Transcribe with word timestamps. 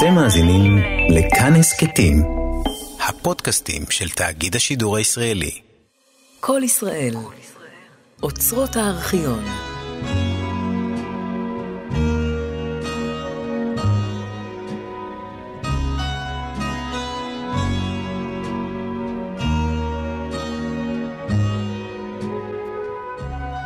אתם 0.00 0.14
מאזינים 0.14 0.78
לכאן 1.08 1.52
הסכתים, 1.54 2.22
הפודקאסטים 3.08 3.82
של 3.90 4.08
תאגיד 4.08 4.56
השידור 4.56 4.96
הישראלי. 4.96 5.60
כל 6.40 6.60
ישראל, 6.64 7.14
אוצרות 8.22 8.76
הארכיון. 8.76 9.44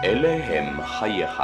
אלה 0.05 0.45
הם 0.45 0.87
חייך. 0.87 1.43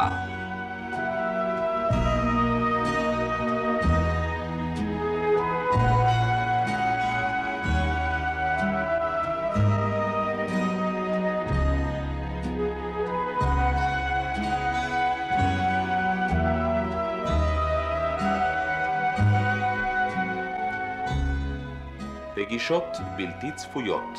פגישות 22.70 22.96
בלתי 23.16 23.52
צפויות, 23.56 24.18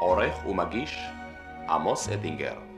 עורך 0.00 0.46
ומגיש 0.46 0.98
עמוס 1.68 2.08
אטינגר. 2.08 2.69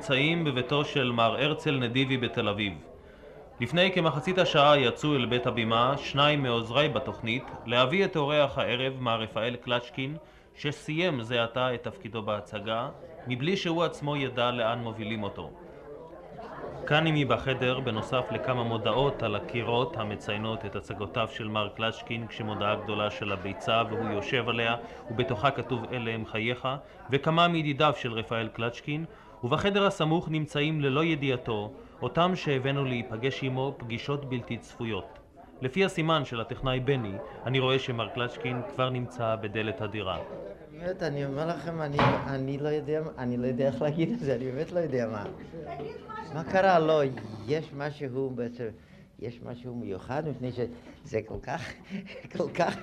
נמצאים 0.00 0.44
בביתו 0.44 0.84
של 0.84 1.12
מר 1.12 1.36
הרצל 1.42 1.76
נדיבי 1.76 2.16
בתל 2.16 2.48
אביב. 2.48 2.72
לפני 3.60 3.92
כמחצית 3.92 4.38
השעה 4.38 4.78
יצאו 4.78 5.16
אל 5.16 5.26
בית 5.26 5.46
הבימה 5.46 5.94
שניים 5.98 6.42
מעוזריי 6.42 6.88
בתוכנית 6.88 7.44
להביא 7.66 8.04
את 8.04 8.16
אורח 8.16 8.58
הערב, 8.58 8.92
מר 9.00 9.20
רפאל 9.20 9.56
קלצ'קין, 9.56 10.16
שסיים 10.54 11.22
זה 11.22 11.42
עתה 11.42 11.74
את 11.74 11.82
תפקידו 11.82 12.22
בהצגה, 12.22 12.88
מבלי 13.26 13.56
שהוא 13.56 13.84
עצמו 13.84 14.16
ידע 14.16 14.50
לאן 14.50 14.78
מובילים 14.78 15.22
אותו. 15.22 15.50
כאן 16.86 17.06
עימי 17.06 17.24
בחדר, 17.24 17.80
בנוסף 17.80 18.24
לכמה 18.30 18.62
מודעות 18.62 19.22
על 19.22 19.36
הקירות 19.36 19.96
המציינות 19.96 20.64
את 20.66 20.76
הצגותיו 20.76 21.28
של 21.32 21.48
מר 21.48 21.68
קלצ'קין 21.76 22.26
כשמודעה 22.26 22.74
גדולה 22.74 23.10
של 23.10 23.32
הביצה 23.32 23.82
והוא 23.90 24.08
יושב 24.10 24.48
עליה 24.48 24.76
ובתוכה 25.10 25.50
כתוב 25.50 25.84
אלה 25.92 26.10
הם 26.10 26.26
חייך 26.26 26.68
וכמה 27.10 27.48
מידידיו 27.48 27.92
של 27.96 28.12
רפאל 28.12 28.48
קלצ'קין 28.48 29.04
ובחדר 29.44 29.86
הסמוך 29.86 30.28
נמצאים 30.28 30.80
ללא 30.80 31.04
ידיעתו 31.04 31.72
אותם 32.02 32.32
שהבאנו 32.34 32.84
להיפגש 32.84 33.42
עמו 33.42 33.74
פגישות 33.78 34.24
בלתי 34.24 34.58
צפויות. 34.58 35.18
לפי 35.60 35.84
הסימן 35.84 36.24
של 36.24 36.40
הטכנאי 36.40 36.80
בני, 36.80 37.12
אני 37.46 37.58
רואה 37.58 37.78
שמר 37.78 38.08
קלצ'קין 38.08 38.62
כבר 38.74 38.90
נמצא 38.90 39.36
בדלת 39.36 39.80
הדירה. 39.80 40.18
באמת, 40.72 41.02
אני 41.02 41.24
אומר 41.24 41.46
לכם, 41.48 41.80
אני, 41.80 41.96
אני 42.26 42.58
לא 42.58 42.68
יודע, 42.68 43.02
אני 43.18 43.36
לא 43.36 43.46
יודע 43.46 43.66
איך 43.66 43.82
להגיד 43.82 44.12
את 44.12 44.18
זה, 44.18 44.34
אני 44.34 44.44
באמת 44.44 44.72
לא 44.72 44.78
יודע 44.78 45.06
מה. 45.06 45.24
מה 46.34 46.44
קרה? 46.44 46.78
לא, 46.78 47.02
יש 47.46 47.72
משהו 47.76 48.30
בעצם, 48.34 48.68
יש 49.18 49.40
משהו 49.42 49.74
מיוחד, 49.74 50.22
מפני 50.28 50.52
שזה 50.52 51.20
כל 51.26 51.38
כך, 51.42 51.72
כל 52.36 52.50
כך 52.54 52.76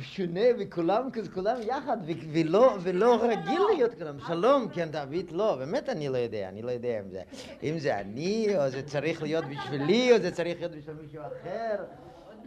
שונה 0.00 0.40
מכולם, 0.58 1.08
כולם 1.34 1.56
יחד, 1.62 1.96
ולא, 2.32 2.76
ולא 2.82 3.22
רגיל 3.22 3.60
להיות 3.74 3.94
כולם. 3.94 4.16
שלום, 4.26 4.68
כן, 4.68 4.88
דוד, 4.90 5.30
לא, 5.30 5.56
באמת 5.56 5.88
אני 5.88 6.08
לא 6.08 6.18
יודע, 6.18 6.48
אני 6.48 6.62
לא 6.62 6.70
יודע 6.70 7.00
אם 7.00 7.10
זה, 7.10 7.22
אם 7.62 7.78
זה 7.78 7.98
אני, 8.00 8.56
או 8.56 8.68
זה 8.68 8.82
צריך 8.82 9.22
להיות 9.22 9.44
בשבילי, 9.44 10.12
או 10.12 10.18
זה 10.18 10.30
צריך 10.30 10.58
להיות 10.58 10.72
בשביל 10.72 10.96
מישהו 11.02 11.20
אחר. 11.20 11.84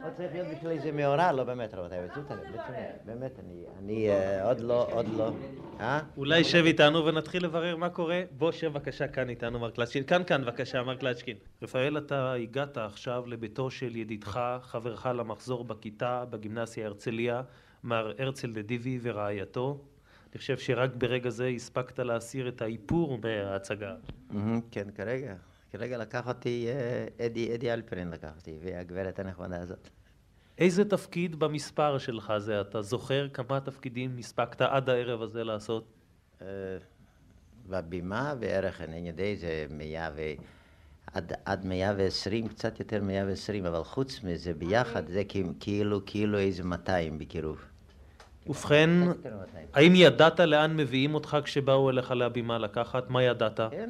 לא 0.03 0.09
צריך 0.17 0.33
להיות 0.33 0.47
בשביל 0.47 0.71
איזה 0.71 0.91
מאורע, 0.91 1.31
לא 1.31 1.43
באמת 1.43 1.73
רבותיי, 1.73 1.99
באמת, 3.05 3.39
אני, 3.39 3.63
אני 3.79 4.09
עוד 4.43 4.59
לא, 4.59 4.87
עוד 4.91 5.05
לא, 5.17 5.31
אה? 5.79 5.99
אולי 6.17 6.43
שב 6.43 6.63
איתנו 6.65 7.05
ונתחיל 7.05 7.43
לברר 7.43 7.75
מה 7.75 7.89
קורה. 7.89 8.23
בוא 8.31 8.51
שב 8.51 8.67
בבקשה 8.67 9.07
כאן 9.07 9.29
איתנו 9.29 9.59
מר 9.59 9.69
קלצ'קין. 9.69 10.03
כאן 10.03 10.23
כאן 10.23 10.41
בבקשה 10.41 10.83
מר 10.83 10.95
קלצ'קין. 10.95 11.37
רפאל 11.61 11.97
אתה 11.97 12.33
הגעת 12.33 12.77
עכשיו 12.77 13.23
לביתו 13.27 13.71
של 13.71 13.95
ידידך, 13.95 14.57
חברך 14.61 15.05
למחזור 15.05 15.63
בכיתה 15.63 16.25
בגימנסיה 16.29 16.85
הרצליה, 16.85 17.41
מר 17.83 18.11
הרצל 18.19 18.47
נדיבי 18.47 18.99
ורעייתו. 19.01 19.81
אני 20.31 20.39
חושב 20.39 20.57
שרק 20.57 20.91
ברגע 20.97 21.29
זה 21.29 21.47
הספקת 21.47 21.99
להסיר 21.99 22.47
את 22.47 22.61
האיפור 22.61 23.19
מההצגה. 23.23 23.95
כן, 24.71 24.87
כרגע. 24.95 25.35
כרגע 25.77 25.97
לקח 25.97 26.27
אותי 26.27 26.67
אדי, 27.25 27.55
אדי 27.55 27.73
אלפרין 27.73 28.09
לקח 28.09 28.31
אותי, 28.37 28.57
והגברת 28.61 29.19
הנחמדה 29.19 29.61
הזאת. 29.61 29.89
איזה 30.57 30.85
תפקיד 30.85 31.35
במספר 31.35 31.97
שלך 31.97 32.33
זה? 32.37 32.61
אתה 32.61 32.81
זוכר 32.81 33.27
כמה 33.33 33.59
תפקידים 33.59 34.15
הספקת 34.19 34.61
עד 34.61 34.89
הערב 34.89 35.21
הזה 35.21 35.43
לעשות? 35.43 35.93
בבימה 37.69 38.35
בערך, 38.35 38.81
אני 38.81 39.07
יודע, 39.07 39.35
זה 39.35 39.65
מאה 39.69 40.09
ו... 40.15 40.21
עד, 41.13 41.33
עד 41.45 41.65
מאה 41.65 41.93
ועשרים, 41.97 42.47
קצת 42.47 42.79
יותר 42.79 43.03
מאה 43.03 43.23
ועשרים, 43.27 43.65
אבל 43.65 43.83
חוץ 43.83 44.23
מזה, 44.23 44.53
ביחד, 44.53 45.07
זה 45.07 45.23
כאילו, 45.59 45.99
כאילו 46.05 46.37
איזה 46.37 46.63
מאתיים 46.63 47.17
בקירוב. 47.17 47.65
ובכן, 48.47 48.89
האם 49.73 49.95
ידעת 49.95 50.39
לאן 50.39 50.77
מביאים 50.77 51.15
אותך 51.15 51.37
כשבאו 51.43 51.89
אליך 51.89 52.11
להבימה 52.11 52.57
לקחת? 52.57 53.09
מה 53.09 53.23
ידעת? 53.23 53.59
כן, 53.71 53.89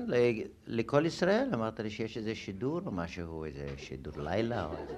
לכל 0.68 1.06
ישראל, 1.06 1.48
אמרת 1.54 1.80
לי 1.80 1.90
שיש 1.90 2.18
איזה 2.18 2.36
שידור 2.36 2.82
או 2.86 2.92
משהו, 2.92 3.46
איזה 3.46 3.68
שידור 3.78 4.14
לילה 4.18 4.66
או 4.66 4.72
איזה... 4.82 4.94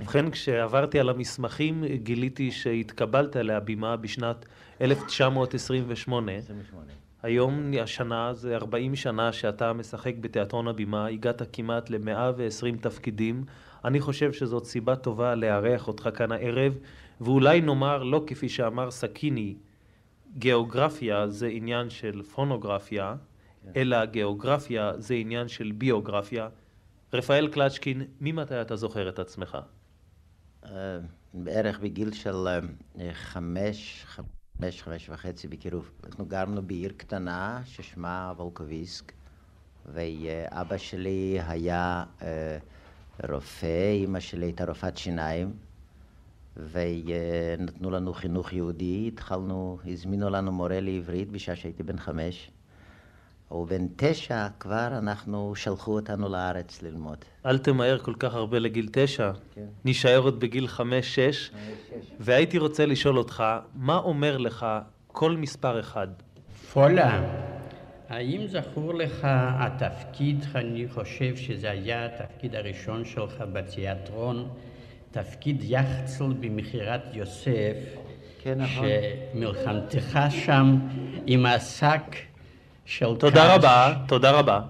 ובכן, 0.00 0.30
כשעברתי 0.30 1.00
על 1.00 1.08
המסמכים, 1.08 1.84
גיליתי 1.84 2.50
שהתקבלת 2.50 3.36
להבימה 3.36 3.96
בשנת 3.96 4.46
1928. 4.80 6.36
28. 6.36 6.92
היום, 7.22 7.72
השנה, 7.82 8.34
זה 8.34 8.56
40 8.56 8.96
שנה 8.96 9.32
שאתה 9.32 9.72
משחק 9.72 10.14
בתיאטרון 10.20 10.68
הבימה, 10.68 11.06
הגעת 11.06 11.42
כמעט 11.52 11.90
ל-120 11.90 12.76
תפקידים. 12.80 13.44
אני 13.84 14.00
חושב 14.00 14.32
שזאת 14.32 14.64
סיבה 14.64 14.96
טובה 14.96 15.34
לארח 15.34 15.88
אותך 15.88 16.08
כאן 16.14 16.32
הערב. 16.32 16.78
ואולי 17.20 17.60
נאמר 17.60 18.02
לא 18.02 18.24
כפי 18.26 18.48
שאמר 18.48 18.90
סכיני, 18.90 19.54
גיאוגרפיה 20.38 21.28
זה 21.28 21.46
עניין 21.46 21.90
של 21.90 22.22
פונוגרפיה, 22.22 23.14
כן. 23.62 23.70
אלא 23.76 24.04
גיאוגרפיה 24.04 24.92
זה 24.98 25.14
עניין 25.14 25.48
של 25.48 25.72
ביוגרפיה. 25.72 26.48
רפאל 27.12 27.48
קלצ'קין, 27.48 28.02
ממתי 28.20 28.60
אתה 28.60 28.76
זוכר 28.76 29.08
את 29.08 29.18
עצמך? 29.18 29.58
בערך 31.34 31.78
בגיל 31.80 32.12
של 32.12 32.46
חמש, 33.12 34.04
חמש, 34.06 34.82
חמש 34.82 35.10
וחצי 35.10 35.48
בקירוב. 35.48 35.90
אנחנו 36.04 36.26
גרנו 36.26 36.62
בעיר 36.62 36.92
קטנה 36.96 37.60
ששמה 37.64 38.32
וולקוביסק, 38.36 39.12
ואבא 39.86 40.76
שלי 40.76 41.38
היה 41.46 42.04
רופא, 43.28 43.94
אמא 44.04 44.20
שלי 44.20 44.46
הייתה 44.46 44.64
רופאת 44.64 44.96
שיניים. 44.96 45.52
ונתנו 46.56 47.90
לנו 47.90 48.12
חינוך 48.12 48.52
יהודי, 48.52 49.04
התחלנו, 49.12 49.78
הזמינו 49.86 50.30
לנו 50.30 50.52
מורה 50.52 50.80
לעברית 50.80 51.30
בשעה 51.30 51.56
שהייתי 51.56 51.82
בן 51.82 51.98
חמש, 51.98 52.50
ובן 53.50 53.86
תשע 53.96 54.48
כבר 54.60 54.88
אנחנו, 54.98 55.54
שלחו 55.56 55.92
אותנו 55.94 56.28
לארץ 56.28 56.82
ללמוד. 56.82 57.18
אל 57.46 57.58
תמהר 57.58 57.98
כל 57.98 58.14
כך 58.18 58.34
הרבה 58.34 58.58
לגיל 58.58 58.88
תשע, 58.92 59.32
כן. 59.54 59.66
נישאר 59.84 60.18
עוד 60.18 60.40
בגיל 60.40 60.66
חמש-שש, 60.66 61.50
והייתי 62.20 62.58
רוצה 62.58 62.86
לשאול 62.86 63.18
אותך, 63.18 63.44
מה 63.74 63.96
אומר 63.96 64.38
לך 64.38 64.66
כל 65.06 65.36
מספר 65.36 65.80
אחד? 65.80 66.08
פולה, 66.72 67.22
האם 68.08 68.46
זכור 68.46 68.94
לך 68.94 69.26
התפקיד, 69.30 70.44
אני 70.54 70.88
חושב 70.88 71.36
שזה 71.36 71.70
היה 71.70 72.06
התפקיד 72.06 72.54
הראשון 72.54 73.04
שלך 73.04 73.44
בתיאטרון, 73.52 74.48
תפקיד 75.10 75.62
יחצל 75.62 76.32
במכירת 76.40 77.00
יוסף, 77.12 77.76
כן, 78.42 78.58
נכון. 78.60 78.86
שמלחמתך 79.34 80.18
שם 80.30 80.76
עם 81.26 81.46
השק 81.46 82.02
של 82.84 83.16
תודה 83.18 83.44
קש. 83.48 83.54
רבה, 83.54 83.94
תודה 84.08 84.30
רבה. 84.30 84.60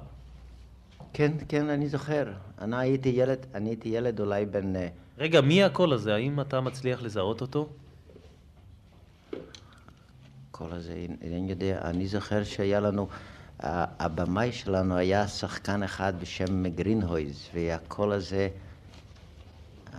כן, 1.12 1.32
כן, 1.48 1.68
אני 1.68 1.88
זוכר. 1.88 2.32
אני 2.60 2.76
הייתי 2.76 3.08
ילד, 3.08 3.46
אני 3.54 3.70
הייתי 3.70 3.88
ילד 3.88 4.20
אולי 4.20 4.46
בן... 4.46 4.72
רגע, 5.18 5.40
מי 5.40 5.64
הקול 5.64 5.92
הזה? 5.92 6.14
האם 6.14 6.40
אתה 6.40 6.60
מצליח 6.60 7.02
לזהות 7.02 7.40
אותו? 7.40 7.68
הקול 10.50 10.72
הזה, 10.72 11.06
אני 11.22 11.50
יודע, 11.50 11.80
אני 11.84 12.06
זוכר 12.06 12.44
שהיה 12.44 12.80
לנו, 12.80 13.08
הבמאי 13.60 14.52
שלנו 14.52 14.96
היה 14.96 15.28
שחקן 15.28 15.82
אחד 15.82 16.12
בשם 16.20 16.68
גרינהויז, 16.68 17.48
והקול 17.54 18.12
הזה, 18.12 18.48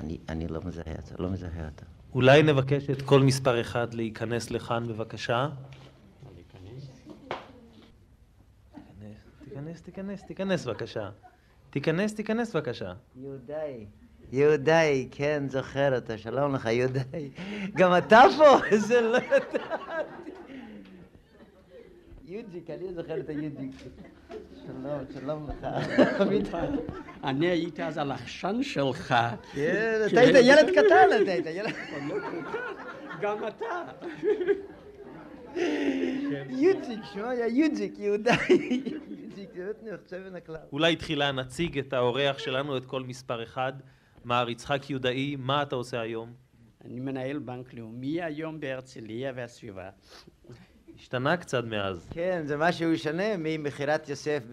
אני, 0.01 0.18
אני 0.30 0.48
לא 0.48 0.62
מזהה 0.65 0.95
אותו, 0.95 1.24
לא 1.24 1.30
מזהה 1.30 1.65
אותו. 1.65 1.86
אולי 2.13 2.44
נבקש 2.44 2.89
את 2.89 3.01
כל 3.01 3.19
מספר 3.19 3.62
אחד 3.62 3.94
להיכנס 3.94 4.51
לכאן 4.51 4.88
בבקשה. 4.88 5.50
תיכנס, 9.44 9.81
תיכנס, 9.81 10.24
תיכנס 10.24 10.65
בבקשה. 10.65 11.09
תיכנס, 11.69 12.15
תיכנס 12.15 12.56
בבקשה. 12.56 12.94
יהודאי. 13.15 13.86
יהודאי, 14.31 15.07
כן, 15.12 15.44
זוכר 15.50 15.95
אותו, 15.95 16.18
שלום 16.18 16.56
לך, 16.56 16.65
יהודאי. 16.65 17.31
גם 17.75 17.98
אתה 17.98 18.21
פה? 18.38 18.57
זה 18.88 19.01
לא 19.01 19.18
ידעתי. 19.18 20.31
יוג'יק, 22.31 22.69
אני 22.69 22.94
זוכר 22.94 23.19
את 23.19 23.30
היוג'יק. 23.30 23.72
שלום, 24.66 25.00
שלום 25.13 25.50
לך. 25.50 25.68
אני 27.24 27.48
הייתי 27.48 27.83
אז 27.83 27.98
הלחשן 27.98 28.63
שלך. 28.63 29.16
כן, 29.54 30.01
אתה 30.06 30.19
היית 30.19 30.36
ילד 30.36 30.69
קטן, 30.69 31.24
אתה 31.24 31.31
היית 31.31 31.45
ילד... 31.45 31.74
גם 33.22 33.38
אתה. 33.48 33.83
יוג'יק, 36.66 37.00
שמו 37.13 37.25
היה 37.25 37.48
יוג'יק, 37.48 38.00
יהודאי. 38.00 38.38
יוג'יק, 39.10 39.50
זה 39.56 39.63
באמת 39.63 39.94
נחצה 39.94 40.19
מן 40.19 40.36
הכלל. 40.36 40.57
אולי 40.72 40.95
תחילה 40.95 41.31
נציג 41.31 41.80
את 41.80 41.94
האורח 41.94 42.38
שלנו, 42.38 42.77
את 42.77 42.86
כל 42.86 43.04
מספר 43.04 43.44
אחד. 43.44 43.74
מר 44.25 44.50
יצחק 44.50 44.89
יהודאי, 44.89 45.36
מה 45.36 45.62
אתה 45.62 45.75
עושה 45.75 46.01
היום? 46.01 46.34
אני 46.86 47.00
מנהל 47.00 47.39
בנק 47.39 47.74
לאומי 47.74 48.22
היום 48.22 48.60
בהרצליה 48.60 49.31
והסביבה. 49.36 49.89
השתנה 51.01 51.38
קצת 51.38 51.63
מאז. 51.63 52.07
כן, 52.12 52.42
זה 52.45 52.57
משהו 52.57 52.98
שונה 52.98 53.38
ממכירת 53.38 54.09
יוסף 54.09 54.44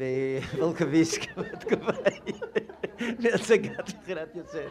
בוולקוביסק 0.56 1.38
בתקופה 1.38 1.92
ההיא. 2.04 2.34
מהצגת 3.18 3.92
מכירת 4.02 4.36
יוסף. 4.36 4.68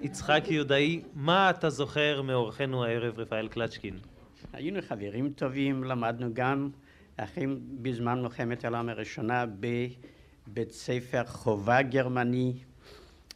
יצחק 0.00 0.44
יהודאי, 0.48 1.02
מה 1.14 1.50
אתה 1.50 1.70
זוכר 1.70 2.22
מאורחנו 2.22 2.84
הערב 2.84 3.18
רפאל 3.18 3.48
קלצ'קין? 3.48 3.98
היינו 4.52 4.78
חברים 4.88 5.30
טובים, 5.30 5.84
למדנו 5.84 6.34
גם 6.34 6.70
אחים 7.16 7.60
בזמן 7.82 8.22
מלחמת 8.22 8.64
העולם 8.64 8.88
הראשונה 8.88 9.44
בבית 9.46 10.72
ספר 10.72 11.24
חובה 11.24 11.82
גרמני. 11.82 12.52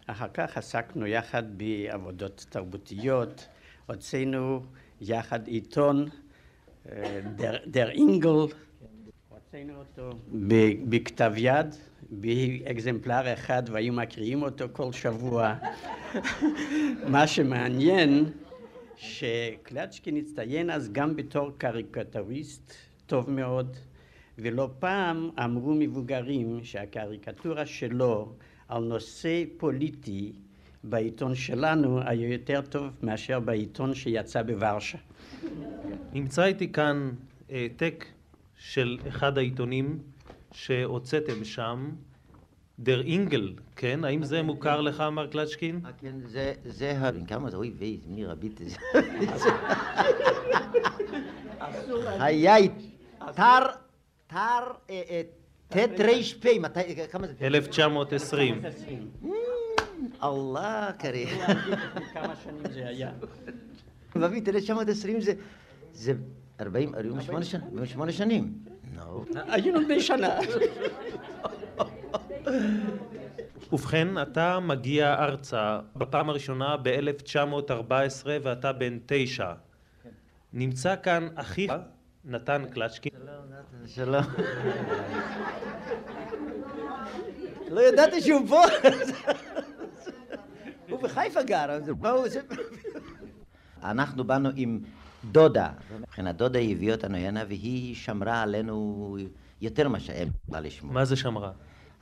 אחר 0.06 0.28
כך 0.34 0.56
עסקנו 0.56 1.06
יחד 1.06 1.42
בעבודות 1.58 2.46
תרבותיות, 2.48 3.46
הוצאנו 3.86 4.62
יחד 5.00 5.46
עיתון, 5.46 6.08
דר, 7.66 7.90
אינגל, 7.90 8.28
הוצאנו 9.28 9.72
אותו 9.78 10.18
בכתב 10.88 11.32
יד, 11.36 11.74
באקזמפלר 12.10 13.32
אחד 13.32 13.62
והיו 13.66 13.92
מקריאים 13.92 14.42
אותו 14.42 14.64
כל 14.72 14.92
שבוע. 14.92 15.54
מה 17.08 17.26
שמעניין 17.26 18.24
שקלצ'קין 18.96 20.16
הצטיין 20.16 20.70
אז 20.70 20.92
גם 20.92 21.16
בתור 21.16 21.50
קריקטוריסט 21.58 22.74
טוב 23.06 23.30
מאוד, 23.30 23.76
ולא 24.38 24.70
פעם 24.78 25.30
אמרו 25.44 25.74
מבוגרים 25.78 26.60
שהקריקטורה 26.62 27.66
שלו 27.66 28.32
על 28.68 28.84
נושא 28.84 29.44
פוליטי 29.56 30.32
בעיתון 30.88 31.34
שלנו 31.34 32.00
היה 32.04 32.32
יותר 32.32 32.60
טוב 32.60 32.90
מאשר 33.02 33.40
בעיתון 33.40 33.94
שיצא 33.94 34.42
בוורשה. 34.42 34.98
נמצא 36.12 36.44
איתי 36.44 36.72
כאן 36.72 37.10
העתק 37.50 38.04
של 38.58 38.98
אחד 39.08 39.38
העיתונים 39.38 39.98
שהוצאתם 40.52 41.44
שם, 41.44 41.90
דר 42.78 43.00
אינגל, 43.00 43.52
כן? 43.76 44.04
האם 44.04 44.22
זה 44.22 44.42
מוכר 44.42 44.80
לך, 44.80 45.00
מר 45.12 45.26
קלצ'קין? 45.26 45.80
אה, 45.84 45.90
כן, 46.00 46.14
זה, 46.26 46.52
זה 46.64 46.98
ה... 46.98 47.10
כמה 47.28 47.50
זה? 47.50 47.56
אוי 47.56 47.72
ויי, 47.78 48.00
מי 48.06 48.24
רבית 48.24 48.60
את 48.62 48.68
זה. 48.68 48.76
חיי, 52.18 52.68
תר, 53.34 53.66
תר, 54.26 54.64
אה, 54.90 55.02
אה, 55.10 55.22
ט' 55.68 56.00
ר' 56.00 56.40
פ', 56.40 56.46
מתי, 56.60 56.80
כמה 57.10 57.26
זה? 57.26 57.32
1920. 57.40 58.62
אללה 60.24 60.90
כרים. 60.98 61.28
כמה 62.12 62.36
שנים 62.44 62.72
זה 62.72 62.88
היה? 62.88 63.10
רבית, 64.16 64.48
1920 64.48 65.20
זה, 65.20 65.32
זה 65.92 66.12
40, 66.60 66.94
48 66.94 67.44
שנים, 67.44 67.64
48 67.72 68.12
שנים. 68.12 68.52
נו. 68.94 69.24
היינו 69.34 69.80
בני 69.84 70.00
שנה. 70.00 70.38
ובכן, 73.72 74.22
אתה 74.22 74.60
מגיע 74.60 75.14
ארצה 75.14 75.80
בפעם 75.96 76.30
הראשונה 76.30 76.76
ב-1914 76.82 77.92
ואתה 78.42 78.72
בן 78.72 78.98
תשע. 79.06 79.52
נמצא 80.52 80.94
כאן 81.02 81.28
אחיך, 81.34 81.72
נתן 82.24 82.64
קלצ'קין, 82.70 83.12
שלום. 83.86 84.24
לא 87.74 87.80
ידעתי 87.80 88.20
שהוא 88.20 88.48
פה. 88.48 88.62
הוא 90.90 91.02
בחיפה 91.02 91.42
גר, 91.42 91.70
אז 91.70 91.88
מה 92.00 92.10
הוא 92.10 92.26
עושה? 92.26 92.40
אנחנו 93.82 94.24
באנו 94.24 94.48
עם 94.56 94.80
דודה. 95.32 95.68
מבחינת 96.00 96.36
דודה 96.36 96.58
היא 96.58 96.76
הביאה 96.76 96.94
אותנו 96.94 97.16
הנה 97.16 97.44
והיא 97.48 97.94
שמרה 97.94 98.42
עלינו 98.42 99.16
יותר 99.60 99.88
ממה 99.88 100.00
שהם 100.00 100.28
יכולה 100.44 100.60
לשמור. 100.60 100.92
מה 100.92 101.04
זה 101.04 101.16
שמרה? 101.16 101.52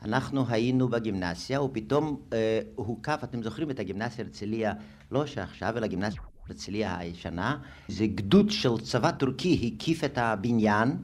אנחנו 0.05 0.45
היינו 0.49 0.89
בגימנסיה 0.89 1.63
ופתאום 1.63 2.21
אה, 2.33 2.61
הוקף, 2.75 3.21
אתם 3.25 3.43
זוכרים 3.43 3.71
את 3.71 3.81
הגימנסיה 3.81 4.25
הרצליה, 4.25 4.73
לא 5.11 5.27
שעכשיו, 5.27 5.79
אלא 5.79 5.87
גימנסיה 5.87 6.23
הרצליה 6.49 6.99
הישנה, 6.99 7.59
זה 7.89 8.07
גדוד 8.07 8.51
של 8.51 8.79
צבא 8.79 9.11
טורקי 9.11 9.73
הקיף 9.75 10.05
את 10.05 10.19
הבניין 10.19 10.97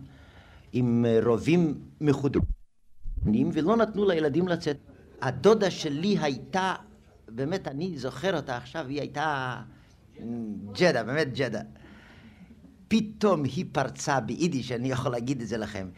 עם 0.72 1.04
אה, 1.08 1.18
רובים 1.24 1.80
מחודרים 2.00 3.50
ולא 3.52 3.76
נתנו 3.76 4.08
לילדים 4.08 4.48
לצאת. 4.48 4.76
הדודה 5.22 5.70
שלי 5.70 6.18
הייתה, 6.20 6.74
באמת 7.28 7.68
אני 7.68 7.98
זוכר 7.98 8.36
אותה 8.36 8.56
עכשיו, 8.56 8.86
היא 8.88 9.00
הייתה 9.00 9.60
ג'דה, 10.72 11.04
באמת 11.04 11.34
ג'דה. 11.34 11.60
פתאום 12.88 13.44
היא 13.44 13.64
פרצה 13.72 14.20
ביידיש, 14.20 14.72
אני 14.72 14.90
יכול 14.90 15.12
להגיד 15.12 15.40
את 15.40 15.48
זה 15.48 15.58
לכם. 15.58 15.88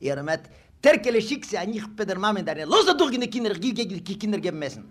היא 0.00 0.12
אומרת, 0.12 0.48
טרקלה 0.80 1.20
שיקסה, 1.20 1.62
אני 1.62 1.80
פדר 1.96 2.18
מאמן 2.18 2.44
דריה, 2.44 2.66
לא 2.66 2.76
זדור 2.86 3.10
גנה 3.10 3.26
קינר, 3.26 3.52
קינר 4.18 4.38
גב 4.38 4.54
מסן. 4.54 4.82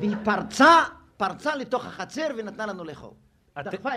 והיא 0.00 0.16
פרצה, 0.24 0.82
פרצה 1.16 1.56
לתוך 1.56 1.86
החצר 1.86 2.28
ונתנה 2.38 2.66
לנו 2.66 2.84
לאכול. 2.84 3.10
דחפה 3.58 3.90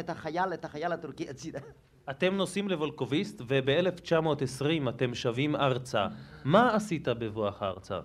את 0.00 0.10
החייל, 0.10 0.52
את 0.54 0.64
החייל 0.64 0.92
הטורקי 0.92 1.28
הצידה. 1.30 1.58
אתם 2.10 2.34
נוסעים 2.34 2.68
לוולקוביסט 2.68 3.42
וב-1920 3.46 4.88
אתם 4.88 5.14
שבים 5.14 5.56
ארצה. 5.56 6.06
מה 6.44 6.74
עשית 6.74 7.08
בבואך 7.08 7.62
ארצה? 7.62 8.00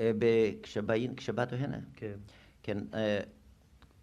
אה, 0.00 0.10
כשבאנו 1.16 1.56
הנה. 1.56 1.78
כן. 1.96 2.12
כן, 2.62 2.78
אה, 2.94 3.20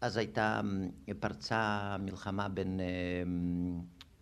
אז 0.01 0.17
הייתה, 0.17 0.61
אה, 1.09 1.13
פרצה 1.19 1.95
מלחמה 1.99 2.49
בין 2.49 2.79
אה, 2.79 2.85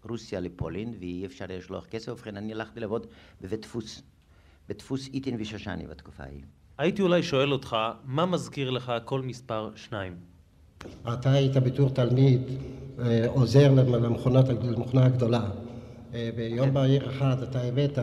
רוסיה 0.10 0.39
לפולין, 0.39 0.94
ואי 1.00 1.25
אפשר 1.25 1.46
היה 1.50 1.58
לשלוח 1.58 1.86
כסף, 1.86 2.12
ובכן 2.12 2.38
אני 2.38 2.53
הלכתי 2.53 2.79
לעבוד 2.79 3.08
בבית 3.41 3.62
דפוס, 3.62 4.01
בדפוס 4.70 5.10
איטין 5.13 5.36
ושושני 5.39 5.88
בתקופה 5.88 6.24
ההיא. 6.24 6.41
הייתי 6.77 7.01
אולי 7.01 7.24
שואל 7.24 7.51
אותך, 7.51 7.75
מה 8.05 8.25
מזכיר 8.25 8.70
לך 8.70 8.94
כל 9.05 9.22
מספר 9.22 9.72
שניים? 9.75 10.15
אתה 11.13 11.32
היית 11.32 11.58
בתור 11.58 11.89
תלמיד 11.89 12.41
עוזר 13.27 13.74
למכונה 13.74 15.05
הגדולה. 15.05 15.50
ביום 16.36 16.74
בהיר 16.74 17.10
אחד 17.10 17.44
אתה 17.44 17.62
הבאת 17.62 18.00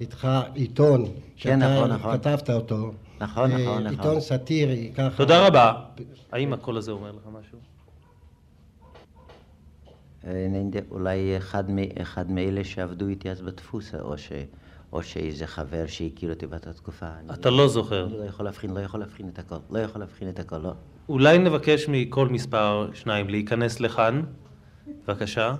איתך 0.00 0.28
עיתון 0.54 1.04
שאתה 1.36 1.56
נכון, 1.56 1.90
נכון. 1.92 2.18
כתבת 2.18 2.50
אותו. 2.50 2.92
נכון, 3.24 3.50
אה, 3.52 3.56
נכון, 3.58 3.82
נכון. 3.82 3.86
עיתון 3.86 4.20
סאטירי, 4.20 4.92
ככה. 4.96 5.16
תודה 5.16 5.46
רבה. 5.46 5.72
האם 6.32 6.52
הקול 6.52 6.76
הזה 6.76 6.92
אומר 6.92 7.12
לך 7.12 7.22
משהו? 7.40 7.58
אה, 10.26 10.46
אני 10.46 10.70
אולי 10.90 11.36
אחד, 11.36 11.70
מ- 11.70 12.00
אחד 12.02 12.30
מאלה 12.30 12.64
שעבדו 12.64 13.08
איתי 13.08 13.30
אז 13.30 13.40
בדפוס, 13.42 13.94
או, 13.94 14.18
ש, 14.18 14.32
או 14.92 15.02
שאיזה 15.02 15.46
חבר 15.46 15.84
שהכיר 15.86 16.30
אותי 16.32 16.46
באותה 16.46 16.72
תקופה. 16.72 17.06
אני, 17.06 17.32
אתה 17.34 17.50
לא 17.50 17.68
זוכר. 17.68 18.06
אני 18.06 18.18
לא 18.18 18.24
יכול 18.24 18.44
להבחין, 18.44 18.70
לא 18.74 18.80
יכול 18.80 19.00
להבחין 19.00 19.28
את 19.28 19.38
הכל, 19.38 19.56
לא 19.70 19.78
יכול 19.78 20.00
להבחין 20.00 20.28
את 20.28 20.38
הכל, 20.38 20.58
לא. 20.58 20.72
אולי 21.08 21.38
נבקש 21.38 21.88
מכל 21.88 22.28
מספר 22.28 22.90
שניים 22.94 23.28
להיכנס 23.28 23.80
לכאן. 23.80 24.22
בבקשה. 25.06 25.54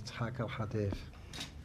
יצחק 0.00 0.40
אלחטף. 0.40 1.10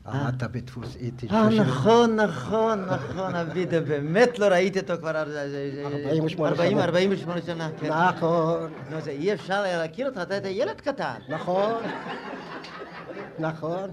עבדת 0.06 0.44
בדפוס 0.44 0.96
איטי. 0.96 1.28
אה, 1.32 1.44
30 1.44 1.62
נכון, 1.62 2.16
נכון, 2.16 2.86
נכון, 2.86 3.36
אבידה, 3.36 3.82
באמת 3.82 4.40
לא 4.40 4.46
ראיתי 4.46 4.80
אותו 4.80 4.94
כבר... 5.00 5.22
אר- 5.22 5.30
זה- 5.30 5.72
זה- 5.76 5.84
48 6.06 6.50
40, 6.50 6.72
שנה. 6.72 6.84
48 6.84 7.42
שנה, 7.42 7.70
כן. 7.80 7.94
נכון, 7.94 8.72
נו, 8.92 9.02
זה 9.02 9.12
אי 9.12 9.34
אפשר 9.34 9.62
היה 9.62 9.78
להכיר 9.78 10.08
אותך, 10.10 10.20
אתה 10.22 10.34
היית 10.34 10.46
ילד 10.46 10.82
קטן. 10.82 11.14
נכון. 11.30 11.74
נכון. 13.40 13.90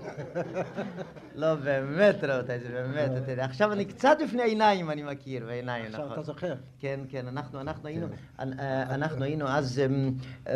לא, 1.35 1.55
באמת, 1.55 2.17
רבותיי, 2.23 2.61
זה 2.61 2.69
באמת, 2.69 3.11
אתה 3.23 3.31
יודע, 3.33 3.45
עכשיו 3.45 3.73
אני 3.73 3.85
קצת 3.85 4.17
בפני 4.25 4.43
עיניים 4.43 4.91
אני 4.91 5.03
מכיר, 5.03 5.47
בעיניים, 5.47 5.85
עכשיו 5.85 6.01
נכון. 6.01 6.13
אתה 6.13 6.23
זוכר. 6.23 6.55
כן, 6.81 7.01
כן, 7.09 7.29
אנחנו, 7.29 7.61
אנחנו 7.61 7.89
היינו, 7.89 8.07
אנ- 8.41 8.61
אה, 8.61 8.83
אנחנו 8.95 9.25
היינו 9.25 9.49
אז, 9.49 9.81
אמ, 9.87 10.11
אה, 10.49 10.55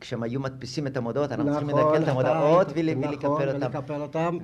כשהם 0.00 0.22
היו 0.22 0.40
מדפיסים 0.40 0.86
את 0.86 0.96
המודעות, 0.96 1.32
אנחנו 1.32 1.50
צריכים 1.50 1.70
נכון, 1.70 1.92
לדקל 1.92 2.02
את 2.02 2.08
המודעות 2.08 2.68
נכון, 2.68 2.78
ולקפל 2.78 3.26
אותם. 3.26 3.66
ולקפל 3.66 4.00
אותם. 4.00 4.38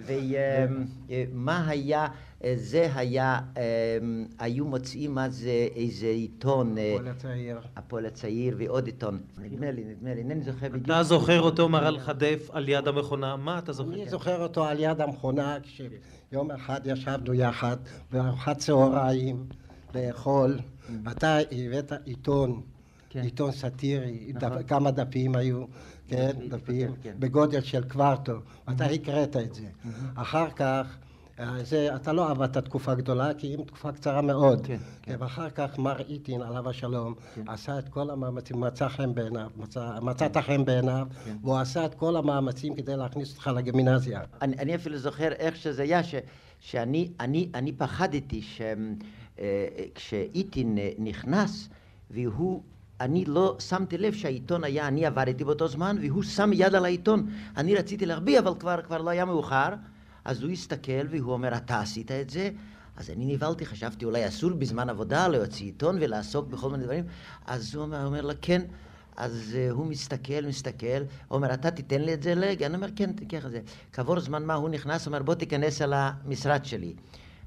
ומה 1.08 1.68
היה, 1.68 2.06
אה, 2.44 2.54
זה 2.56 2.88
היה, 2.94 3.40
אמ, 3.56 4.26
היו 4.38 4.64
מוצאים 4.64 5.18
אז 5.18 5.46
אה, 5.46 5.66
איזה 5.76 6.06
עיתון, 6.06 6.78
אה, 6.78 6.94
הפועל 6.94 7.08
הצעיר. 7.08 7.58
הפועל 7.76 8.06
הצעיר 8.06 8.56
ועוד 8.58 8.86
עיתון, 8.86 9.20
נדמה 9.38 9.70
לי, 9.70 9.84
נדמה 9.84 10.14
לי, 10.14 10.20
אינני 10.20 10.42
זוכר 10.42 10.68
בדיוק. 10.68 10.84
אתה 10.84 11.02
זוכר 11.02 11.40
אותו 11.40 11.68
מרל 11.68 11.98
חדף 11.98 12.50
על 12.52 12.68
יד 12.68 12.88
המכונה? 12.88 13.36
מה 13.36 13.58
אתה 13.58 13.72
זוכר? 13.72 13.92
אני 13.92 14.08
זוכר 14.08 14.42
אותו 14.42 14.64
על 14.64 14.80
יד 14.80 15.00
המכונה, 15.00 15.56
כשיום 15.62 16.50
אחד 16.50 16.80
ישבנו 16.84 17.34
יחד 17.34 17.76
בארוחת 18.12 18.58
צהריים 18.58 19.46
לאכול, 19.94 20.58
ואתה 21.04 21.38
הבאת 21.52 21.92
עיתון, 22.04 22.62
כן. 23.10 23.20
עיתון 23.20 23.52
סאטירי, 23.52 24.32
נכון. 24.34 24.58
דפ- 24.58 24.68
כמה 24.68 24.90
דפים 24.90 25.36
היו, 25.36 25.64
כן, 26.08 26.30
כן, 26.40 26.48
דפים, 26.48 26.90
כן. 27.02 27.14
בגודל 27.18 27.60
של 27.60 27.88
קוורטו, 27.88 28.32
ואתה 28.68 28.84
הקראת 28.84 29.36
את 29.36 29.54
זה. 29.54 29.66
אחר 30.14 30.50
כך, 30.50 30.96
אה, 31.40 31.64
זה, 31.64 31.96
אתה 31.96 32.12
לא 32.12 32.30
עבדת 32.30 32.58
תקופה 32.58 32.94
גדולה, 32.94 33.34
כי 33.34 33.54
אם 33.54 33.62
תקופה 33.66 33.92
קצרה 33.92 34.22
מאוד. 34.22 34.66
כן, 34.66 34.76
כן. 35.02 35.16
ואחר 35.18 35.50
כך 35.50 35.78
מר 35.78 36.00
איטין, 36.00 36.42
עליו 36.42 36.68
השלום, 36.70 37.14
עשה 37.46 37.78
את 37.78 37.88
כל 37.88 38.10
המאמצים, 38.10 38.60
מצא 38.60 38.88
חן 38.88 39.14
בעיניו, 39.14 39.50
מצא- 39.56 39.98
מצאת 40.02 40.36
חן 40.36 40.64
בעיניו, 40.64 41.06
והוא 41.42 41.56
עשה 41.56 41.84
את 41.86 41.94
כל 41.94 42.16
המאמצים 42.16 42.74
כדי 42.74 42.96
להכניס 42.96 43.32
אותך 43.32 43.50
לגימנזיה. 43.56 44.20
אני, 44.42 44.56
אני 44.58 44.74
אפילו 44.74 44.98
זוכר 44.98 45.32
איך 45.32 45.56
שזה 45.56 45.82
היה, 45.82 46.02
ש, 46.02 46.14
שאני 46.60 47.08
אני, 47.20 47.48
אני 47.54 47.72
פחדתי 47.72 48.42
שכשאיטין 49.94 50.78
נכנס, 50.98 51.68
והוא, 52.10 52.62
אני 53.00 53.24
לא 53.24 53.56
שמתי 53.58 53.98
לב 53.98 54.14
שהעיתון 54.14 54.64
היה, 54.64 54.88
אני 54.88 55.06
עבדתי 55.06 55.44
באותו 55.44 55.68
זמן, 55.68 55.96
והוא 56.02 56.22
שם 56.22 56.50
יד 56.52 56.74
על 56.74 56.84
העיתון. 56.84 57.26
אני 57.56 57.74
רציתי 57.74 58.06
להחביא, 58.06 58.38
אבל 58.38 58.52
כבר, 58.58 58.82
כבר 58.82 59.02
לא 59.02 59.10
היה 59.10 59.24
מאוחר, 59.24 59.68
אז 60.24 60.42
הוא 60.42 60.50
הסתכל 60.50 61.06
והוא 61.10 61.32
אומר, 61.32 61.56
אתה 61.56 61.80
עשית 61.80 62.10
את 62.10 62.30
זה? 62.30 62.50
אז 62.96 63.10
אני 63.10 63.34
נבהלתי, 63.34 63.66
חשבתי 63.66 64.04
אולי 64.04 64.28
אסור 64.28 64.50
בזמן 64.50 64.90
עבודה 64.90 65.28
להוציא 65.28 65.66
עיתון 65.66 65.96
ולעסוק 66.00 66.48
בכל 66.48 66.70
מיני 66.70 66.84
דברים. 66.84 67.04
אז 67.46 67.74
הוא 67.74 67.82
אומר, 67.82 68.06
אומר 68.06 68.20
לה, 68.20 68.34
כן. 68.42 68.62
אז 69.16 69.56
uh, 69.56 69.72
הוא 69.72 69.86
מסתכל, 69.86 70.46
מסתכל, 70.48 71.02
אומר, 71.30 71.54
אתה 71.54 71.70
תיתן 71.70 72.00
לי 72.00 72.14
את 72.14 72.22
זה 72.22 72.34
לרגע? 72.34 72.66
אני 72.66 72.76
אומר, 72.76 72.88
כן, 72.96 73.12
תיקח 73.12 73.46
את 73.46 73.50
זה. 73.50 73.60
כעבור 73.92 74.20
זמן 74.20 74.44
מה 74.44 74.54
הוא 74.54 74.68
נכנס, 74.68 75.06
אומר, 75.06 75.22
בוא 75.22 75.34
תיכנס 75.34 75.82
על 75.82 75.92
המשרד 75.96 76.64
שלי. 76.64 76.94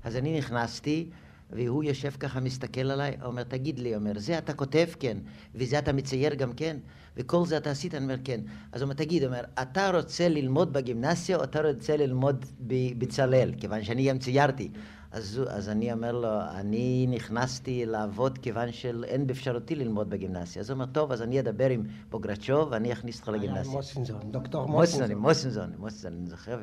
אז 0.04 0.16
אני 0.16 0.38
נכנסתי, 0.38 1.10
והוא 1.52 1.84
יושב 1.84 2.10
ככה, 2.20 2.40
מסתכל 2.40 2.92
עליי, 2.92 3.18
אומר, 3.24 3.44
תגיד 3.44 3.80
לי, 3.80 3.96
אומר, 3.96 4.12
זה 4.16 4.38
אתה 4.38 4.54
כותב? 4.54 4.88
כן. 5.00 5.18
וזה 5.56 5.80
אתה 5.80 5.94
מצייר 5.94 6.34
גם 6.34 6.54
כן? 6.54 6.78
וכל 7.18 7.46
זה 7.46 7.58
אתה 7.58 7.72
עשית? 7.72 7.96
אני 7.96 8.04
אומר, 8.04 8.16
כן. 8.24 8.42
אז 8.72 8.82
הוא 8.82 8.86
אומר, 8.88 8.94
תגיד, 8.94 9.24
אומר, 9.24 9.44
אתה 9.62 9.92
רוצה 9.94 10.30
ללמוד 10.30 10.74
בגימנסיה 10.74 11.38
או 11.38 11.44
אתה 11.44 11.62
רוצה 11.62 11.98
ללמוד 11.98 12.46
בבצלאל? 12.60 13.54
כיוון 13.58 13.84
שאני 13.84 14.10
גם 14.10 14.20
ציירתי. 14.20 14.72
אז, 15.12 15.42
אז 15.50 15.70
אני 15.70 15.94
אומר 15.94 16.12
לו, 16.12 16.42
אני 16.52 17.08
נכנסתי 17.10 17.86
לעבוד 17.86 18.38
כיוון 18.38 18.72
שאין 18.72 19.28
באפשרותי 19.28 19.76
ללמוד 19.76 20.10
בגימנסיה. 20.10 20.60
אז 20.60 20.70
הוא 20.70 20.76
אומר, 20.76 20.86
טוב, 20.86 21.12
אז 21.12 21.22
אני 21.22 21.40
אדבר 21.40 21.70
עם 21.70 21.84
בוגרצ'וב 22.10 22.68
ואני 22.72 22.94
אכניס 22.94 23.20
אותך 23.20 23.28
לגימנסיה. 23.28 23.72
מוסינזון, 23.72 24.20
דוקטור 24.32 24.68
מוסינזון, 24.68 25.18
מוסינזון. 25.18 25.72
מוסינזון, 25.78 26.14
אני 26.14 26.30
זוכר, 26.30 26.60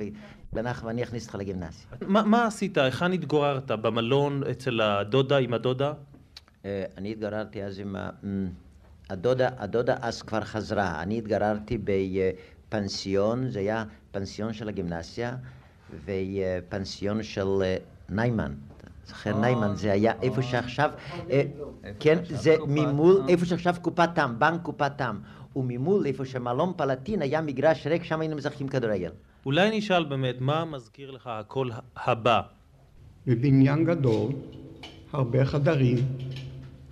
ובנח 0.52 0.82
ואני 0.86 1.02
אכניס 1.02 1.24
אותך 1.24 1.34
לגימנסיה. 1.34 1.86
מה, 2.08 2.46
עשית? 2.46 2.78
היכן 2.78 3.12
התגוררת? 3.12 3.70
במלון 3.70 4.42
אצל 4.50 4.80
הדודה 4.80 5.38
עם 5.38 5.54
הדודה? 5.54 5.92
אה, 6.64 6.84
אני 6.96 7.12
התגוררתי 7.12 7.64
אז 7.64 7.78
עם 7.78 7.96
ה... 7.96 8.10
הדודה, 9.10 9.48
הדודה 9.58 9.96
אז 10.00 10.22
כבר 10.22 10.40
חזרה. 10.40 11.02
אני 11.02 11.18
התגוררתי 11.18 11.78
בפנסיון, 11.84 13.50
זה 13.50 13.58
היה 13.58 13.84
פנסיון 14.10 14.52
של 14.52 14.68
הגימנסיה, 14.68 15.36
ופנסיון 16.04 17.22
של 17.22 17.62
אה, 17.62 17.76
ניימן. 18.08 18.52
זוכר 19.06 19.40
ניימן, 19.40 19.74
זה 19.76 19.92
היה 19.92 20.12
איפה 20.22 20.42
שעכשיו, 20.42 20.90
אה, 21.30 21.42
כן, 22.00 22.18
זה 22.28 22.56
ממול, 22.68 23.22
איפה 23.28 23.44
שעכשיו 23.46 23.74
קופת 23.82 24.08
תם, 24.14 24.34
בנק 24.38 24.62
קופת 24.62 24.92
תם. 24.96 25.16
וממול, 25.56 26.06
איפה 26.06 26.24
שמלון 26.24 26.72
פלטין, 26.76 27.22
היה 27.22 27.40
מגרש 27.40 27.86
ריק, 27.86 28.04
שם 28.04 28.20
היינו 28.20 28.36
משחקים 28.36 28.68
כדורגל. 28.68 29.10
אולי 29.46 29.78
נשאל 29.78 30.04
באמת, 30.04 30.40
מה 30.40 30.64
מזכיר 30.64 31.10
לך 31.10 31.26
הקול 31.26 31.70
הבא? 31.96 32.40
בבניין 33.26 33.84
גדול, 33.84 34.32
הרבה 35.12 35.44
חדרים, 35.44 35.98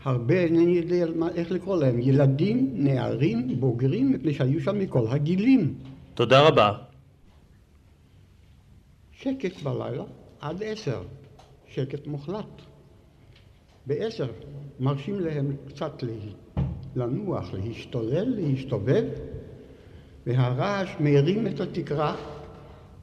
הרבה, 0.04 0.34
אינני 0.34 0.72
יודע 0.72 1.06
מה- 1.16 1.28
איך 1.34 1.50
לקרוא 1.50 1.76
להם, 1.76 2.00
ילדים, 2.00 2.70
נערים, 2.74 3.60
בוגרים, 3.60 4.12
מפני 4.12 4.34
שהיו 4.34 4.60
שם 4.60 4.78
מכל 4.78 5.06
הגילים. 5.08 5.74
תודה 6.14 6.48
רבה. 6.48 6.72
שקט 9.12 9.62
בלילה 9.62 10.04
עד 10.44 10.62
עשר, 10.62 11.02
שקט 11.68 12.06
מוחלט. 12.06 12.62
בעשר 13.86 14.30
מרשים 14.80 15.20
להם 15.20 15.56
קצת 15.68 15.92
לנוח, 16.96 17.52
להשתולל, 17.52 18.28
להסתובב, 18.36 19.04
והרעש 20.26 20.88
מרים 21.00 21.46
את 21.46 21.60
התקרה 21.60 22.16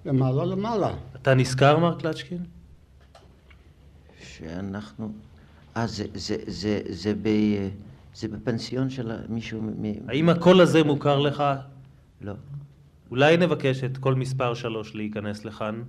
למעלה 0.06 0.46
למעלה. 0.46 0.96
אתה 1.16 1.34
נזכר, 1.34 1.80
מר 1.80 2.00
קלצ'קין? 2.00 2.46
שאנחנו... 4.20 5.12
אה, 5.78 5.88
זה, 5.88 6.06
זה, 6.14 6.38
זה, 6.48 6.82
זה, 6.90 7.14
ב, 7.22 7.30
זה 8.16 8.28
בפנסיון 8.28 8.90
של 8.90 9.12
מישהו 9.30 9.62
מ... 9.62 10.10
האם 10.10 10.30
הקול 10.30 10.62
הזה 10.62 10.84
מוכר 10.84 11.20
לך? 11.20 11.44
לא. 12.22 12.34
אולי 13.12 13.38
נבקש 13.38 13.84
את 13.84 13.98
קול 13.98 14.16
מספר 14.16 14.54
שלוש 14.54 14.96
להיכנס 14.96 15.46
לכאן? 15.46 15.84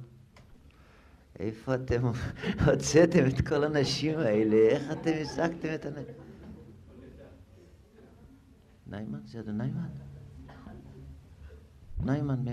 איפה 1.42 1.74
אתם 1.74 2.02
הוצאתם 2.66 3.26
את 3.26 3.48
כל 3.48 3.64
הנשים 3.64 4.18
האלה? 4.18 4.56
איך 4.56 4.92
אתם 4.92 5.10
השגתם 5.22 5.74
את 5.74 5.86
הנשים? 5.86 6.14
ניימן? 8.86 9.18
זה 9.26 9.40
אדון 9.40 9.58
ניימן? 9.58 9.80
ניימן, 12.04 12.34
מ... 12.34 12.48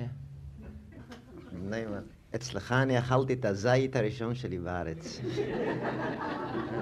ניימן. 1.70 2.02
אצלך 2.36 2.72
אני 2.72 3.00
אכלתי 3.00 3.34
את 3.34 3.46
הזית 3.46 3.96
הראשון 3.96 4.36
שלי 4.36 4.60
בארץ. 4.60 5.22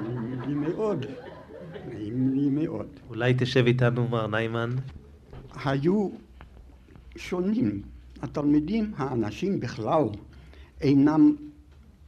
נעים 0.01 0.41
לי 0.47 0.53
מאוד, 0.53 1.05
נעים 1.87 2.33
לי 2.33 2.49
מאוד. 2.49 2.87
אולי 3.09 3.33
תשב 3.37 3.65
איתנו, 3.65 4.07
מר 4.07 4.27
ניימן? 4.27 4.69
היו 5.65 6.09
שונים. 7.15 7.81
התלמידים, 8.21 8.93
האנשים 8.97 9.59
בכלל, 9.59 10.03
אינם 10.81 11.35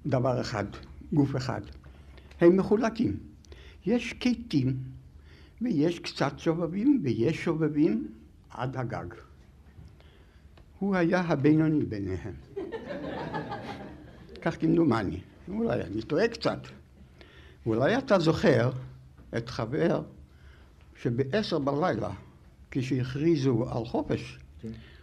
דבר 0.05 0.41
אחד, 0.41 0.65
גוף 1.13 1.35
אחד. 1.35 1.61
הם 2.41 2.57
מחולקים. 2.57 3.17
יש 3.85 4.13
קיטים, 4.13 4.77
ויש 5.61 5.99
קצת 5.99 6.39
שובבים, 6.39 7.01
ויש 7.03 7.43
שובבים 7.43 8.07
עד 8.49 8.77
הגג. 8.77 9.13
הוא 10.79 10.95
היה 10.95 11.21
הבינוני 11.21 11.85
ביניהם. 11.85 12.33
כך 14.41 14.61
כמדומני. 14.61 15.19
אולי 15.47 15.81
אני 15.81 16.01
טועה 16.01 16.27
קצת. 16.27 16.59
אולי 17.65 17.97
אתה 17.97 18.19
זוכר 18.19 18.71
את 19.37 19.49
חבר 19.49 20.01
שבעשר 21.01 21.59
בלילה, 21.59 22.09
כשהכריזו 22.71 23.65
על 23.71 23.85
חופש, 23.85 24.39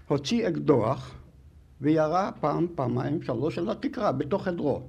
הוציא 0.09 0.49
אקדוח 0.49 1.15
וירה 1.81 2.31
פעם, 2.41 2.67
פעמיים, 2.75 3.23
שלוש 3.23 3.59
על 3.59 3.71
התקרה, 3.71 4.13
בתוך 4.13 4.45
חדרו. 4.45 4.83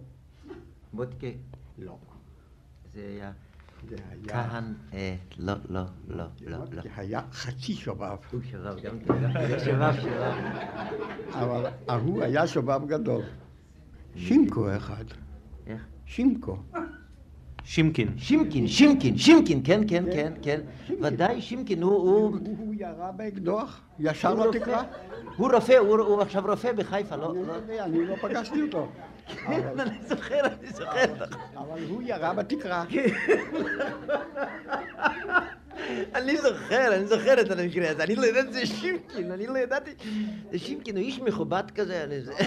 בודקה. 0.94 1.28
לא. 1.78 1.98
זה 2.94 3.02
היה... 3.02 3.32
זה 3.90 3.96
היה... 4.12 4.50
כהן... 4.50 4.74
אה, 4.94 5.16
לא, 5.38 5.54
לא, 5.70 5.82
לא, 6.08 6.24
לא, 6.42 6.58
לא. 6.58 6.82
זה 6.82 6.90
היה 6.96 7.22
חצי 7.32 7.74
שובב, 7.74 8.16
הוא 8.32 8.42
שבב 8.52 8.76
גם 8.84 9.00
כן, 9.00 9.24
גם 9.24 9.34
כן. 9.34 9.60
שבב, 9.60 9.94
שבב. 10.02 10.34
אבל 11.30 11.66
ההוא 11.88 12.24
היה 12.24 12.48
שובב 12.48 12.82
גדול. 12.88 13.22
שימקו 14.16 14.76
אחד, 14.78 15.06
איך? 15.68 15.86
שימקו. 16.06 16.58
שימקין. 17.70 18.08
שימקין, 18.18 18.68
שימקין, 18.68 19.18
שימקין, 19.18 19.62
כן, 19.64 19.82
כן, 19.90 20.04
כן, 20.14 20.34
כן. 20.42 20.60
ודאי 21.02 21.42
שימקין, 21.42 21.84
הוא... 21.84 21.92
הוא- 21.94 22.38
ירה 22.80 23.12
באקדוח, 23.12 23.82
ישר 24.00 24.34
לתקרה. 24.34 24.78
רופא. 24.82 25.38
הוא 25.38 25.52
רופא, 25.54 25.78
הוא 25.78 26.22
עכשיו 26.22 26.44
רופא 26.48 26.72
בחיפה, 26.72 27.16
לא... 27.16 27.32
אני 27.32 27.98
לא- 27.98 28.08
לא 28.08 28.08
לא 28.08 28.16
פגשתי 28.22 28.62
אותו. 28.62 28.88
כן, 29.28 29.62
אני 29.80 29.98
זוכר, 30.08 30.40
אני 30.46 30.72
זוכר. 30.74 31.14
אבל 31.58 31.80
הוא 31.90 32.02
ירה 32.06 32.34
בתקרה. 32.34 32.84
אני 36.16 36.38
זוכר, 36.38 36.96
אני 36.96 37.06
זוכר 37.08 37.42
את 37.42 37.52
המקרה 37.52 37.90
הזה, 37.90 38.04
אני 38.04 38.16
לא 38.16 38.26
ידעתי 38.26 38.50
שזה 38.52 38.76
שימקין, 38.76 39.32
אני 39.32 39.48
לא 39.48 39.58
ידעתי, 39.58 39.92
זה 40.52 40.60
שימקין, 40.60 40.98
הוא 40.98 41.04
איש 41.04 41.20
מכובד 41.20 41.64
כזה, 41.76 42.04
אני 42.04 42.22
זה... 42.22 42.34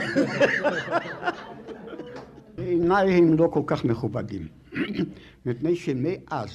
בעיניי 2.60 3.12
הם 3.12 3.36
לא 3.38 3.48
כל 3.52 3.62
כך 3.66 3.84
מכובדים. 3.84 4.48
מפני 5.46 5.76
שמאז 5.76 6.50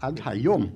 עד 0.00 0.20
היום 0.24 0.66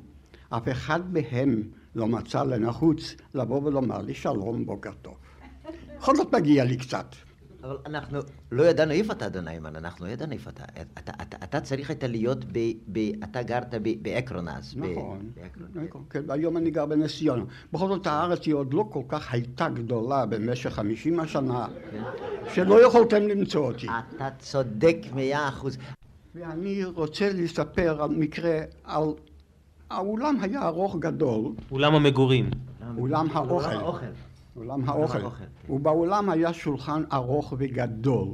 אף 0.49 0.69
אחד 0.69 1.01
מהם 1.13 1.63
לא 1.95 2.07
מצא 2.07 2.43
לנחוץ 2.43 3.15
לבוא 3.35 3.61
ולומר 3.65 4.03
לי 4.03 4.15
שלום, 4.15 4.67
בוקר 4.67 4.91
טוב. 5.03 5.15
בכל 5.97 6.17
זאת 6.17 6.35
מגיע 6.35 6.65
לי 6.65 6.77
קצת. 6.77 7.07
אבל 7.63 7.77
אנחנו 7.87 8.19
לא 8.53 8.63
ידענו 8.63 8.93
איפה 8.93 9.13
אתה, 9.13 9.27
אדון 9.27 9.49
איימן, 9.49 9.77
אנחנו 9.77 10.07
לא 10.07 10.11
ידענו 10.11 10.33
איפה 10.33 10.51
אתה. 10.51 10.65
אתה, 10.99 11.13
אתה, 11.23 11.37
אתה 11.45 11.61
צריך 11.61 11.91
היית 11.91 12.05
להיות 12.05 12.45
ב... 12.53 12.59
ב 12.93 12.99
אתה 13.25 13.43
גרת 13.43 13.75
ב- 13.83 14.03
באקרון 14.03 14.49
אז. 14.49 14.75
ב- 14.75 14.79
נכון, 14.79 15.31
באקרון. 15.37 15.87
נכון, 15.87 16.05
כן, 16.11 16.23
והיום 16.27 16.57
אני 16.57 16.71
גר 16.71 16.87
בנס 16.87 17.19
ציונה. 17.19 17.45
בכל 17.73 17.89
זאת 17.89 18.07
הארץ 18.07 18.47
היא 18.47 18.55
עוד 18.55 18.75
לא 18.75 18.85
כל 18.91 19.03
כך 19.09 19.33
הייתה 19.33 19.69
גדולה 19.69 20.27
במשך 20.27 20.71
חמישים 20.71 21.21
השנה, 21.21 21.67
שלא 22.55 22.87
יכולתם 22.87 23.23
למצוא 23.23 23.67
אותי. 23.67 23.87
אתה 24.17 24.29
צודק 24.39 24.97
מאה 25.15 25.49
אחוז. 25.49 25.79
ואני 26.35 26.85
רוצה 26.85 27.33
לספר 27.33 28.03
על 28.03 28.11
מקרה, 28.11 28.59
על... 28.85 29.05
האולם 29.91 30.37
היה 30.41 30.67
ארוך 30.67 30.97
גדול, 30.99 31.53
אולם 31.71 31.95
המגורים. 31.95 32.51
אולם 32.99 33.29
האוכל. 33.33 34.07
אולם 34.57 34.89
האוכל. 34.89 35.19
האוכל, 35.19 35.37
כן. 35.37 35.73
ובאולם 35.73 36.31
היה 36.31 36.53
שולחן 36.53 37.03
ארוך 37.13 37.55
וגדול, 37.59 38.29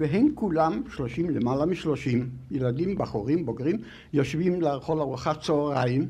והם 0.00 0.28
כולם, 0.34 0.82
שלושים, 0.96 1.30
למעלה 1.30 1.66
משלושים, 1.66 2.30
ילדים, 2.50 2.98
בחורים, 2.98 3.46
בוגרים, 3.46 3.76
יושבים 4.12 4.60
לאכול 4.60 5.00
ארוחת 5.00 5.40
צהריים, 5.40 6.08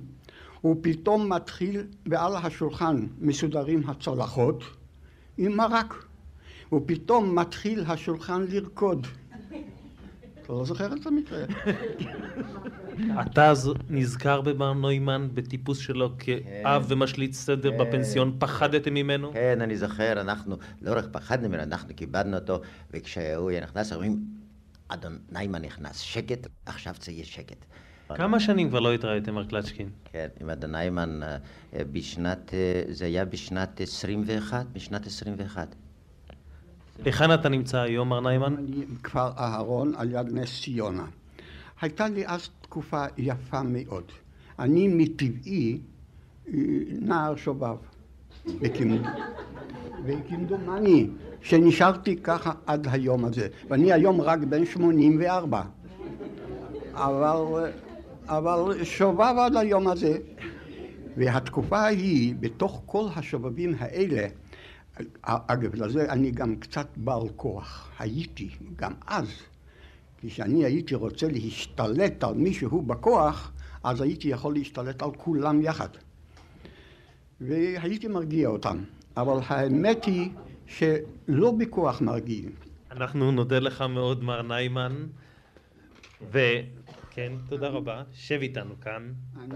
ופתאום 0.64 1.32
מתחיל, 1.32 1.86
ועל 2.06 2.36
השולחן 2.36 3.06
מסודרים 3.20 3.82
הצלחות 3.90 4.64
עם 5.38 5.56
מרק, 5.56 5.94
ופתאום 6.72 7.38
מתחיל 7.38 7.84
השולחן 7.88 8.44
לרקוד. 8.48 9.06
אתה 10.50 10.58
לא 10.58 10.64
זוכר 10.64 10.86
את 10.86 11.06
המקרה? 11.06 11.44
אתה 13.20 13.52
נזכר 13.90 14.40
במר 14.40 14.72
נוימן 14.72 15.28
בטיפוס 15.34 15.78
שלו 15.78 16.10
כאב 16.18 16.84
ומשליט 16.88 17.32
סדר 17.32 17.70
בפנסיון, 17.70 18.36
פחדתם 18.38 18.94
ממנו? 18.94 19.32
כן, 19.32 19.60
אני 19.60 19.76
זוכר, 19.76 20.20
אנחנו 20.20 20.56
לא 20.82 20.98
רק 20.98 21.04
פחדנו 21.12 21.48
ממנו, 21.48 21.62
אנחנו 21.62 21.96
כיבדנו 21.96 22.36
אותו, 22.36 22.60
וכשהוא 22.90 23.50
נכנס, 23.62 23.92
אומרים, 23.92 24.24
אדון 24.88 25.18
ניימן 25.32 25.62
נכנס, 25.62 25.98
שקט, 25.98 26.46
עכשיו 26.66 26.94
זה 27.00 27.12
יהיה 27.12 27.24
שקט. 27.24 27.64
כמה 28.08 28.40
שנים 28.40 28.68
כבר 28.68 28.80
לא 28.80 28.94
התראיתם, 28.94 29.34
מר 29.34 29.44
קלצ'קין? 29.44 29.88
כן, 30.04 30.28
עם 30.40 30.50
אדון 30.50 30.70
ניימן, 30.70 31.22
אה, 31.22 31.36
אה, 31.74 31.84
בשנת, 31.92 32.54
אה, 32.54 32.82
זה 32.88 33.04
היה 33.04 33.24
בשנת 33.24 33.80
21, 33.80 34.66
בשנת 34.72 35.06
21. 35.06 35.74
היכן 37.04 37.34
אתה 37.34 37.48
נמצא 37.48 37.78
היום, 37.80 38.08
מר 38.08 38.20
ניימן? 38.20 38.54
אני 38.58 38.84
כפר 39.02 39.30
אהרון 39.38 39.92
על 39.96 40.10
יד 40.12 40.26
נס 40.32 40.62
ציונה. 40.62 41.04
הייתה 41.80 42.08
לי 42.08 42.26
אז 42.26 42.48
תקופה 42.60 43.04
יפה 43.18 43.62
מאוד. 43.62 44.04
אני 44.58 44.88
מטבעי 44.88 45.78
אה, 46.48 46.52
נער 47.00 47.36
שובב. 47.36 47.76
וכמ- 48.46 49.08
וכמדומני 50.04 51.06
שנשארתי 51.42 52.16
ככה 52.16 52.52
עד 52.66 52.86
היום 52.90 53.24
הזה. 53.24 53.48
ואני 53.68 53.92
היום 53.92 54.20
רק 54.20 54.38
בן 54.38 54.66
84. 54.66 55.62
אבל, 56.94 57.70
אבל 58.28 58.84
שובב 58.84 59.34
עד 59.38 59.56
היום 59.56 59.88
הזה. 59.88 60.18
והתקופה 61.16 61.78
ההיא, 61.78 62.34
בתוך 62.40 62.82
כל 62.86 63.06
השובבים 63.16 63.74
האלה, 63.78 64.26
אגב, 65.22 65.74
לזה 65.74 66.12
אני 66.12 66.30
גם 66.30 66.56
קצת 66.56 66.86
בעל 66.96 67.28
כוח. 67.36 67.90
הייתי, 67.98 68.48
גם 68.76 68.92
אז. 69.06 69.28
כשאני 70.20 70.64
הייתי 70.64 70.94
רוצה 70.94 71.28
להשתלט 71.28 72.24
על 72.24 72.34
מישהו 72.34 72.82
בכוח, 72.82 73.52
אז 73.84 74.00
הייתי 74.00 74.28
יכול 74.28 74.54
להשתלט 74.54 75.02
על 75.02 75.10
כולם 75.16 75.62
יחד. 75.62 75.88
והייתי 77.40 78.08
מרגיע 78.08 78.48
אותם. 78.48 78.78
אבל 79.16 79.40
האמת 79.46 80.04
היא 80.04 80.30
שלא 80.66 81.50
בכוח 81.58 82.00
מרגיעים. 82.00 82.50
אנחנו 82.90 83.32
נודה 83.32 83.58
לך 83.58 83.80
מאוד, 83.80 84.24
מר 84.24 84.42
ניימן. 84.42 85.06
וכן, 87.10 87.32
תודה 87.48 87.68
רבה. 87.68 88.02
שב 88.12 88.38
איתנו 88.42 88.74
כאן. 88.80 89.12
אני 89.40 89.54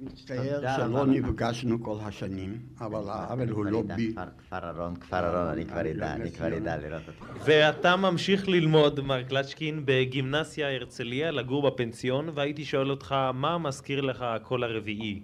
מצטער 0.00 0.76
שלא. 0.76 1.06
נפגשנו 1.06 1.82
כל 1.82 1.96
השנים, 2.00 2.58
אבל 2.80 3.02
העוול 3.08 3.48
הוא 3.48 3.64
לא 3.64 3.82
בי. 3.96 4.12
כפר- 4.12 4.22
כפר 4.38 4.68
ארון, 4.70 4.96
כפר 4.96 5.28
ארון, 5.28 5.48
אני 5.52 5.66
כבר 5.66 5.90
אדע, 5.90 6.14
אני 6.14 6.30
כבר 6.30 6.56
אדע 6.56 6.76
לראות 6.76 7.02
אותך. 7.08 7.36
ואתה 7.44 7.96
ממשיך 7.96 8.48
ללמוד, 8.48 9.00
מר 9.00 9.22
קלצ'קין, 9.22 9.82
בגימנסיה 9.84 10.74
הרצליה, 10.74 11.30
לגור 11.30 11.70
בפנסיון, 11.70 12.28
והייתי 12.34 12.64
שואל 12.64 12.90
אותך, 12.90 13.12
מה 13.34 13.58
מזכיר 13.58 14.00
לך 14.00 14.22
הקול 14.22 14.64
הרביעי? 14.64 15.22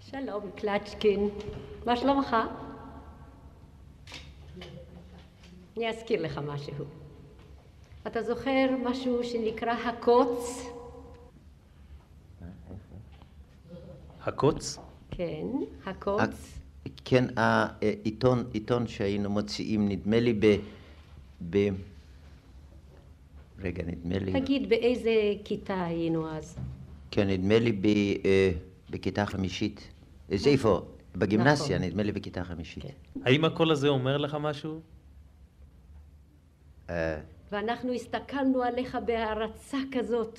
שלום, 0.00 0.50
קלצ'קין. 0.56 1.28
מה 1.86 1.96
שלומך? 1.96 2.36
אני 5.76 5.88
אזכיר 5.88 6.22
לך 6.22 6.40
משהו. 6.46 6.84
אתה 8.06 8.22
זוכר 8.22 8.66
משהו 8.84 9.24
שנקרא 9.24 9.72
הקוץ? 9.72 10.66
הקוץ? 14.24 14.78
כן, 15.10 15.46
הקוץ. 15.86 16.58
כן, 17.04 17.24
העיתון, 17.36 18.44
עיתון 18.52 18.86
שהיינו 18.86 19.30
מוציאים, 19.30 19.88
נדמה 19.88 20.20
לי 20.20 20.32
ב... 20.32 20.56
ב... 21.50 21.68
רגע, 23.58 23.82
נדמה 23.86 24.18
לי... 24.18 24.40
תגיד, 24.40 24.68
באיזה 24.68 25.10
כיתה 25.44 25.84
היינו 25.84 26.30
אז? 26.30 26.56
כן, 27.10 27.28
נדמה 27.28 27.58
לי 27.58 27.72
ב, 27.72 27.86
אה, 27.86 28.50
בכיתה 28.90 29.26
חמישית. 29.26 29.88
אה, 30.32 30.36
זה 30.36 30.50
איפה? 30.50 30.82
בגימנסיה, 31.16 31.78
נכון. 31.78 31.88
נדמה 31.88 32.02
לי 32.02 32.12
בכיתה 32.12 32.44
חמישית. 32.44 32.82
כן. 32.82 33.20
האם 33.24 33.44
הקול 33.44 33.70
הזה 33.70 33.88
אומר 33.88 34.16
לך 34.16 34.36
משהו? 34.40 34.80
ואנחנו 37.52 37.92
הסתכלנו 37.92 38.62
עליך 38.62 38.98
בהערצה 39.06 39.78
כזאת. 39.92 40.38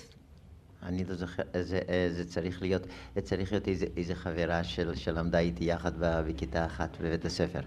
אני 0.83 1.03
לא 1.05 1.15
זוכר, 1.15 1.43
זה, 1.61 1.79
אה, 1.89 2.07
זה 2.11 2.25
צריך 2.25 2.61
להיות, 2.61 2.81
זה 3.15 3.21
צריך 3.21 3.51
להיות 3.51 3.67
איזה, 3.67 3.85
איזה 3.97 4.15
חברה 4.15 4.63
של, 4.63 4.95
שלמדה 4.95 5.39
איתי 5.39 5.63
יחד 5.63 5.91
בכיתה 5.99 6.65
אחת 6.65 6.97
בבית 7.01 7.25
הספר. 7.25 7.59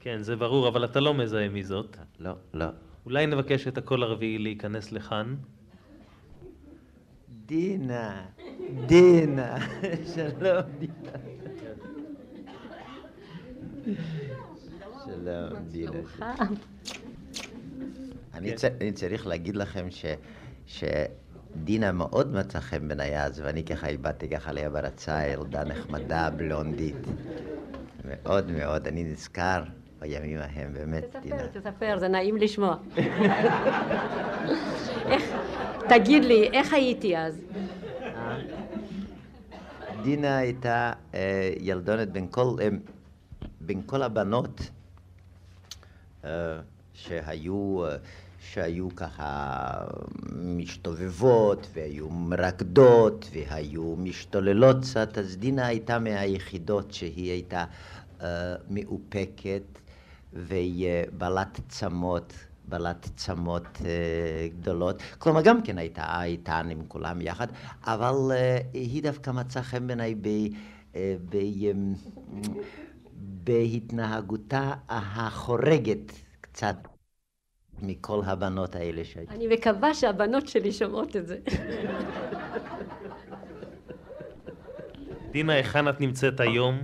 כן, 0.00 0.22
זה 0.22 0.36
ברור, 0.36 0.68
אבל 0.68 0.84
אתה 0.84 1.00
לא 1.00 1.14
מזהה 1.14 1.48
מי 1.48 1.64
זאת. 1.64 1.96
לא, 2.18 2.32
לא. 2.54 2.66
אולי 3.06 3.26
נבקש 3.26 3.68
את 3.68 3.78
הקול 3.78 4.02
הרביעי 4.02 4.38
להיכנס 4.38 4.92
לכאן. 4.92 5.34
דינה, 7.46 8.26
דינה, 8.86 9.56
שלום 10.14 10.62
דינה. 10.78 11.18
שלום 15.04 15.58
דינה. 15.68 16.00
אני, 18.34 18.54
צ... 18.54 18.64
אני 18.64 18.92
צריך 18.92 19.26
להגיד 19.26 19.56
לכם 19.56 19.86
ש... 19.90 20.04
שדינה 20.66 21.92
מאוד 21.92 22.34
מצא 22.34 22.60
חן 22.60 22.88
בעיניי 22.88 23.22
אז, 23.24 23.40
ואני 23.40 23.64
ככה 23.64 23.86
איבדתי 23.86 24.28
ככה 24.28 24.50
עליה 24.50 24.70
ברצה, 24.70 25.26
ילדה 25.26 25.64
נחמדה, 25.64 26.30
בלונדית. 26.30 27.06
מאוד 28.04 28.50
מאוד, 28.50 28.86
אני 28.86 29.04
נזכר 29.04 29.62
בימים 29.98 30.38
ההם, 30.38 30.72
באמת, 30.72 31.16
דינה. 31.22 31.36
תספר, 31.36 31.60
תספר, 31.60 31.98
זה 31.98 32.08
נעים 32.08 32.36
לשמוע. 32.36 32.76
איך, 35.06 35.22
תגיד 35.88 36.24
לי, 36.24 36.48
איך 36.52 36.72
הייתי 36.72 37.16
אז? 37.16 37.40
דינה 40.02 40.36
הייתה 40.36 40.92
אה, 41.14 41.50
ילדונת 41.60 42.08
בין 42.08 42.26
כל, 42.30 42.56
אה, 42.60 42.68
בין 43.60 43.82
כל 43.86 44.02
הבנות 44.02 44.60
אה, 46.24 46.30
שהיו, 47.04 47.84
אה, 47.86 47.96
שהיו 48.38 48.88
ככה 48.96 49.72
משתובבות 50.32 51.66
והיו 51.72 52.10
מרקדות 52.10 53.30
והיו 53.32 53.96
משתוללות 53.98 54.76
קצת, 54.80 55.18
אז 55.18 55.36
דינה 55.36 55.66
הייתה 55.66 55.98
מהיחידות 55.98 56.92
שהיא 56.92 57.30
הייתה 57.30 57.64
אה, 58.22 58.54
מאופקת 58.70 59.62
ובעלת 60.32 61.60
צמות 61.68 62.32
בעלת 62.70 63.08
צמות 63.16 63.78
אה, 63.84 64.48
גדולות. 64.60 65.02
כלומר, 65.18 65.42
גם 65.42 65.62
כן 65.62 65.78
הייתה 65.78 66.22
איתן 66.22 66.68
עם 66.70 66.82
כולם 66.88 67.20
יחד, 67.20 67.46
אבל 67.84 68.32
אה, 68.32 68.58
היא 68.72 69.02
דווקא 69.02 69.30
מצאה 69.30 69.62
חן 69.62 69.86
בעיניי 69.86 70.14
ב... 70.14 70.26
אה, 70.96 71.16
ב... 71.30 71.34
אמ, 71.34 71.94
בהתנהגותה 73.44 74.72
החורגת 74.88 76.12
קצת 76.40 76.76
מכל 77.82 78.20
הבנות 78.24 78.76
האלה 78.76 79.04
שהייתי. 79.04 79.34
אני 79.34 79.46
מקווה 79.46 79.94
שהבנות 79.94 80.48
שלי 80.48 80.72
שומעות 80.72 81.16
את 81.16 81.26
זה. 81.26 81.36
דינה, 85.32 85.52
היכן 85.52 85.88
את 85.88 86.00
נמצאת 86.00 86.40
היום? 86.40 86.78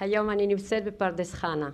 היום 0.00 0.30
אני 0.30 0.46
נמצאת 0.46 0.84
בפרדס 0.84 1.34
חנה. 1.34 1.70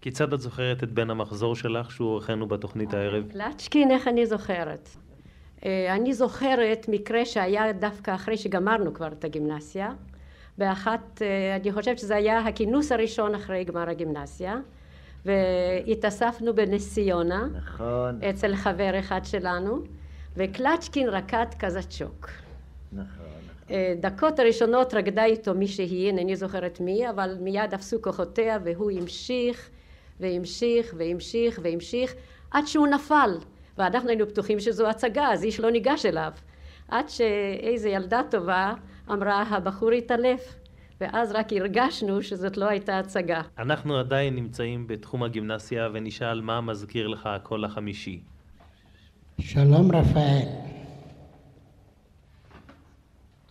כיצד 0.00 0.32
את 0.32 0.40
זוכרת 0.40 0.82
את 0.82 0.92
בן 0.92 1.10
המחזור 1.10 1.56
שלך 1.56 1.90
שהוא 1.90 2.08
אורחנו 2.08 2.48
בתוכנית 2.48 2.94
הערב? 2.94 3.24
קלצ'קין, 3.32 3.90
איך 3.90 4.08
אני 4.08 4.26
זוכרת? 4.26 4.88
אה, 5.64 5.94
אני 5.94 6.14
זוכרת 6.14 6.86
מקרה 6.88 7.24
שהיה 7.24 7.72
דווקא 7.72 8.14
אחרי 8.14 8.36
שגמרנו 8.36 8.94
כבר 8.94 9.08
את 9.08 9.24
הגימנסיה. 9.24 9.92
באחת, 10.58 11.22
אה, 11.22 11.56
אני 11.56 11.72
חושבת 11.72 11.98
שזה 11.98 12.16
היה 12.16 12.38
הכינוס 12.38 12.92
הראשון 12.92 13.34
אחרי 13.34 13.64
גמר 13.64 13.90
הגימנסיה. 13.90 14.56
והתאספנו 15.24 16.54
בנס 16.54 16.94
ציונה. 16.94 17.48
נכון. 17.56 18.22
אצל 18.30 18.56
חבר 18.56 18.98
אחד 18.98 19.20
שלנו, 19.24 19.78
וקלצ'קין 20.36 21.08
רקד 21.08 21.46
קזצ'וק. 21.58 22.30
נכון. 22.92 23.24
אה, 23.70 23.94
דקות 24.00 24.38
הראשונות 24.38 24.94
רקדה 24.94 25.24
איתו 25.24 25.54
מישהי, 25.54 26.06
אינני 26.06 26.36
זוכרת 26.36 26.80
מי, 26.80 27.10
אבל 27.10 27.36
מיד 27.40 27.74
אפסו 27.74 28.02
כוחותיה 28.02 28.58
והוא 28.64 28.90
המשיך 28.90 29.70
והמשיך 30.20 30.94
והמשיך 30.96 31.60
והמשיך 31.62 32.14
עד 32.50 32.66
שהוא 32.66 32.86
נפל 32.86 33.38
ואנחנו 33.78 34.08
היינו 34.08 34.26
בטוחים 34.26 34.60
שזו 34.60 34.88
הצגה 34.88 35.32
אז 35.32 35.44
איש 35.44 35.60
לא 35.60 35.70
ניגש 35.70 36.06
אליו 36.06 36.32
עד 36.88 37.08
שאיזה 37.08 37.88
ילדה 37.88 38.22
טובה 38.30 38.74
אמרה 39.10 39.42
הבחור 39.42 39.90
התעלף 39.90 40.54
ואז 41.00 41.32
רק 41.32 41.52
הרגשנו 41.52 42.22
שזאת 42.22 42.56
לא 42.56 42.68
הייתה 42.68 42.98
הצגה. 42.98 43.42
אנחנו 43.58 43.98
עדיין 43.98 44.34
נמצאים 44.34 44.86
בתחום 44.86 45.22
הגימנסיה 45.22 45.88
ונשאל 45.92 46.40
מה 46.40 46.60
מזכיר 46.60 47.08
לך 47.08 47.26
הקול 47.26 47.64
החמישי. 47.64 48.20
שלום 49.40 49.96
רפאל. 49.96 50.46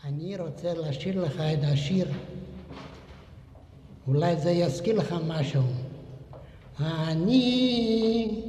אני 0.06 0.38
רוצה 0.38 0.74
לשיר 0.74 1.24
לך 1.24 1.36
את 1.40 1.60
השיר, 1.74 2.08
אולי 4.08 4.38
זה 4.38 4.52
יזכיר 4.52 5.00
לך 5.00 5.16
משהו. 5.28 5.64
אני 6.80 8.42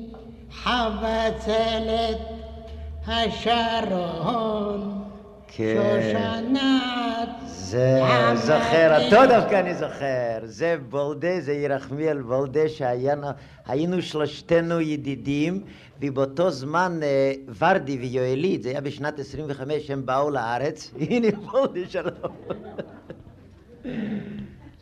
חבצלת 0.52 2.18
השרון. 3.06 4.99
שושנת 5.52 7.40
זה 7.70 8.00
זוכר, 8.34 9.04
אותו 9.04 9.16
דווקא 9.28 9.60
אני 9.60 9.74
זוכר. 9.74 10.38
זה 10.44 10.76
בולדה, 10.88 11.40
זה 11.40 11.52
ירחמיאל 11.52 12.22
בולדה, 12.22 12.68
שהיינו 12.68 14.02
שלושתנו 14.02 14.80
ידידים, 14.80 15.62
ובאותו 16.00 16.50
זמן 16.50 17.00
אה, 17.02 17.32
ורדי 17.58 17.98
ויואלית, 17.98 18.62
זה 18.62 18.68
היה 18.68 18.80
בשנת 18.80 19.18
25, 19.18 19.90
הם 19.90 20.06
באו 20.06 20.30
לארץ. 20.30 20.94
הנה 21.10 21.30
בולדה, 21.30 21.80
שלום. 21.88 22.12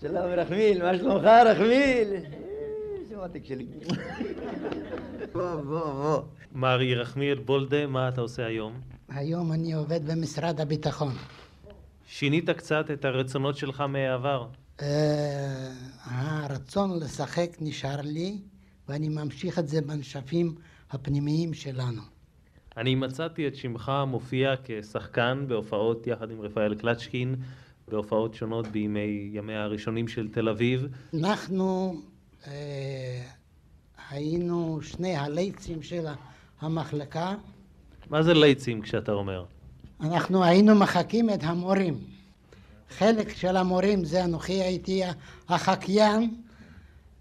שלום 0.01 0.25
רחמיל, 0.25 0.83
מה 0.83 0.99
שלומך 0.99 1.25
רחמיל? 1.25 2.09
שמעתי 3.09 3.41
שלי. 3.45 3.67
בוא, 5.33 5.55
בוא, 5.55 5.93
בוא. 5.93 6.23
מר 6.53 6.83
ירחמיאל 6.83 7.39
בולדה, 7.39 7.87
מה 7.87 8.09
אתה 8.09 8.21
עושה 8.21 8.47
היום? 8.47 8.98
היום 9.09 9.53
אני 9.53 9.73
עובד 9.73 10.11
במשרד 10.11 10.61
הביטחון. 10.61 11.13
שינית 12.07 12.51
קצת 12.51 12.91
את 12.93 13.05
הרצונות 13.05 13.57
שלך 13.57 13.81
מהעבר. 13.81 14.49
אה, 14.83 15.73
הרצון 16.05 16.99
לשחק 17.01 17.57
נשאר 17.61 18.01
לי, 18.01 18.39
ואני 18.89 19.09
ממשיך 19.09 19.59
את 19.59 19.69
זה 19.69 19.81
בנשפים 19.81 20.55
הפנימיים 20.91 21.55
שלנו. 21.55 22.03
אני 22.77 22.95
מצאתי 22.95 23.49
את 23.49 23.57
שמך 23.57 23.93
מופיע 24.07 24.55
כשחקן 24.65 25.45
בהופעות 25.49 26.07
יחד 26.07 26.31
עם 26.31 26.41
רפאל 26.41 26.75
קלצ'קין, 26.75 27.37
בהופעות 27.89 28.35
שונות 28.35 28.67
בימי 28.67 29.31
ימיה 29.33 29.63
הראשונים 29.63 30.09
של 30.09 30.29
תל 30.29 30.49
אביב. 30.49 30.87
אנחנו 31.15 31.95
אה, 32.47 33.23
היינו 34.11 34.79
שני 34.83 35.17
הלייצים 35.17 35.83
של 35.83 36.07
המחלקה. 36.61 37.35
מה 38.11 38.23
זה 38.23 38.35
לייצים 38.35 38.81
כשאתה 38.81 39.13
אומר? 39.13 39.45
אנחנו 40.01 40.45
היינו 40.45 40.75
מחקים 40.75 41.31
את 41.31 41.41
המורים. 41.43 41.99
חלק 42.91 43.37
של 43.37 43.57
המורים 43.57 44.05
זה 44.05 44.25
אנוכי 44.25 44.53
הייתי 44.53 45.03
החקיין 45.49 46.35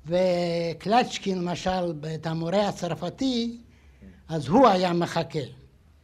וקלצ'קין 0.05 1.37
למשל, 1.37 1.93
את 2.15 2.27
המורה 2.27 2.67
הצרפתי, 2.67 3.57
אז 4.29 4.47
הוא 4.47 4.67
היה 4.67 4.93
מחכה. 4.93 5.39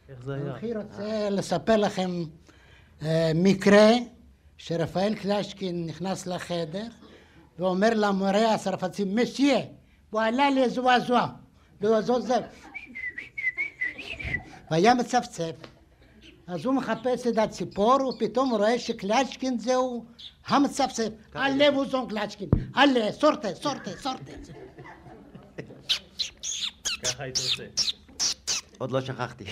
איך 0.08 0.24
זה 0.24 0.34
היה? 0.34 0.44
אנוכי 0.44 0.74
רוצה 0.74 1.30
לספר 1.30 1.76
לכם 1.76 2.24
אה, 3.02 3.32
מקרה 3.34 3.90
שרפאל 4.58 5.14
קלצ'קין 5.14 5.86
נכנס 5.86 6.26
לחדר 6.26 6.86
ואומר 7.58 7.90
למורה 7.94 8.54
הצרפתי, 8.54 9.04
מסיה, 9.04 9.58
וואלה 10.12 10.50
לזועזוע, 10.50 11.26
לזועזוע. 11.80 12.36
והיה 14.70 14.94
מצפצף. 14.94 15.52
אז 16.46 16.64
הוא 16.64 16.74
מחפש 16.74 17.26
את 17.26 17.38
הציפור, 17.38 18.08
ופתאום 18.08 18.50
הוא 18.50 18.58
רואה 18.58 18.78
שקלצ'קין 18.78 19.58
זהו 19.58 20.04
המצפצף. 20.46 21.08
עלה 21.34 21.70
בוזון 21.70 22.08
קלצ'קין, 22.08 22.48
עלה, 22.74 23.12
סורטה, 23.12 23.54
סורטה, 23.54 23.90
סורטה. 23.90 24.32
ככה 27.04 27.24
עושה. 27.28 27.64
עוד 28.78 28.90
לא 28.92 29.00
שכחתי. 29.00 29.44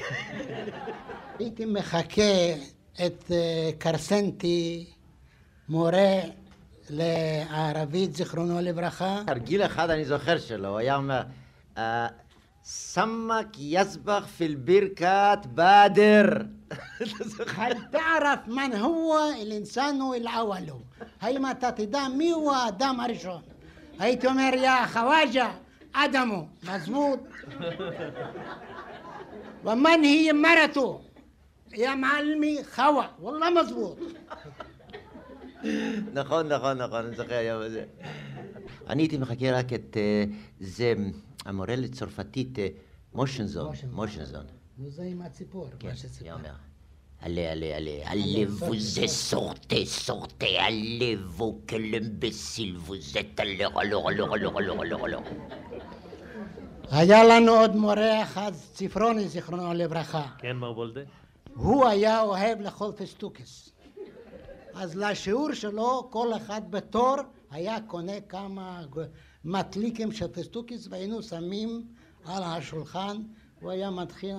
הייתי 1.39 1.65
מחכה 1.65 2.53
את 3.07 3.25
אה, 3.31 3.71
קרסנטי, 3.79 4.87
מורה 5.69 6.21
לערבית, 6.91 8.17
זיכרונו 8.17 8.61
לברכה. 8.61 9.23
תרגיל 9.27 9.63
אחד 9.65 9.91
אני 9.91 10.05
זוכר 10.05 10.39
שלו, 10.39 10.69
הוא 10.69 10.79
היה 10.79 10.97
אומר, 10.97 11.23
سمك 12.65 13.59
يسبخ 13.59 14.27
في 14.27 14.47
البركات 14.47 15.47
بادر. 15.47 16.47
هل 17.59 17.91
تعرف 17.91 18.49
من 18.49 18.75
هو 18.75 19.19
الإنسان 19.43 20.15
الأول؟ 20.15 20.73
هاي 21.21 21.39
ما 21.39 21.53
تتدامي 21.53 22.33
وآدم 22.33 23.01
أرشون 23.01 23.43
هاي 24.01 24.17
تمر 24.17 24.55
يا 24.55 24.87
خواجة؟ 24.87 25.51
آدمه 25.95 26.49
مزبوط. 26.63 27.21
ومن 29.65 30.05
هي 30.05 30.33
مرته؟ 30.33 31.01
يا 31.77 31.95
معلمي 31.95 32.63
خوا 32.63 33.05
والله 33.21 33.51
مزبوط. 33.51 33.99
נכון, 36.13 36.49
נכון, 36.49 36.79
נכון, 36.79 37.05
אני 37.07 37.17
זוכר 37.17 37.35
היום 37.35 37.63
הזה. 37.63 37.85
אני 38.89 39.03
הייתי 39.03 39.19
מחכה 39.19 39.53
רק 39.53 39.73
את 39.73 39.97
אה, 39.97 40.25
זה, 40.61 40.95
המורה 41.45 41.77
לצרפתית, 41.77 42.59
אה, 42.59 42.69
מושנזון, 43.15 43.73
מושנזון. 43.93 44.45
זה 44.89 45.03
עם 45.03 45.23
הציפור 45.23 45.69
כן, 45.79 45.89
מה. 45.89 45.95
היה 46.21 46.35
אומר. 46.35 46.53
Allez, 47.25 47.47
allez, 47.47 47.73
allez, 47.73 48.03
allez-vous 48.13 48.99
et 48.99 49.07
sortez, 49.07 49.85
sortez, 49.87 50.59
allez-vous, 50.59 51.63
quel 51.69 51.95
imbécile 51.95 52.77
vous 52.77 53.17
êtes, 53.17 53.39
alors, 53.39 53.79
alors, 53.79 54.09
alors, 54.09 54.35
alors, 54.35 54.59
alors, 54.59 54.81
alors, 54.83 55.05
alors. 55.05 55.23
היה 56.91 57.25
לנו 57.25 57.53
עוד 57.53 57.77
מורה 57.77 58.23
אחד, 58.23 58.53
צפרוני 58.73 59.29
זיכרונו 59.29 59.75
לברכה. 59.75 60.27
כן, 60.39 60.57
מר 60.57 60.73
בולדה? 60.73 61.01
הוא 61.55 61.87
היה 61.87 62.21
אוהב 62.21 62.61
לאכול 62.61 62.93
פסטוקס. 62.97 63.72
אז 64.75 64.97
לשיעור 64.97 65.53
שלו, 65.53 66.09
כל 66.11 66.37
אחד 66.37 66.63
בתור 66.71 67.17
היה 67.51 67.77
קונה 67.87 68.21
כמה 68.29 68.83
מטליקים 69.45 70.13
של 70.13 70.29
פסטוקס 70.29 70.89
והיינו 70.91 71.23
שמים 71.23 71.83
על 72.25 72.43
השולחן, 72.43 73.17
הוא 73.61 73.71
היה 73.71 73.91
מתחיל, 73.91 74.37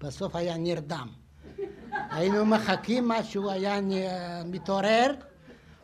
בסוף 0.00 0.36
היה 0.36 0.56
נרדם. 0.56 1.08
היינו 1.92 2.46
מחכים 2.46 3.10
עד 3.10 3.24
שהוא 3.24 3.50
היה 3.50 3.80
מתעורר, 4.44 5.14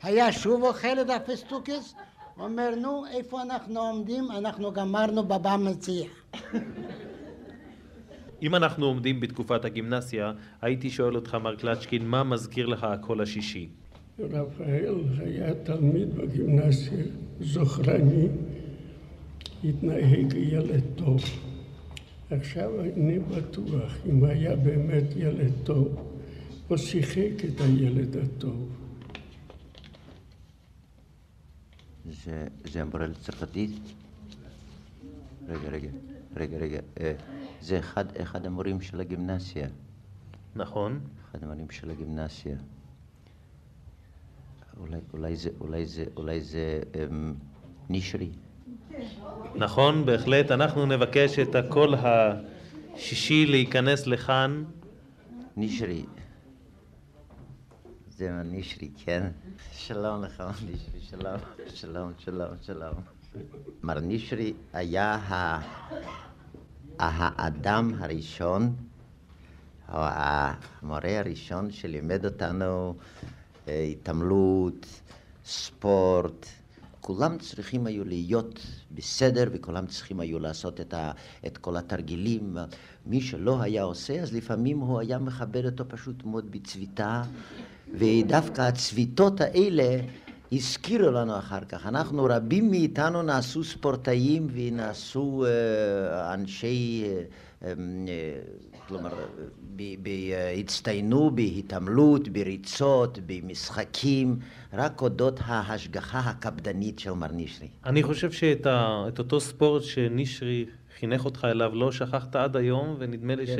היה 0.03 0.33
שוב 0.33 0.62
אוכל 0.62 1.00
את 1.00 1.11
הפסטוקס, 1.11 1.94
אומר 2.38 2.74
נו 2.74 3.07
איפה 3.07 3.42
אנחנו 3.42 3.81
עומדים? 3.81 4.31
אנחנו 4.31 4.72
גמרנו 4.72 5.24
בבא 5.24 5.57
מציעא. 5.57 6.07
אם 8.42 8.55
אנחנו 8.55 8.87
עומדים 8.87 9.20
בתקופת 9.20 9.64
הגימנסיה, 9.64 10.33
הייתי 10.62 10.90
שואל 10.90 11.16
אותך, 11.16 11.35
מר 11.35 11.57
קלצ'קין, 11.57 12.07
מה 12.07 12.25
מזכיר 12.25 12.66
לך 12.66 12.85
הקול 12.85 13.20
השישי? 13.20 13.68
רפאל 14.18 14.94
היה 15.18 15.55
תלמיד 15.55 16.14
בגימנסיה, 16.14 17.05
זוכרני, 17.40 18.29
התנהג 19.64 20.33
ילד 20.35 20.83
טוב. 20.97 21.20
עכשיו 22.31 22.81
אני 22.81 23.18
בטוח 23.18 23.97
אם 24.07 24.25
היה 24.25 24.57
באמת 24.57 25.05
ילד 25.16 25.53
טוב, 25.64 25.97
או 26.70 26.79
שיחק 26.79 27.44
את 27.44 27.61
הילד 27.61 28.16
הטוב. 28.16 28.68
זה, 32.25 32.47
זה 32.64 32.83
המורה 32.83 33.07
לצרפתית? 33.07 33.70
רגע, 35.49 35.68
רגע, 35.70 35.88
רגע, 36.37 36.57
רגע. 36.57 36.81
זה 37.64 37.79
אחד, 37.79 38.16
אחד 38.16 38.46
המורים 38.46 38.81
של 38.81 39.00
הגימנסיה. 39.00 39.68
נכון. 40.57 41.00
אחד 41.24 41.44
המורים 41.44 41.70
של 41.70 41.90
הגימנסיה. 41.90 42.57
אולי, 44.81 44.98
אולי 45.12 45.37
זה, 45.37 45.50
אולי 45.61 45.87
זה, 45.87 46.05
אולי 46.16 46.40
זה 46.40 46.81
אמ, 46.94 47.35
נשרי. 47.90 48.31
נכון, 49.55 50.07
בהחלט. 50.07 50.50
אנחנו 50.50 50.87
נבקש 50.87 51.38
את 51.38 51.55
הקול 51.55 51.94
השישי 51.94 53.46
להיכנס 53.46 54.07
לכאן. 54.07 54.64
נשרי. 55.57 56.05
זה 58.09 58.31
נשרי, 58.44 58.90
כן? 59.05 59.31
שלום 59.72 60.22
לך, 60.22 60.40
נשרי, 60.40 61.00
שלום, 61.00 61.40
שלום, 61.74 62.12
שלום, 62.18 62.50
שלום. 62.62 62.94
מר 63.83 64.00
נשרי 64.00 64.53
היה 64.72 65.14
ה... 65.14 65.61
האדם 66.99 67.95
הראשון, 67.99 68.75
או 69.89 69.99
המורה 69.99 71.19
הראשון 71.19 71.71
שלימד 71.71 72.25
אותנו 72.25 72.95
אה, 73.69 73.83
התעמלות, 73.83 74.87
ספורט, 75.45 76.47
כולם 77.01 77.39
צריכים 77.39 77.87
היו 77.87 78.05
להיות 78.05 78.67
בסדר 78.95 79.49
וכולם 79.53 79.87
צריכים 79.87 80.21
היו 80.21 80.39
לעשות 80.39 80.81
את, 80.81 80.95
ה, 80.95 81.13
את 81.47 81.59
כל 81.59 81.77
התרגילים. 81.77 82.57
מי 83.07 83.21
שלא 83.21 83.63
היה 83.63 83.83
עושה, 83.83 84.21
אז 84.21 84.33
לפעמים 84.33 84.79
הוא 84.79 85.01
היה 85.01 85.19
מכבד 85.19 85.65
אותו 85.65 85.85
פשוט 85.89 86.25
מאוד 86.25 86.51
בצביתה, 86.51 87.23
ודווקא 87.95 88.63
הצביתות 88.63 89.41
האלה 89.41 90.01
הזכירו 90.55 91.11
לנו 91.11 91.38
אחר 91.38 91.61
כך. 91.69 91.87
אנחנו, 91.87 92.25
רבים 92.31 92.71
מאיתנו 92.71 93.23
נעשו 93.23 93.64
ספורטאים 93.64 94.49
ונעשו 94.53 95.45
uh, 95.45 96.35
אנשי, 96.35 97.05
uh, 97.05 97.64
uh, 97.64 97.67
כלומר, 98.88 99.11
הצטיינו 100.59 101.31
בהתעמלות, 101.35 102.29
בריצות, 102.29 103.19
במשחקים, 103.27 104.38
רק 104.73 105.03
אודות 105.03 105.40
ההשגחה 105.45 106.19
הקפדנית 106.19 106.99
של 106.99 107.12
מר 107.12 107.33
נשרי. 107.33 107.69
אני 107.87 108.03
חושב 108.03 108.33
שאת 108.33 108.67
ה, 108.67 109.05
אותו 109.19 109.40
ספורט 109.40 109.83
שנשרי 109.83 110.64
חינך 110.99 111.25
אותך 111.25 111.47
אליו 111.51 111.75
לא 111.75 111.93
שכחת 111.93 112.37
עד 112.37 112.57
היום, 112.57 112.97
ונדמה 112.99 113.35
לי 113.35 113.47
כן. 113.47 113.57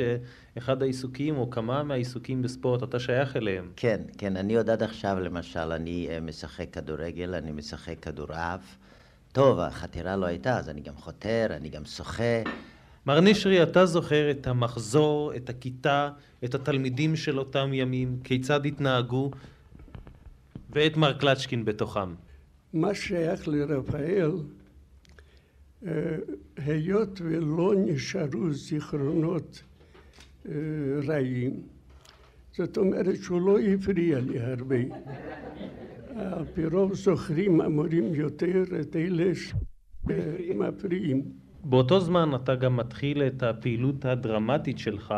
שאחד 0.55 0.81
העיסוקים, 0.81 1.37
או 1.37 1.49
כמה 1.49 1.83
מהעיסוקים 1.83 2.41
בספורט, 2.41 2.83
אתה 2.83 2.99
שייך 2.99 3.35
אליהם. 3.35 3.71
כן, 3.75 4.01
כן, 4.17 4.37
אני 4.37 4.55
עוד 4.55 4.69
עד 4.69 4.83
עכשיו, 4.83 5.19
למשל, 5.19 5.71
אני 5.71 6.07
אה, 6.09 6.19
משחק 6.19 6.65
כדורגל, 6.71 7.35
אני 7.35 7.51
משחק 7.51 7.99
כדורעף. 8.01 8.77
טוב, 9.31 9.59
החתירה 9.59 10.15
לא 10.15 10.25
הייתה, 10.25 10.57
אז 10.57 10.69
אני 10.69 10.81
גם 10.81 10.95
חותר, 10.95 11.47
אני 11.49 11.69
גם 11.69 11.85
שוחה. 11.85 12.41
מר 13.05 13.21
נשרי, 13.21 13.63
אתה 13.63 13.85
זוכר 13.85 14.31
את 14.31 14.47
המחזור, 14.47 15.35
את 15.35 15.49
הכיתה, 15.49 16.09
את 16.43 16.55
התלמידים 16.55 17.15
של 17.15 17.39
אותם 17.39 17.69
ימים, 17.73 18.19
כיצד 18.23 18.65
התנהגו, 18.65 19.31
ואת 20.69 20.97
מר 20.97 21.13
קלצ'קין 21.13 21.65
בתוכם. 21.65 22.13
מה 22.73 22.95
שייך 22.95 23.47
לרפאל, 23.47 24.31
היות 26.57 27.21
ולא 27.23 27.73
נשארו 27.77 28.51
זיכרונות 28.51 29.63
אה, 30.49 30.51
רעים, 31.07 31.61
זאת 32.51 32.77
אומרת 32.77 33.15
שהוא 33.15 33.41
לא 33.41 33.59
הפריע 33.59 34.19
לי 34.19 34.39
הרבה. 34.39 34.75
על 36.15 36.45
פי 36.53 36.65
רוב 36.65 36.93
זוכרים 36.93 37.61
המורים 37.61 38.15
יותר 38.15 38.63
את 38.81 38.95
אלה 38.95 39.31
שמפריעים. 40.05 41.23
באותו 41.63 41.99
זמן 41.99 42.29
אתה 42.35 42.55
גם 42.55 42.77
מתחיל 42.77 43.23
את 43.23 43.43
הפעילות 43.43 44.05
הדרמטית 44.05 44.79
שלך 44.79 45.13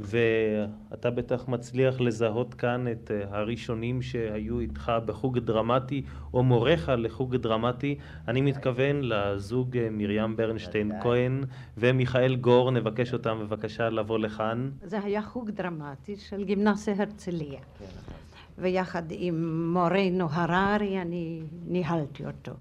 ואתה 0.00 1.10
בטח 1.10 1.48
מצליח 1.48 2.00
לזהות 2.00 2.54
כאן 2.54 2.88
את 2.92 3.10
אה, 3.10 3.38
הראשונים 3.38 4.02
שהיו 4.02 4.60
איתך 4.60 4.92
בחוג 5.06 5.38
דרמטי 5.38 6.02
או 6.34 6.42
מוריך 6.42 6.92
לחוג 6.98 7.36
דרמטי. 7.36 7.98
אני 8.28 8.40
מתכוון 8.40 9.00
לזוג 9.02 9.76
אה, 9.76 9.88
מרים 9.90 10.36
ברנשטיין 10.36 10.92
כהן 11.02 11.44
ומיכאל 11.78 12.36
גור, 12.36 12.70
נבקש 12.70 13.12
אותם 13.12 13.38
בבקשה 13.40 13.90
לבוא 13.90 14.18
לכאן. 14.18 14.70
זה 14.82 15.00
היה 15.00 15.22
חוג 15.22 15.50
דרמטי 15.50 16.16
של 16.16 16.44
גימנסיה 16.44 16.94
הרצליה. 16.98 17.60
כן, 17.78 17.84
נכון. 17.84 18.14
ויחד 18.58 19.02
עם 19.10 19.72
מורנו 19.72 20.28
הררי 20.30 21.02
אני 21.02 21.42
ניהלתי 21.66 22.26
אותו. 22.26 22.52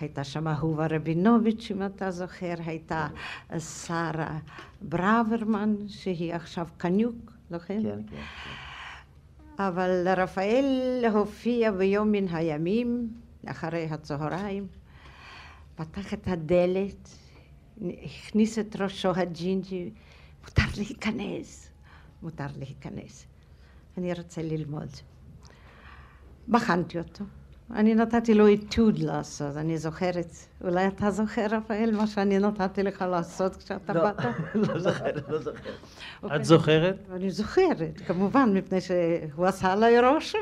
הייתה 0.00 0.24
שם 0.24 0.48
אהובה 0.48 0.86
רבינוביץ', 0.90 1.70
אם 1.70 1.86
אתה 1.86 2.10
זוכר, 2.10 2.54
הייתה 2.66 3.08
שרה 3.58 4.38
ברוורמן, 4.82 5.74
שהיא 5.88 6.34
עכשיו 6.34 6.66
קניוק, 6.76 7.32
נכון? 7.50 7.82
כן, 7.82 8.00
כן. 8.06 8.22
אבל 9.58 10.08
רפאל 10.16 11.04
הופיע 11.12 11.72
ביום 11.72 12.12
מן 12.12 12.28
הימים, 12.28 13.12
אחרי 13.46 13.84
הצהריים, 13.90 14.66
פתח 15.74 16.14
את 16.14 16.28
הדלת, 16.28 17.08
הכניס 18.04 18.58
את 18.58 18.76
ראשו 18.76 19.10
הג'ינג'י, 19.10 19.90
מותר 20.44 20.62
להיכנס, 20.76 21.70
מותר 22.22 22.46
להיכנס. 22.58 23.26
אני 23.98 24.12
רוצה 24.12 24.42
ללמוד. 24.42 24.88
בחנתי 26.48 26.98
אותו. 26.98 27.24
אני 27.74 27.94
נתתי 27.94 28.34
לו 28.34 28.54
אתוד 28.54 28.98
לעשות, 28.98 29.56
אני 29.56 29.78
זוכרת. 29.78 30.32
אולי 30.64 30.86
אתה 30.86 31.10
זוכר, 31.10 31.46
רפאל, 31.50 31.90
מה 31.96 32.06
שאני 32.06 32.38
נתתי 32.38 32.82
לך 32.82 33.02
לעשות 33.02 33.56
כשאתה 33.56 33.92
לא, 33.92 34.00
באת? 34.00 34.24
לא 34.54 34.78
זוכרת, 34.78 35.28
לא 35.28 35.38
זוכרת. 35.38 35.74
את 36.36 36.44
זוכרת? 36.44 36.96
אני 37.12 37.30
זוכרת, 37.30 38.00
כמובן, 38.06 38.50
מפני 38.54 38.80
שהוא 38.80 39.46
עשה 39.46 39.72
עליי 39.72 40.00
רושם. 40.00 40.38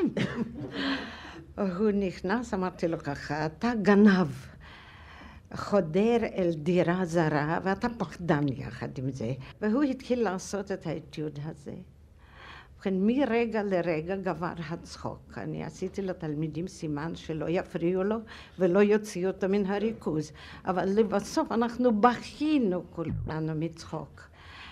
הוא 1.78 1.90
נכנס, 1.94 2.54
אמרתי 2.54 2.88
לו 2.88 2.98
ככה, 2.98 3.46
אתה 3.46 3.72
גנב. 3.82 4.28
חודר 5.54 6.16
אל 6.36 6.50
דירה 6.56 7.04
זרה, 7.04 7.58
ואתה 7.64 7.88
פחדן 7.98 8.48
יחד 8.48 8.98
עם 8.98 9.10
זה. 9.10 9.32
והוא 9.60 9.82
התחיל 9.82 10.22
לעשות 10.22 10.72
את 10.72 10.86
האתיוד 10.86 11.38
הזה. 11.44 11.74
ובכן, 12.78 12.94
מרגע 13.00 13.62
לרגע 13.62 14.16
גבר 14.16 14.52
הצחוק. 14.70 15.38
אני 15.38 15.64
עשיתי 15.64 16.02
לתלמידים 16.02 16.68
סימן 16.68 17.16
שלא 17.16 17.46
יפריעו 17.48 18.04
לו 18.04 18.16
ולא 18.58 18.78
יוציאו 18.78 19.30
אותו 19.30 19.48
מן 19.48 19.66
הריכוז. 19.66 20.32
אבל 20.64 20.88
לבסוף 20.88 21.52
אנחנו 21.52 22.00
בכינו 22.00 22.82
כולנו 22.90 23.52
מצחוק. 23.56 24.28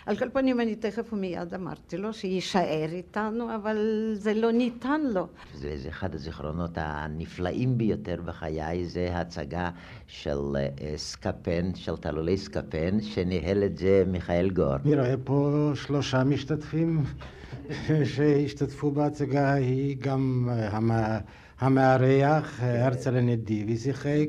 על 0.06 0.16
כל 0.16 0.28
פנים, 0.28 0.60
אני 0.60 0.76
תכף 0.76 1.12
ומיד 1.12 1.54
אמרתי 1.54 1.96
לו 1.96 2.12
שיישאר 2.12 2.88
איתנו, 2.92 3.54
אבל 3.54 3.76
זה 4.14 4.34
לא 4.34 4.52
ניתן 4.52 5.00
לו. 5.00 5.26
זה, 5.54 5.76
זה 5.76 5.88
אחד 5.88 6.14
הזיכרונות 6.14 6.70
הנפלאים 6.74 7.78
ביותר 7.78 8.16
בחיי, 8.24 8.86
זה 8.86 9.08
הצגה 9.12 9.70
של 10.06 10.38
uh, 10.38 10.82
סקפן, 10.96 11.74
של 11.74 11.96
תלולי 11.96 12.36
סקפן, 12.36 13.00
שניהל 13.00 13.64
את 13.64 13.78
זה 13.78 14.04
מיכאל 14.06 14.50
גור. 14.50 14.76
אני 14.76 14.94
רואה 14.94 15.14
פה 15.24 15.70
שלושה 15.74 16.24
משתתפים 16.24 17.04
שהשתתפו 18.04 18.90
בהצגה, 18.90 19.52
היא 19.52 19.96
גם 20.00 20.48
אה, 20.52 21.12
המארח, 21.60 22.60
אה, 22.62 22.86
הרצל 22.86 23.20
נדיבי 23.20 23.76
שיחק, 23.76 24.28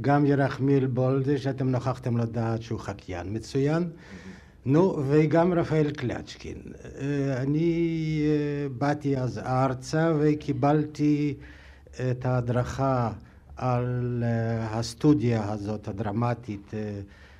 גם 0.00 0.26
ירחמיל 0.26 0.86
בולדה, 0.86 1.38
שאתם 1.38 1.68
נוכחתם 1.68 2.16
לדעת 2.16 2.62
שהוא 2.62 2.80
חקיין 2.80 3.26
מצוין. 3.36 3.88
נו, 4.66 5.02
וגם 5.08 5.52
רפאל 5.52 5.90
קלצ'קין. 5.90 6.58
אה, 7.00 7.42
אני 7.42 8.22
באתי 8.78 9.16
אז 9.16 9.38
ארצה 9.38 10.12
וקיבלתי 10.20 11.34
את 12.10 12.26
ההדרכה 12.26 13.10
על 13.56 14.24
הסטודיה 14.60 15.52
הזאת, 15.52 15.88
הדרמטית, 15.88 16.74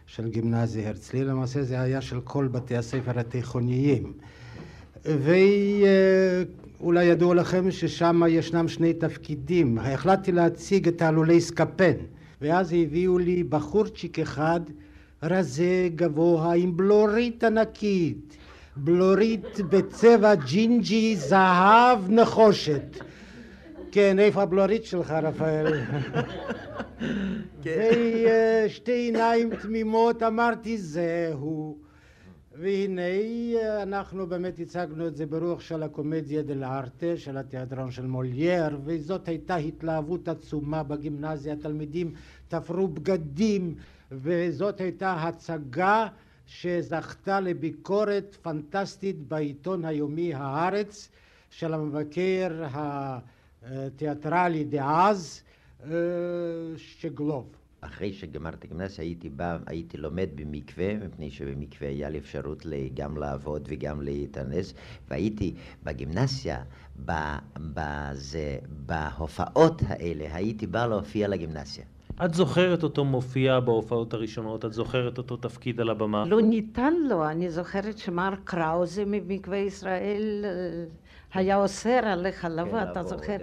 של 0.06 0.28
גימנזיה 0.28 0.88
הרצליה. 0.88 1.24
למעשה 1.24 1.62
זה 1.62 1.80
היה 1.80 2.00
של 2.00 2.20
כל 2.20 2.48
בתי 2.48 2.76
הספר 2.76 3.18
התיכוניים. 3.18 4.12
ואולי 5.04 7.04
ידוע 7.04 7.34
לכם 7.34 7.70
ששם 7.70 8.22
ישנם 8.28 8.68
שני 8.68 8.92
תפקידים. 8.92 9.78
החלטתי 9.78 10.32
להציג 10.32 10.88
את 10.88 11.02
העלולי 11.02 11.40
סקפן, 11.40 11.92
ואז 12.40 12.72
הביאו 12.72 13.18
לי 13.18 13.44
בחורצ'יק 13.44 14.18
אחד 14.18 14.60
רזה 15.22 15.88
גבוה 15.94 16.52
עם 16.52 16.76
בלורית 16.76 17.44
ענקית, 17.44 18.36
בלורית 18.76 19.60
בצבע 19.70 20.34
ג'ינג'י 20.34 21.16
זהב 21.16 22.10
נחושת. 22.10 22.98
כן, 23.92 24.18
איפה 24.18 24.42
הבלורית 24.42 24.84
שלך, 24.84 25.10
רפאל? 25.10 25.74
ושתי 27.62 28.92
עיניים 28.92 29.50
תמימות 29.62 30.22
אמרתי, 30.22 30.78
זהו. 30.78 31.87
והנה 32.60 33.02
אנחנו 33.82 34.26
באמת 34.26 34.58
הצגנו 34.58 35.06
את 35.06 35.16
זה 35.16 35.26
ברוח 35.26 35.60
של 35.60 35.82
הקומדיה 35.82 36.42
דל 36.42 36.64
ארטה, 36.64 37.16
של 37.16 37.36
התיאטרון 37.36 37.90
של 37.90 38.06
מולייר, 38.06 38.78
וזאת 38.84 39.28
הייתה 39.28 39.56
התלהבות 39.56 40.28
עצומה 40.28 40.82
בגימנסיה, 40.82 41.52
התלמידים 41.52 42.12
תפרו 42.48 42.88
בגדים, 42.88 43.74
וזאת 44.12 44.80
הייתה 44.80 45.12
הצגה 45.12 46.06
שזכתה 46.46 47.40
לביקורת 47.40 48.36
פנטסטית 48.42 49.28
בעיתון 49.28 49.84
היומי 49.84 50.34
הארץ 50.34 51.08
של 51.50 51.74
המבקר 51.74 52.64
התיאטרלי 53.62 54.64
דאז, 54.64 55.42
אה, 55.84 55.90
שגלוב. 56.76 57.57
אחרי 57.80 58.12
שגמרתי 58.12 58.68
גימנסיה 58.68 59.04
הייתי 59.04 59.28
בא, 59.28 59.58
הייתי 59.66 59.96
לומד 59.96 60.28
במקווה, 60.34 60.94
מפני 60.94 61.30
שבמקווה 61.30 61.88
היה 61.88 62.08
לי 62.10 62.18
אפשרות 62.18 62.66
גם 62.94 63.16
לעבוד 63.16 63.68
וגם 63.70 64.02
להתאנס, 64.02 64.74
והייתי 65.10 65.54
בגימנסיה, 65.84 66.62
בזה, 67.56 68.58
בהופעות 68.86 69.82
האלה, 69.86 70.34
הייתי 70.36 70.66
בא 70.66 70.86
להופיע 70.86 71.28
לגימנסיה. 71.28 71.84
את 72.24 72.34
זוכרת 72.34 72.82
אותו 72.82 73.04
מופיע 73.04 73.60
בהופעות 73.60 74.14
הראשונות? 74.14 74.64
את 74.64 74.72
זוכרת 74.72 75.18
אותו 75.18 75.36
תפקיד 75.36 75.80
על 75.80 75.90
הבמה? 75.90 76.24
לא 76.24 76.42
ניתן 76.42 76.94
לו, 77.08 77.28
אני 77.28 77.50
זוכרת 77.50 77.98
שמר 77.98 78.34
קראוזה 78.44 79.04
ממקווה 79.06 79.56
ישראל 79.56 80.44
היה 81.34 81.56
אוסר 81.56 82.00
עליך 82.04 82.46
לבוא, 82.50 82.78
אתה 82.82 83.02
זוכר? 83.02 83.36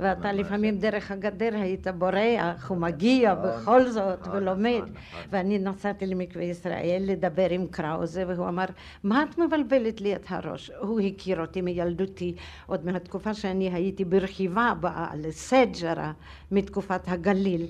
ואתה 0.00 0.32
לפעמים 0.32 0.78
דרך 0.78 1.10
הגדר 1.10 1.50
היית 1.52 1.86
בורח, 1.88 2.70
ומגיע 2.70 3.34
בכל 3.34 3.86
זאת 3.90 4.26
ולומד. 4.32 4.82
ואני 5.30 5.58
נסעתי 5.58 6.06
למקווה 6.06 6.44
ישראל 6.44 7.02
לדבר 7.06 7.50
עם 7.50 7.66
קראוזה, 7.66 8.24
והוא 8.26 8.48
אמר, 8.48 8.64
מה 9.04 9.22
את 9.22 9.38
מבלבלת 9.38 10.00
לי 10.00 10.16
את 10.16 10.24
הראש? 10.28 10.70
הוא 10.80 11.00
הכיר 11.00 11.40
אותי 11.40 11.60
מילדותי, 11.60 12.34
עוד 12.66 12.86
מהתקופה 12.86 13.34
שאני 13.34 13.70
הייתי 13.74 14.04
ברכיבה 14.04 14.72
לסג'רה, 15.14 16.12
מתקופת 16.50 17.08
הגליל. 17.08 17.66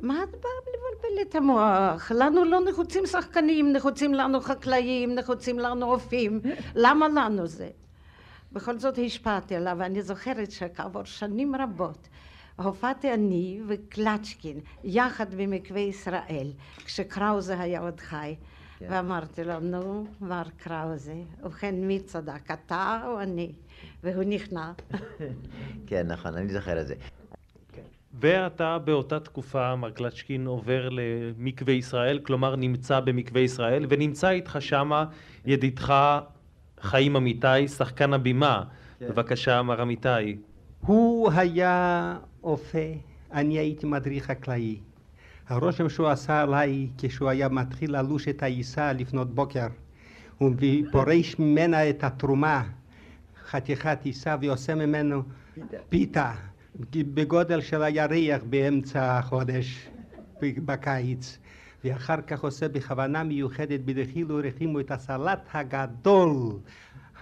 מה 0.00 0.22
את 0.22 0.30
באה 0.30 0.50
לבלבל 0.62 1.22
את 1.28 1.34
המוח? 1.34 2.12
לנו 2.14 2.44
לא 2.44 2.60
נחוצים 2.70 3.06
שחקנים, 3.06 3.72
נחוצים 3.72 4.14
לנו 4.14 4.40
חקלאים, 4.40 5.14
נחוצים 5.14 5.58
לנו 5.58 5.86
רופאים. 5.86 6.40
למה 6.74 7.08
לנו 7.08 7.46
זה? 7.46 7.68
בכל 8.54 8.78
זאת 8.78 8.98
השפעתי 9.06 9.54
עליו, 9.54 9.76
ואני 9.78 10.02
זוכרת 10.02 10.50
שכעבור 10.50 11.04
שנים 11.04 11.56
רבות 11.56 12.08
הופעתי 12.56 13.14
אני 13.14 13.60
וקלצ'קין 13.68 14.60
יחד 14.84 15.34
במקווה 15.34 15.80
ישראל, 15.80 16.52
כשקראוזה 16.84 17.60
היה 17.60 17.80
עוד 17.80 18.00
חי. 18.00 18.34
כן. 18.78 18.86
ואמרתי 18.90 19.44
לו, 19.44 19.60
נו, 19.60 20.06
מר 20.20 20.42
קראוזה, 20.56 21.14
ובכן 21.42 21.74
מי 21.74 22.00
צדק, 22.00 22.50
אתה 22.50 23.02
או 23.06 23.20
אני? 23.20 23.52
והוא 24.02 24.24
נכנע. 24.24 24.72
כן, 25.86 26.06
נכון, 26.06 26.34
אני 26.34 26.52
זוכר 26.52 26.80
את 26.80 26.86
זה. 26.86 26.94
ואתה 28.20 28.78
באותה 28.78 29.20
תקופה, 29.20 29.76
מר 29.76 29.90
קלצ'קין, 29.90 30.46
עובר 30.46 30.88
למקווה 30.88 31.72
ישראל, 31.72 32.18
כלומר 32.18 32.56
נמצא 32.56 33.00
במקווה 33.00 33.40
ישראל, 33.40 33.86
ונמצא 33.88 34.30
איתך 34.30 34.56
שמה 34.60 35.04
ידידך 35.46 36.18
חיים 36.84 37.16
אמיתי, 37.16 37.68
שחקן 37.68 38.12
הבימה. 38.12 38.62
כן. 38.98 39.08
בבקשה, 39.08 39.62
מר 39.62 39.82
אמיתי. 39.82 40.36
הוא 40.80 41.30
היה 41.32 42.16
אופה, 42.42 42.88
אני 43.32 43.58
הייתי 43.58 43.86
מדריך 43.86 44.24
חקלאי. 44.24 44.78
הרושם 45.48 45.88
שהוא 45.88 46.08
עשה 46.08 46.40
עליי 46.40 46.88
כשהוא 46.98 47.28
היה 47.28 47.48
מתחיל 47.48 47.96
ללוש 47.96 48.28
את 48.28 48.42
העיסה 48.42 48.92
לפנות 48.92 49.34
בוקר 49.34 49.66
ופורש 50.40 51.38
ממנה 51.38 51.90
את 51.90 52.04
התרומה, 52.04 52.62
חתיכת 53.46 53.98
עיסה, 54.04 54.36
ועושה 54.40 54.74
ממנו. 54.74 55.22
פיתה. 55.88 56.32
בגודל 56.90 57.60
של 57.60 57.82
הירח 57.82 58.42
באמצע 58.50 59.18
החודש 59.18 59.88
בקיץ 60.42 61.38
ואחר 61.84 62.20
כך 62.26 62.44
עושה 62.44 62.68
בכוונה 62.68 63.22
מיוחדת 63.24 63.80
בדחילו 63.80 64.36
ורחימו 64.38 64.80
את 64.80 64.90
הסלט 64.90 65.48
הגדול 65.52 66.58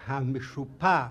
המשופע 0.06 1.06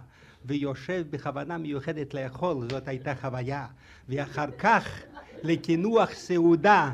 ויושב 0.45 1.05
בכוונה 1.09 1.57
מיוחדת 1.57 2.13
לאכול, 2.13 2.69
זאת 2.69 2.87
הייתה 2.87 3.15
חוויה. 3.15 3.65
ואחר 4.09 4.51
כך 4.51 5.01
לקינוח 5.43 6.11
סעודה 6.11 6.91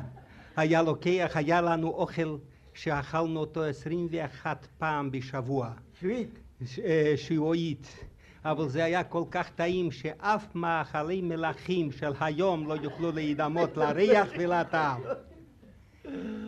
היה 0.55 0.81
לוקח, 0.81 1.31
היה 1.35 1.61
לנו 1.61 1.87
אוכל 1.87 2.37
שאכלנו 2.73 3.39
אותו 3.39 3.63
עשרים 3.63 4.07
ואחת 4.11 4.67
פעם 4.77 5.11
בשבוע. 5.11 5.69
שבועית. 5.99 6.39
שבועית. 7.15 8.05
אבל 8.45 8.69
זה 8.69 8.83
היה 8.83 9.03
כל 9.03 9.23
כך 9.31 9.49
טעים 9.49 9.91
שאף 9.91 10.55
מאכלי 10.55 11.21
מלכים 11.21 11.91
של 11.91 12.11
היום 12.19 12.67
לא 12.67 12.73
יוכלו 12.73 13.11
להידמות 13.11 13.77
לריח 13.77 14.27
ולטעם. 14.39 15.01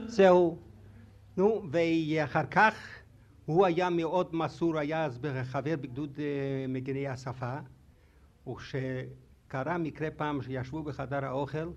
זהו. 0.05 0.57
נו, 1.37 1.63
ואחר 1.71 2.45
כך 2.45 2.75
הוא 3.45 3.65
היה 3.65 3.89
מאוד 3.89 4.35
מסור, 4.35 4.77
היה 4.77 5.05
אז 5.05 5.19
חבר 5.43 5.75
בגדוד 5.75 6.15
uh, 6.15 6.19
מגיני 6.67 7.07
השפה, 7.07 7.57
וכשקרה 8.47 9.77
מקרה 9.77 10.11
פעם 10.11 10.41
שישבו 10.41 10.83
בחדר 10.83 11.25
האוכל 11.25 11.69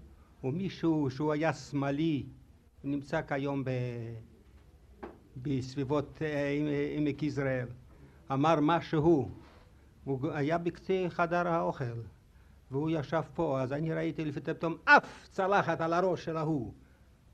ומישהו 0.44 1.10
שהוא 1.10 1.32
היה 1.32 1.52
שמאלי, 1.52 2.26
נמצא 2.84 3.22
כיום 3.22 3.64
ב... 3.64 3.70
בסביבות 5.36 6.18
uh, 6.18 6.98
עמק 6.98 7.22
יזרעאל, 7.22 7.68
אמר 8.32 8.54
משהו 8.60 9.30
הוא 10.04 10.30
היה 10.30 10.58
בקצה 10.58 11.06
חדר 11.08 11.48
האוכל 11.48 12.00
והוא 12.70 12.90
ישב 12.90 13.22
פה, 13.34 13.60
אז 13.60 13.72
אני 13.72 13.92
ראיתי 13.94 14.24
לפתע 14.24 14.54
פתאום 14.54 14.76
אף 14.84 15.28
צלחת 15.30 15.80
על 15.80 15.92
הראש 15.92 16.24
של 16.24 16.36
ההוא. 16.36 16.72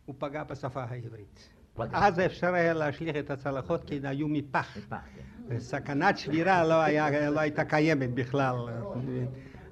הוא 0.08 0.14
פגע 0.18 0.44
בשפה 0.44 0.84
העברית. 0.88 1.48
אז 1.92 2.20
אפשר 2.20 2.54
היה 2.54 2.74
להשליך 2.74 3.16
את 3.16 3.30
הצלחות 3.30 3.84
כי 3.84 3.96
הן 3.96 4.06
היו 4.06 4.28
מפח. 4.28 4.78
כן. 5.48 5.58
סכנת 5.58 6.18
שבירה 6.18 6.64
לא, 6.64 6.88
לא 7.30 7.40
הייתה 7.40 7.64
קיימת 7.64 8.14
בכלל. 8.14 8.54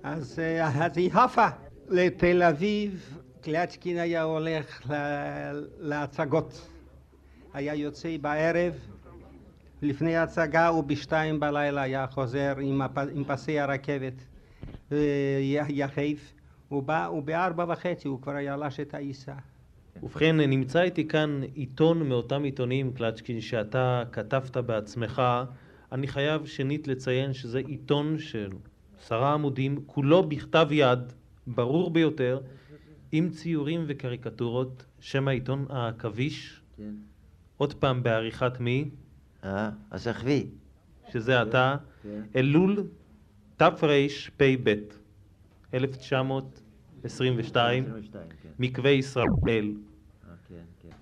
אז, 0.03 0.43
אז 0.63 0.97
היא 0.97 1.13
עפה 1.13 1.47
לתל 1.89 2.43
אביב, 2.43 3.19
קליאצ'קין 3.41 3.99
היה 3.99 4.23
הולך 4.23 4.93
להצגות. 5.79 6.69
היה 7.55 7.75
יוצא 7.75 8.17
בערב 8.21 8.75
לפני 9.83 10.17
ההצגה 10.17 10.73
ובשתיים 10.73 11.41
בלילה 11.41 11.83
היה 11.83 12.07
חוזר 12.07 12.55
עם, 12.61 12.83
הפ... 12.83 12.99
עם 12.99 13.25
פסי 13.25 13.61
הרכבת 13.61 14.15
יחף, 15.69 16.33
ובארבע 16.71 17.65
וחצי 17.69 18.09
הוא 18.09 18.23
כבר 18.23 18.33
היה 18.33 18.57
לש 18.57 18.81
את 18.81 18.95
העיסה. 18.95 19.35
ובכן, 20.03 20.41
נמצא 20.41 20.83
איתי 20.83 21.09
כאן 21.09 21.41
עיתון 21.55 22.09
מאותם 22.09 22.43
עיתונים, 22.43 22.93
קלצ'קין, 22.93 23.41
שאתה 23.41 24.03
כתבת 24.13 24.57
בעצמך. 24.57 25.23
אני 25.93 26.07
חייב 26.07 26.47
שנית 26.47 26.89
לציין 26.89 27.33
שזה 27.33 27.59
עיתון 27.59 28.19
של 28.19 28.51
עשרה 28.99 29.35
עמודים, 29.35 29.81
כולו 29.87 30.23
בכתב 30.23 30.69
יד, 30.71 30.99
ברור 31.47 31.91
ביותר, 31.91 32.41
עם 33.13 33.31
ציורים 33.31 33.85
וקריקטורות, 33.87 34.85
שם 35.01 35.29
העיתון 35.29 35.67
העכביש. 35.71 36.61
כן. 36.77 36.95
עוד 37.57 37.75
פעם 37.75 38.03
בעריכת 38.03 38.61
מי? 38.61 38.91
אה, 39.45 39.71
הסחבי. 39.93 40.47
שזה 41.13 41.43
אתה, 41.43 41.77
כן. 42.03 42.23
אלול 42.37 42.87
תרפ"ב, 43.57 44.75
1922, 45.75 47.85
מקווה 48.59 48.91
ישראל. 48.91 49.73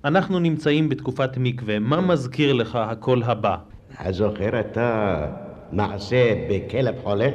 אנחנו 0.04 0.38
נמצאים 0.38 0.88
בתקופת 0.88 1.30
מקווה, 1.36 1.78
מה 1.78 2.00
מזכיר 2.00 2.52
לך 2.52 2.76
הקול 2.76 3.22
הבא? 3.22 3.56
הזוכר 3.98 4.60
אתה 4.60 5.26
מעשה 5.72 6.46
בכלב 6.50 6.94
חולה? 7.02 7.30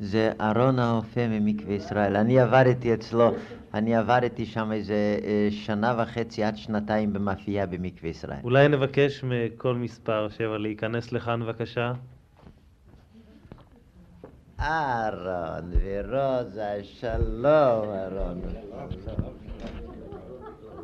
זה 0.00 0.32
אהרון 0.40 0.78
האופה 0.78 1.28
ממקווה 1.28 1.74
ישראל. 1.74 2.16
אני 2.16 2.40
עברתי 2.40 2.94
אצלו 2.94 3.32
אני 3.76 3.96
עברתי 3.96 4.46
שם 4.46 4.72
איזה 4.72 5.18
אה, 5.24 5.48
שנה 5.50 5.94
וחצי 5.98 6.44
עד 6.44 6.56
שנתיים 6.56 7.12
במאפייה 7.12 7.66
במקווה 7.66 8.10
ישראל. 8.10 8.38
אולי 8.44 8.68
נבקש 8.68 9.24
מכל 9.24 9.74
מספר 9.74 10.28
שבע 10.28 10.58
להיכנס 10.58 11.12
לכאן 11.12 11.40
בבקשה? 11.40 11.92
אהרון 14.60 15.70
ורוזה, 15.84 16.80
שלום 16.82 17.88
אהרון. 17.90 18.40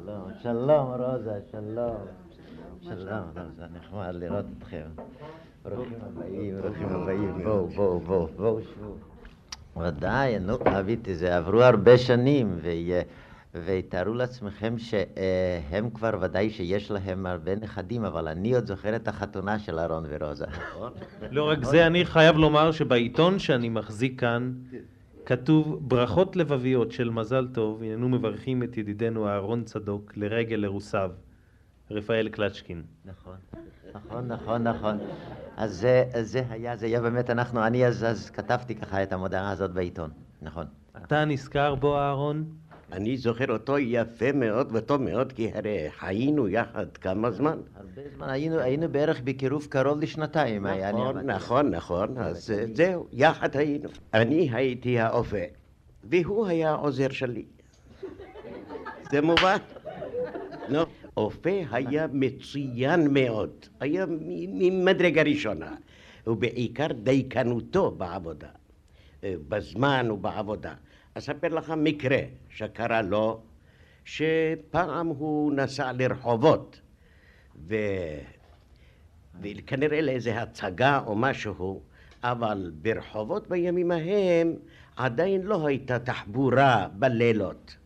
שלום, 0.05 0.31
שלום 0.43 0.95
רוזה, 1.01 1.41
שלום. 1.51 1.97
שלום, 2.83 3.23
זה 3.57 3.65
נחמד 3.77 4.11
לראות 4.13 4.45
אתכם. 4.59 4.87
ברוכים 5.63 5.99
הבאים, 6.03 6.61
ברוכים 6.63 6.89
הבאים, 6.89 7.43
בואו, 7.45 7.67
בואו, 7.69 8.01
בואו, 8.01 8.27
בואו, 8.37 8.61
שבו. 8.63 9.83
ודאי, 9.83 10.39
נו, 10.39 10.57
אביתי, 10.79 11.15
זה 11.15 11.37
עברו 11.37 11.63
הרבה 11.63 11.99
שנים, 11.99 12.59
ותארו 13.55 14.15
לעצמכם 14.15 14.75
שהם 14.79 15.91
כבר 15.91 16.19
ודאי 16.21 16.51
שיש 16.51 16.91
להם 16.91 17.27
הרבה 17.27 17.57
נכדים, 17.57 18.05
אבל 18.05 18.29
אני 18.29 18.55
עוד 18.55 18.67
זוכר 18.67 18.97
את 18.97 19.09
החתונה 19.09 19.59
של 19.59 19.79
אהרון 19.79 20.05
ורוזה? 20.09 20.47
לא 21.31 21.49
רק 21.49 21.65
זה, 21.65 21.87
אני 21.87 22.05
חייב 22.05 22.37
לומר 22.37 22.73
שבעיתון 22.73 23.39
שאני 23.39 23.69
מחזיק 23.69 24.21
כאן 24.21 24.53
כתוב 25.27 25.89
ברכות 25.89 26.37
לבביות 26.37 26.93
של 26.93 27.11
מזל 27.11 27.49
טוב, 27.55 27.83
הננו 27.83 28.09
מברכים 28.09 28.63
את 28.63 28.77
ידידנו 28.77 29.29
אהרון 29.29 29.65
צדוק 29.65 30.13
לרגל 30.17 30.65
אירוסיו, 30.65 31.11
רפאל 31.91 32.29
קלצ'קין. 32.29 32.83
נכון, 33.05 33.37
נכון, 33.95 34.27
נכון, 34.29 34.63
נכון. 34.63 34.99
אז 35.57 35.77
זה, 35.81 36.05
זה 36.23 36.45
היה, 36.51 36.77
זה 36.77 36.87
היה 36.87 37.01
באמת 37.01 37.31
אנחנו, 37.31 37.67
אני 37.67 37.87
אז, 37.87 38.05
אז 38.05 38.31
כתבתי 38.31 38.75
ככה 38.75 39.03
את 39.03 39.13
המודעה 39.13 39.51
הזאת 39.51 39.71
בעיתון, 39.71 40.11
נכון. 40.43 40.67
אתה 40.97 41.25
נזכר 41.25 41.75
בו, 41.75 41.99
אהרון? 41.99 42.45
אני 42.93 43.17
זוכר 43.17 43.53
אותו 43.53 43.79
יפה 43.79 44.33
מאוד 44.33 44.69
וטוב 44.73 45.03
מאוד, 45.03 45.33
כי 45.33 45.51
הרי 45.55 45.91
חיינו 45.91 46.49
יחד 46.49 46.97
כמה 46.97 47.31
זמן. 47.31 47.59
הרבה 47.77 48.03
זמן, 48.17 48.29
היינו, 48.31 48.59
היינו 48.59 48.89
בערך 48.89 49.21
בקירוב 49.21 49.67
קרוב 49.71 50.01
לשנתיים. 50.01 50.67
היה, 50.67 50.93
נכון, 50.93 51.31
נכון, 51.31 51.71
נכון, 51.71 52.19
אז 52.19 52.53
זהו, 52.75 53.07
יחד 53.13 53.57
היינו. 53.57 53.89
אני 54.15 54.49
הייתי 54.53 54.99
האופה, 54.99 55.37
והוא 56.05 56.47
היה 56.47 56.71
העוזר 56.71 57.09
שלי. 57.11 57.45
זה 59.11 59.21
מובן? 59.21 59.57
לא. 60.69 60.87
אופה 61.17 61.63
היה 61.71 62.07
מצוין 62.13 63.15
מאוד, 63.15 63.51
היה 63.81 64.07
ממדרגה 64.53 65.23
ראשונה, 65.23 65.75
ובעיקר 66.27 66.87
דייקנותו 67.03 67.91
בעבודה, 67.91 68.49
אה, 69.25 69.35
בזמן 69.49 70.11
ובעבודה. 70.11 70.75
אספר 71.15 71.49
לך 71.49 71.75
מקרה 71.77 72.19
שקרה 72.49 73.03
לו, 73.03 73.43
שפעם 74.05 75.07
הוא 75.07 75.53
נסע 75.53 75.93
לרחובות, 75.93 76.81
ו... 77.69 77.77
וכנראה 79.41 80.01
לאיזה 80.01 80.43
הצגה 80.43 81.01
או 81.07 81.17
משהו, 81.17 81.83
אבל 82.23 82.73
ברחובות 82.75 83.49
בימים 83.49 83.91
ההם 83.91 84.55
עדיין 84.97 85.43
לא 85.43 85.67
הייתה 85.67 85.99
תחבורה 85.99 86.89
בלילות, 86.93 87.77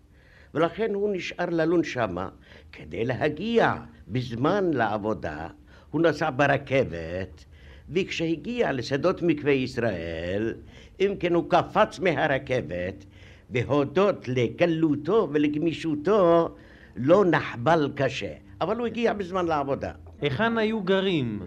ולכן 0.54 0.94
הוא 0.94 1.14
נשאר 1.14 1.46
ללון 1.50 1.84
שמה 1.84 2.28
כדי 2.72 3.04
להגיע 3.04 3.74
בזמן 4.08 4.70
לעבודה. 4.72 5.48
הוא 5.90 6.00
נסע 6.00 6.30
ברכבת, 6.36 7.44
וכשהגיע 7.90 8.72
לשדות 8.72 9.22
מקווה 9.22 9.52
ישראל, 9.52 10.54
אם 11.00 11.14
כן 11.20 11.34
הוא 11.34 11.50
קפץ 11.50 11.98
מהרכבת, 11.98 13.04
והודות 13.50 14.28
לקלותו 14.28 15.28
ולגמישותו 15.32 16.54
לא 16.96 17.24
נחבל 17.24 17.90
קשה, 17.94 18.32
אבל 18.60 18.76
הוא 18.76 18.86
הגיע 18.86 19.12
בזמן 19.12 19.46
לעבודה. 19.46 19.92
היכן 20.20 20.58
היו 20.58 20.82
גרים? 20.82 21.42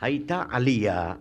הייתה 0.00 0.42
עלייה, 0.50 1.14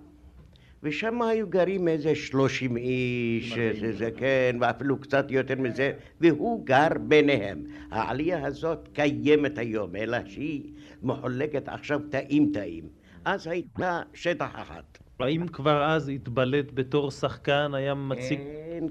ושם 0.84 1.22
היו 1.22 1.48
גרים 1.48 1.88
איזה 1.88 2.16
שלושים 2.16 2.78
איש, 2.78 3.54
זה, 3.80 3.92
זה 3.92 4.10
כן, 4.18 4.58
ואפילו 4.62 5.00
קצת 5.00 5.32
יותר 5.32 5.56
מזה, 5.56 5.92
והוא 6.22 6.66
גר 6.66 6.88
ביניהם. 7.02 7.64
העלייה 7.92 8.46
הזאת 8.46 8.90
קיימת 8.94 9.58
היום, 9.58 9.96
אלא 9.96 10.18
שהיא 10.26 10.72
מחולקת 11.04 11.70
עכשיו 11.70 12.00
תאים 12.10 12.52
תאים. 12.54 12.84
אז 13.26 13.48
הייתה 13.48 14.02
שטח 14.14 14.50
אחת. 14.54 14.98
האם 15.20 15.48
כבר 15.48 15.84
אז 15.84 16.10
התבלט 16.10 16.66
בתור 16.74 17.12
שחקן, 17.12 17.72
היה 17.74 17.94
מציג... 17.94 18.40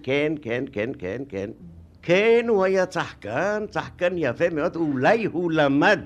כן, 0.02 0.32
כן, 0.42 0.64
כן, 0.72 0.92
כן, 0.98 0.98
כן, 0.98 1.22
כן. 1.28 1.50
כן, 2.02 2.44
הוא 2.48 2.64
היה 2.64 2.84
שחקן, 2.90 3.64
שחקן 3.72 4.12
יפה 4.16 4.50
מאוד, 4.50 4.76
אולי 4.76 5.24
הוא 5.24 5.52
למד 5.52 6.00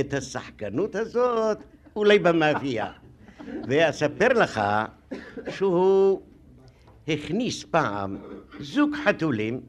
את 0.00 0.14
השחקנות 0.14 0.94
הזאת, 0.94 1.58
אולי 1.96 2.18
במאפייה. 2.18 2.92
ואספר 3.68 4.28
לך 4.28 4.60
שהוא 5.48 6.20
הכניס 7.08 7.64
פעם 7.64 8.16
זוג 8.60 8.90
חתולים 9.04 9.60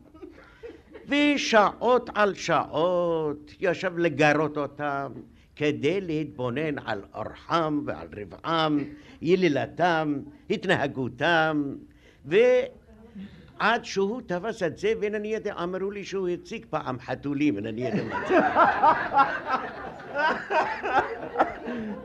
ושעות 1.08 2.10
על 2.16 2.34
שעות 2.34 3.54
ישב 3.60 3.98
לגרות 3.98 4.58
אותם 4.58 5.12
כדי 5.56 6.02
להתבונן 6.02 6.80
על 6.86 7.02
אורחם 7.16 7.82
ועל 7.86 8.08
רבעם, 8.18 8.84
ילילתם, 9.22 10.20
התנהגותם 10.50 11.76
ועד 13.60 13.86
שהוא 13.86 14.22
תפס 14.26 14.64
את 14.64 14.78
זה 14.78 14.94
ואינני 15.02 15.28
יודע, 15.28 15.54
אמרו 15.64 15.92
לי 15.92 16.06
שהוא 16.06 16.28
הציג 16.28 16.66
פעם 16.70 17.00
חתולים, 17.00 17.56
אינני 17.56 17.82
יודע 17.82 18.04
מה 18.04 18.28
זה. 18.28 18.38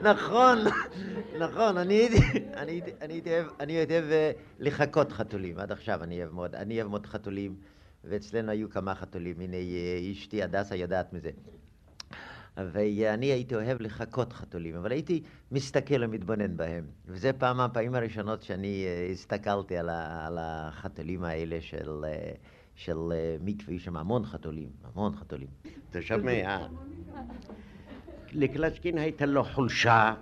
נכון, 0.02 0.58
נכון, 1.38 1.78
אני 1.78 2.08
אוהב 3.90 4.04
אה, 4.10 4.32
לחקות 4.60 5.12
חתולים, 5.12 5.58
עד 5.58 5.72
עכשיו 5.72 6.02
אני 6.02 6.22
אוהב 6.22 6.32
מאוד, 6.32 6.54
אני 6.54 6.80
אוהב 6.80 6.90
מאוד 6.90 7.06
חתולים, 7.06 7.54
ואצלנו 8.04 8.50
היו 8.50 8.70
כמה 8.70 8.94
חתולים, 8.94 9.40
הנה 9.40 9.56
אה, 9.56 10.12
אשתי 10.12 10.42
הדסה 10.42 10.76
יודעת 10.76 11.12
מזה. 11.12 11.30
ואני 12.56 13.26
הייתי 13.26 13.54
אוהב 13.54 13.80
לחקות 13.80 14.32
חתולים, 14.32 14.76
אבל 14.76 14.92
הייתי 14.92 15.22
מסתכל 15.52 16.04
ומתבונן 16.04 16.56
בהם. 16.56 16.84
וזה 17.06 17.32
פעם 17.32 17.56
מהפעמים 17.56 17.94
הראשונות 17.94 18.42
שאני 18.42 18.84
אה, 18.86 19.08
הסתכלתי 19.12 19.76
על, 19.76 19.88
ה, 19.88 20.26
על 20.26 20.38
החתולים 20.40 21.24
האלה 21.24 21.60
של, 21.60 22.04
של 22.74 22.98
מקווה, 23.40 23.74
יש 23.74 23.84
שם 23.84 23.96
המון 23.96 24.24
חתולים, 24.24 24.68
המון 24.84 25.16
חתולים. 25.16 25.48
אתה 25.90 26.02
שומע? 26.02 26.66
לקלצ'קין 28.32 28.98
הייתה 28.98 29.26
לו 29.26 29.44
חולשה, 29.44 30.14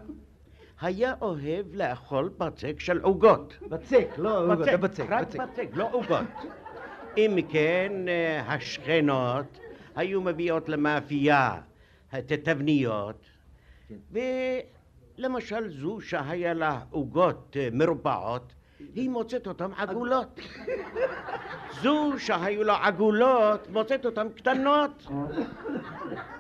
היה 0.81 1.15
אוהב 1.21 1.75
לאכול 1.75 2.31
בצק 2.39 2.81
של 2.81 3.01
עוגות. 3.01 3.59
בצק, 3.69 4.09
לא 4.19 4.43
עוגות, 4.43 4.59
בצק, 4.59 4.79
בצק, 4.79 5.05
רק 5.09 5.27
בצק. 5.27 5.41
בצק, 5.41 5.69
לא 5.73 5.89
עוגות. 5.93 6.27
אם 7.17 7.39
כן, 7.49 7.93
אה, 8.09 8.55
השכנות 8.55 9.59
היו 9.97 10.21
מביאות 10.21 10.69
למאפייה 10.69 11.61
התבניות, 12.13 13.27
ולמשל 14.11 15.71
זו 15.71 16.01
שהיה 16.01 16.55
לה 16.55 16.81
עוגות 16.91 17.57
אה, 17.61 17.69
מרובעות, 17.73 18.53
היא 18.95 19.11
מוצאת 19.11 19.47
אותן 19.47 19.71
עגולות. 19.77 20.41
זו 21.83 22.13
שהיו 22.19 22.65
לה 22.65 22.87
עגולות, 22.87 23.71
מוצאת 23.71 24.07
אותן 24.07 24.29
קטנות. 24.37 25.07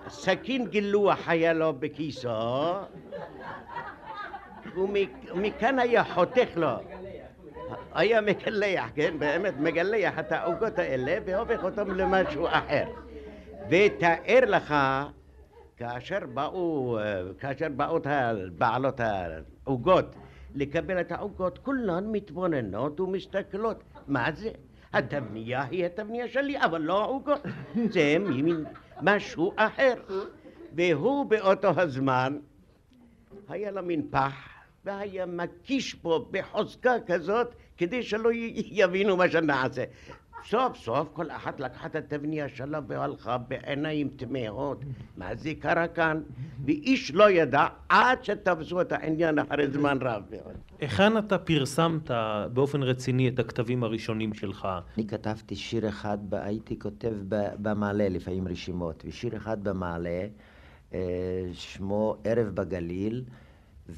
סכין 0.09 0.66
גילוח 0.66 1.29
היה 1.29 1.53
לו 1.53 1.73
בכיסו, 1.73 2.75
ומכאן 4.77 5.79
היה 5.79 6.05
חותך 6.05 6.49
לו. 6.57 6.77
היה 7.95 8.21
מגלח, 8.21 8.91
כן, 8.95 9.18
באמת, 9.18 9.55
מגלח 9.59 10.18
את 10.18 10.33
העוגות 10.33 10.79
האלה 10.79 11.18
והופך 11.25 11.64
אותם 11.64 11.91
למשהו 11.91 12.47
אחר. 12.47 12.85
ותאר 13.71 14.41
לך, 14.47 14.75
כאשר 15.81 16.18
באו, 16.35 16.99
כאשר 17.39 17.68
באות 17.76 18.07
בעלות 18.59 19.01
העוגות 19.01 20.14
לקבל 20.55 21.01
את 21.01 21.12
העוגות, 21.12 21.59
כולן 21.59 22.07
מתבוננות 22.12 23.01
ומסתכלות. 23.01 23.83
מה 24.07 24.33
זה? 24.33 24.51
התבניה 24.93 25.62
היא 25.62 25.87
התבניה 25.87 26.28
שלי, 26.28 26.61
אבל 26.64 26.81
לא 26.81 27.03
העוגות. 27.03 27.41
זה 27.95 28.16
מין 28.18 28.64
משהו 29.03 29.53
אחר. 29.57 29.95
והוא 30.74 31.26
באותו 31.26 31.81
הזמן, 31.81 32.39
היה 33.49 33.70
לה 33.70 33.83
מין 33.83 34.07
פח, 34.11 34.35
והיה 34.85 35.26
מקיש 35.26 35.95
בו 35.95 36.28
בחוזקה 36.31 36.95
כזאת, 37.07 37.55
כדי 37.76 38.03
שלא 38.03 38.31
יבינו 38.55 39.16
מה 39.16 39.28
שנעשה. 39.28 39.85
סוף 40.49 40.76
סוף 40.76 41.09
כל 41.12 41.30
אחת 41.30 41.61
לקחה 41.61 41.86
את 41.86 41.97
התבניה 41.97 42.49
שלה 42.49 42.80
והלכה 42.86 43.38
בעיניים 43.38 44.09
תמהות. 44.16 44.84
מה 45.16 45.34
זה 45.34 45.53
קרה 45.61 45.88
כאן? 45.88 46.20
ואיש 46.64 47.14
לא 47.14 47.30
ידע 47.30 47.66
עד 47.88 48.24
שתפסו 48.24 48.80
את 48.80 48.93
העניין 48.93 49.38
אחרי 49.38 49.70
זמן 49.70 49.99
רב 50.01 50.22
מאוד. 50.30 50.55
היכן 50.80 51.18
אתה 51.18 51.38
פרסמת 51.38 52.11
באופן 52.53 52.82
רציני 52.82 53.28
את 53.28 53.38
הכתבים 53.38 53.84
הראשונים 53.84 54.34
שלך? 54.34 54.68
אני 54.97 55.07
כתבתי 55.07 55.57
שיר 55.57 55.88
אחד, 55.88 56.18
הייתי 56.32 56.78
כותב 56.78 57.12
במעלה 57.62 58.09
לפעמים 58.09 58.49
רשימות, 58.49 59.03
ושיר 59.07 59.36
אחד 59.36 59.64
במעלה, 59.64 60.26
אה, 60.95 60.99
שמו 61.53 62.16
ערב 62.24 62.47
בגליל, 62.47 63.24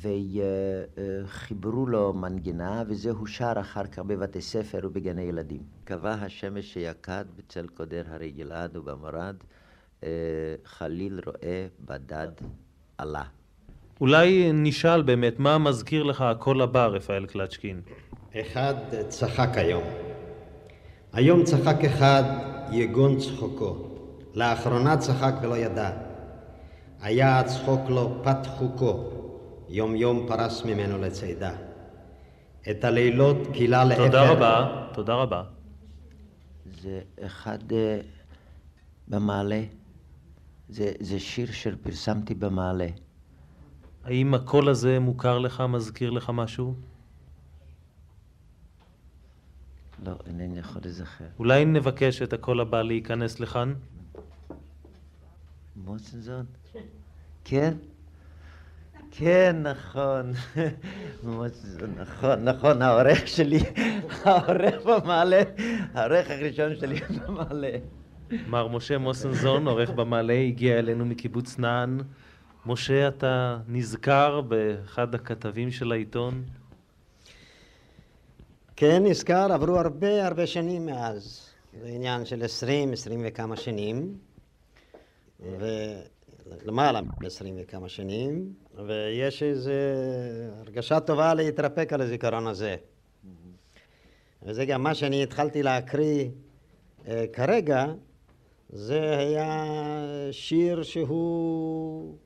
וחיברו 0.00 1.86
לו 1.86 2.12
מנגינה, 2.12 2.82
וזה 2.86 3.10
הושר 3.10 3.52
אחר 3.60 3.86
כך 3.86 3.98
בבתי 3.98 4.40
ספר 4.40 4.80
ובגני 4.84 5.22
ילדים. 5.22 5.62
קבע 5.84 6.12
השמש 6.12 6.72
שיקד 6.72 7.24
בצל 7.36 7.66
קודר 7.66 8.02
הרי 8.10 8.30
גלעד 8.30 8.76
ובמורד, 8.76 9.36
אה, 10.04 10.08
חליל 10.64 11.20
רואה 11.26 11.66
בדד 11.80 12.28
עלה. 12.98 13.22
אולי 14.00 14.50
נשאל 14.54 15.02
באמת, 15.02 15.38
מה 15.38 15.58
מזכיר 15.58 16.02
לך 16.02 16.20
הקול 16.20 16.62
הבא, 16.62 16.86
רפאל 16.86 17.26
קלצ'קין? 17.26 17.80
אחד 18.40 18.74
צחק 19.08 19.50
היום. 19.54 19.84
היום 21.12 21.44
צחק 21.44 21.84
אחד 21.84 22.22
יגון 22.72 23.18
צחוקו. 23.18 23.92
לאחרונה 24.34 24.96
צחק 24.96 25.34
ולא 25.42 25.56
ידע. 25.56 25.90
היה 27.02 27.40
הצחוק 27.40 27.80
לו 27.88 28.20
פת 28.22 28.46
חוקו, 28.46 29.10
יום 29.72 29.96
יום 29.96 30.26
פרס 30.28 30.64
ממנו 30.64 30.98
לצידה. 30.98 31.56
את 32.70 32.84
הלילות 32.84 33.36
קילה 33.52 33.84
לאפר. 33.84 34.06
תודה 34.06 34.30
רבה, 34.30 34.88
תודה 34.94 35.14
רבה. 35.14 35.42
זה 36.80 37.00
אחד 37.20 37.72
אה, 37.72 38.00
במעלה. 39.08 39.62
זה, 40.68 40.92
זה 41.00 41.20
שיר 41.20 41.52
שפרסמתי 41.52 42.34
במעלה. 42.34 42.86
האם 44.04 44.34
הקול 44.34 44.68
הזה 44.68 44.98
מוכר 44.98 45.38
לך, 45.38 45.62
מזכיר 45.68 46.10
לך 46.10 46.30
משהו? 46.34 46.74
לא, 50.06 50.12
אינני 50.26 50.58
יכול 50.58 50.82
לזכר. 50.84 51.24
אולי 51.38 51.64
נבקש 51.64 52.22
את 52.22 52.32
הקול 52.32 52.60
הבא 52.60 52.82
להיכנס 52.82 53.40
לכאן? 53.40 53.74
מוצנזון? 55.76 56.46
כן? 57.44 57.74
כן, 59.16 59.56
נכון. 59.62 60.32
נכון, 61.96 62.44
נכון, 62.44 62.82
העורך 62.82 63.28
שלי, 63.28 63.58
העורך 64.24 64.86
במעלה, 64.86 65.42
העורך 65.94 66.30
הראשון 66.30 66.76
שלי 66.76 67.00
במעלה. 67.26 67.70
מר 68.48 68.68
משה 68.68 68.98
מוסנזון, 68.98 69.68
עורך 69.68 69.90
במעלה, 69.90 70.32
הגיע 70.32 70.78
אלינו 70.78 71.04
מקיבוץ 71.04 71.58
נען. 71.58 71.98
משה, 72.66 73.08
אתה 73.08 73.58
נזכר 73.68 74.40
באחד 74.40 75.14
הכתבים 75.14 75.70
של 75.70 75.92
העיתון? 75.92 76.44
כן, 78.76 79.02
נזכר, 79.06 79.52
עברו 79.52 79.78
הרבה 79.78 80.26
הרבה 80.26 80.46
שנים 80.46 80.86
מאז. 80.86 81.48
זה 81.80 81.88
עניין 81.88 82.24
של 82.24 82.42
עשרים, 82.42 82.92
עשרים 82.92 83.22
וכמה 83.26 83.56
שנים. 83.56 84.14
ולמעלה 86.46 87.00
מ-20 87.00 87.46
וכמה 87.56 87.88
שנים, 87.88 88.52
ויש 88.86 89.42
איזו 89.42 89.70
הרגשה 90.58 91.00
טובה 91.00 91.34
להתרפק 91.34 91.92
על 91.92 92.00
הזיכרון 92.00 92.46
הזה. 92.46 92.76
וזה 94.42 94.64
גם 94.64 94.82
מה 94.82 94.94
שאני 94.94 95.22
התחלתי 95.22 95.62
להקריא 95.62 96.28
אה, 97.08 97.24
כרגע, 97.32 97.86
זה 98.68 99.18
היה 99.18 99.66
שיר 100.30 100.82
שהוא 100.82 102.16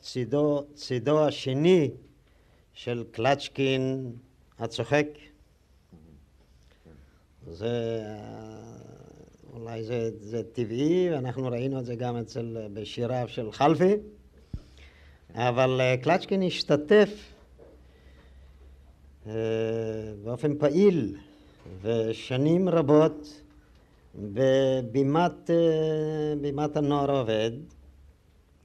צידו, 0.00 0.64
צידו 0.74 1.26
השני 1.26 1.90
של 2.72 3.04
קלצ'קין 3.10 4.12
הצוחק. 4.58 5.06
זה 7.46 8.02
אולי 9.60 9.84
זה, 9.84 10.10
זה 10.20 10.42
טבעי, 10.42 11.10
ואנחנו 11.10 11.46
ראינו 11.46 11.80
את 11.80 11.86
זה 11.86 11.94
גם 11.94 12.16
אצל, 12.16 12.56
בשיריו 12.72 13.24
של 13.28 13.52
חלפי, 13.52 13.94
אבל 15.34 15.80
אה, 15.80 15.96
קלצ'קין 15.96 16.42
השתתף 16.42 17.10
אה, 19.26 19.32
באופן 20.24 20.58
פעיל 20.58 21.16
ושנים 21.82 22.68
רבות 22.68 23.42
בבימת 24.14 25.50
אה, 25.50 26.34
בימת 26.40 26.76
הנוער 26.76 27.10
העובד, 27.10 27.50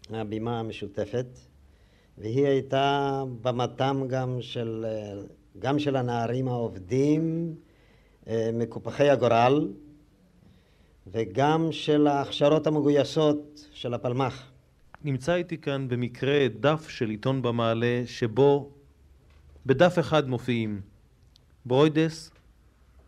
הבימה 0.09 0.59
המשותפת, 0.59 1.39
והיא 2.17 2.47
הייתה 2.47 3.23
במתם 3.41 4.03
גם 4.07 4.41
של, 4.41 4.85
גם 5.59 5.79
של 5.79 5.95
הנערים 5.95 6.47
העובדים, 6.47 7.55
מקופחי 8.53 9.09
הגורל, 9.09 9.67
וגם 11.07 11.71
של 11.71 12.07
ההכשרות 12.07 12.67
המגויסות 12.67 13.67
של 13.73 13.93
הפלמ"ח. 13.93 14.51
נמצא 15.03 15.35
איתי 15.35 15.57
כאן 15.57 15.87
במקרה 15.87 16.47
דף 16.59 16.89
של 16.89 17.09
עיתון 17.09 17.41
במעלה 17.41 18.03
שבו 18.05 18.71
בדף 19.65 19.99
אחד 19.99 20.29
מופיעים 20.29 20.81
ברוידס, 21.65 22.31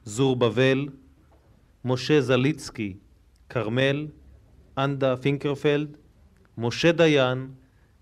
זרובבל, 0.06 0.88
משה 1.86 2.22
זליצקי, 2.22 2.94
כרמל, 3.50 4.08
אנדה 4.78 5.18
פינקרפלד, 5.18 5.98
משה 6.58 6.92
דיין 6.92 7.50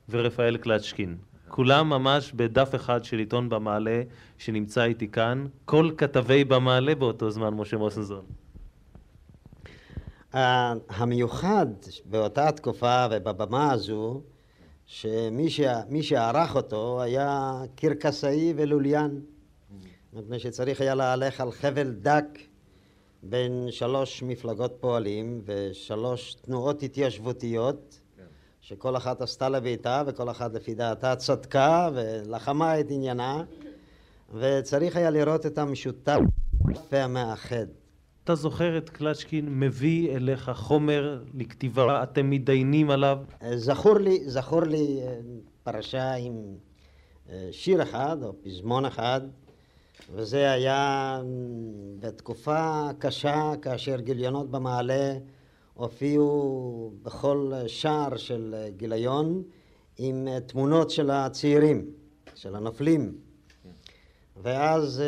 ורפאל 0.09 0.57
קלצ'קין. 0.57 1.17
כולם 1.47 1.89
ממש 1.89 2.31
בדף 2.35 2.75
אחד 2.75 3.03
של 3.03 3.19
עיתון 3.19 3.49
במעלה 3.49 4.01
שנמצא 4.37 4.83
איתי 4.83 5.07
כאן, 5.07 5.45
כל 5.65 5.91
כתבי 5.97 6.43
במעלה 6.43 6.95
באותו 6.95 7.31
זמן, 7.31 7.49
משה 7.49 7.77
מוסנזון. 7.77 8.25
המיוחד 10.33 11.65
באותה 12.05 12.51
תקופה 12.51 13.05
ובבמה 13.11 13.71
הזו, 13.71 14.21
שמי 14.85 16.01
שערך 16.01 16.55
אותו 16.55 17.01
היה 17.01 17.61
קרקסאי 17.75 18.53
ולוליין, 18.57 19.21
מפני 20.13 20.39
שצריך 20.39 20.81
היה 20.81 20.95
להלך 20.95 21.41
על 21.41 21.51
חבל 21.51 21.91
דק 21.91 22.25
בין 23.23 23.67
שלוש 23.71 24.23
מפלגות 24.23 24.73
פועלים 24.79 25.41
ושלוש 25.45 26.33
תנועות 26.33 26.83
התיישבותיות, 26.83 27.99
שכל 28.61 28.97
אחת 28.97 29.21
עשתה 29.21 29.49
לביתה 29.49 30.03
וכל 30.07 30.29
אחת 30.29 30.53
לפי 30.53 30.75
דעתה 30.75 31.15
צדקה 31.15 31.89
ולחמה 31.93 32.79
את 32.79 32.85
עניינה, 32.89 33.43
וצריך 34.33 34.95
היה 34.95 35.09
לראות 35.09 35.45
את 35.45 35.57
המשותף 35.57 36.19
והמאחד. 36.91 37.65
אתה 38.23 38.35
זוכר 38.35 38.77
את 38.77 38.89
קלצ'קין 38.89 39.59
מביא 39.59 40.15
אליך 40.15 40.51
חומר 40.55 41.23
לכתיבה, 41.33 42.03
אתם 42.03 42.29
מתדיינים 42.29 42.89
עליו? 42.89 43.17
זכור 43.55 43.97
לי, 43.97 44.29
זכור 44.29 44.61
לי 44.63 44.99
אה, 45.01 45.19
פרשה 45.63 46.13
עם 46.13 46.55
אה, 47.29 47.49
שיר 47.51 47.83
אחד 47.83 48.17
או 48.23 48.33
פזמון 48.43 48.85
אחד, 48.85 49.21
וזה 50.13 50.51
היה 50.51 51.21
בתקופה 51.99 52.89
קשה 52.99 53.51
כאשר 53.61 53.99
גיליונות 53.99 54.51
במעלה 54.51 55.13
הופיעו 55.73 56.93
בכל 57.01 57.51
שער 57.67 58.17
של 58.17 58.55
גיליון 58.77 59.43
עם 59.97 60.27
אה, 60.27 60.39
תמונות 60.39 60.89
של 60.89 61.11
הצעירים, 61.11 61.85
של 62.35 62.55
הנופלים. 62.55 63.15
ואז 64.41 65.03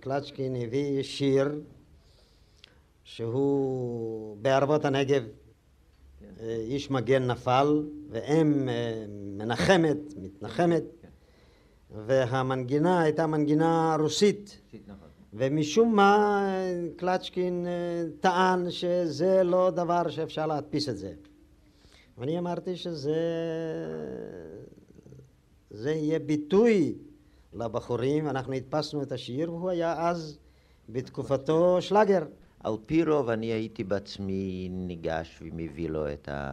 קלצ'קין 0.00 0.56
הביא 0.56 1.02
שיר 1.02 1.48
שהוא 3.14 4.36
בערבות 4.42 4.84
הנגב 4.84 5.22
כן. 6.20 6.44
איש 6.44 6.90
מגן 6.90 7.26
נפל 7.26 7.82
ואם 8.10 8.68
אה, 8.68 9.04
מנחמת, 9.08 9.96
מתנחמת 10.16 10.84
והמנגינה 11.90 13.02
הייתה 13.02 13.26
מנגינה 13.26 13.96
רוסית. 14.00 14.60
נכון. 14.86 15.08
ומשום 15.32 15.96
מה 15.96 16.44
קלצ'קין 16.96 17.66
אה, 17.66 18.04
טען 18.20 18.70
שזה 18.70 19.42
לא 19.42 19.70
דבר 19.70 20.08
שאפשר 20.08 20.46
להדפיס 20.46 20.88
את 20.88 20.98
זה. 20.98 21.12
ואני 22.18 22.38
אמרתי 22.38 22.76
שזה 22.76 23.16
זה 25.70 25.90
יהיה 25.92 26.18
ביטוי 26.18 26.94
לבחורים, 27.52 28.28
אנחנו 28.28 28.52
הדפסנו 28.52 29.02
את 29.02 29.12
השיר 29.12 29.52
והוא 29.52 29.70
היה 29.70 30.08
אז 30.08 30.38
בתקופתו 30.88 31.82
שלאגר 31.82 32.22
על 32.64 32.72
פי 32.86 33.04
רוב 33.04 33.28
אני 33.28 33.46
הייתי 33.46 33.84
בעצמי 33.84 34.68
ניגש 34.70 35.38
ומביא 35.42 35.88
לו 35.88 36.12
את, 36.12 36.28
ה, 36.28 36.52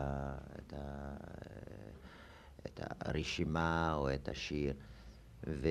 את, 0.60 0.74
ה, 0.74 1.16
את 2.66 2.82
הרשימה 3.02 3.94
או 3.98 4.14
את 4.14 4.30
השיר. 4.30 4.74
ו, 5.48 5.68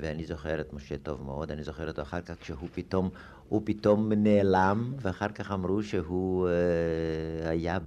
ואני 0.00 0.24
זוכר 0.24 0.60
את 0.60 0.72
משה 0.72 0.98
טוב 0.98 1.22
מאוד, 1.22 1.50
אני 1.50 1.64
זוכר 1.64 1.88
אותו 1.88 2.02
אחר 2.02 2.20
כך 2.20 2.34
כשהוא 2.40 2.68
פתאום, 2.74 3.10
הוא 3.48 3.62
פתאום 3.64 4.12
נעלם, 4.12 4.94
ואחר 5.00 5.28
כך 5.28 5.52
אמרו 5.52 5.82
שהוא 5.82 6.48
uh, 6.48 7.48
היה 7.48 7.78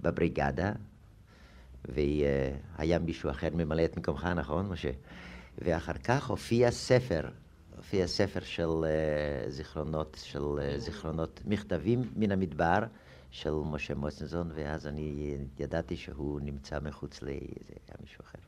בבריגדה, 0.00 0.72
והיה 1.84 2.98
מישהו 2.98 3.30
אחר 3.30 3.48
ממלא 3.52 3.84
את 3.84 3.96
מקומך, 3.96 4.24
נכון, 4.24 4.68
משה? 4.68 4.90
ואחר 5.58 5.92
כך 5.92 6.30
הופיע 6.30 6.70
ספר 6.70 7.28
הופיע 7.80 8.06
ספר 8.06 8.40
של 8.40 8.68
uh, 8.68 9.50
זיכרונות, 9.50 10.16
של 10.24 10.38
uh, 10.38 10.78
זיכרונות, 10.78 11.40
מכתבים 11.44 12.02
מן 12.16 12.32
המדבר 12.32 12.78
של 13.30 13.50
משה 13.50 13.94
מוסנזון, 13.94 14.50
ואז 14.54 14.86
אני 14.86 15.36
ידעתי 15.58 15.96
שהוא 15.96 16.40
נמצא 16.40 16.78
מחוץ 16.82 17.22
ל... 17.22 17.26
זה 17.26 17.74
היה 17.88 17.96
מישהו 18.00 18.22
אחר. 18.22 18.38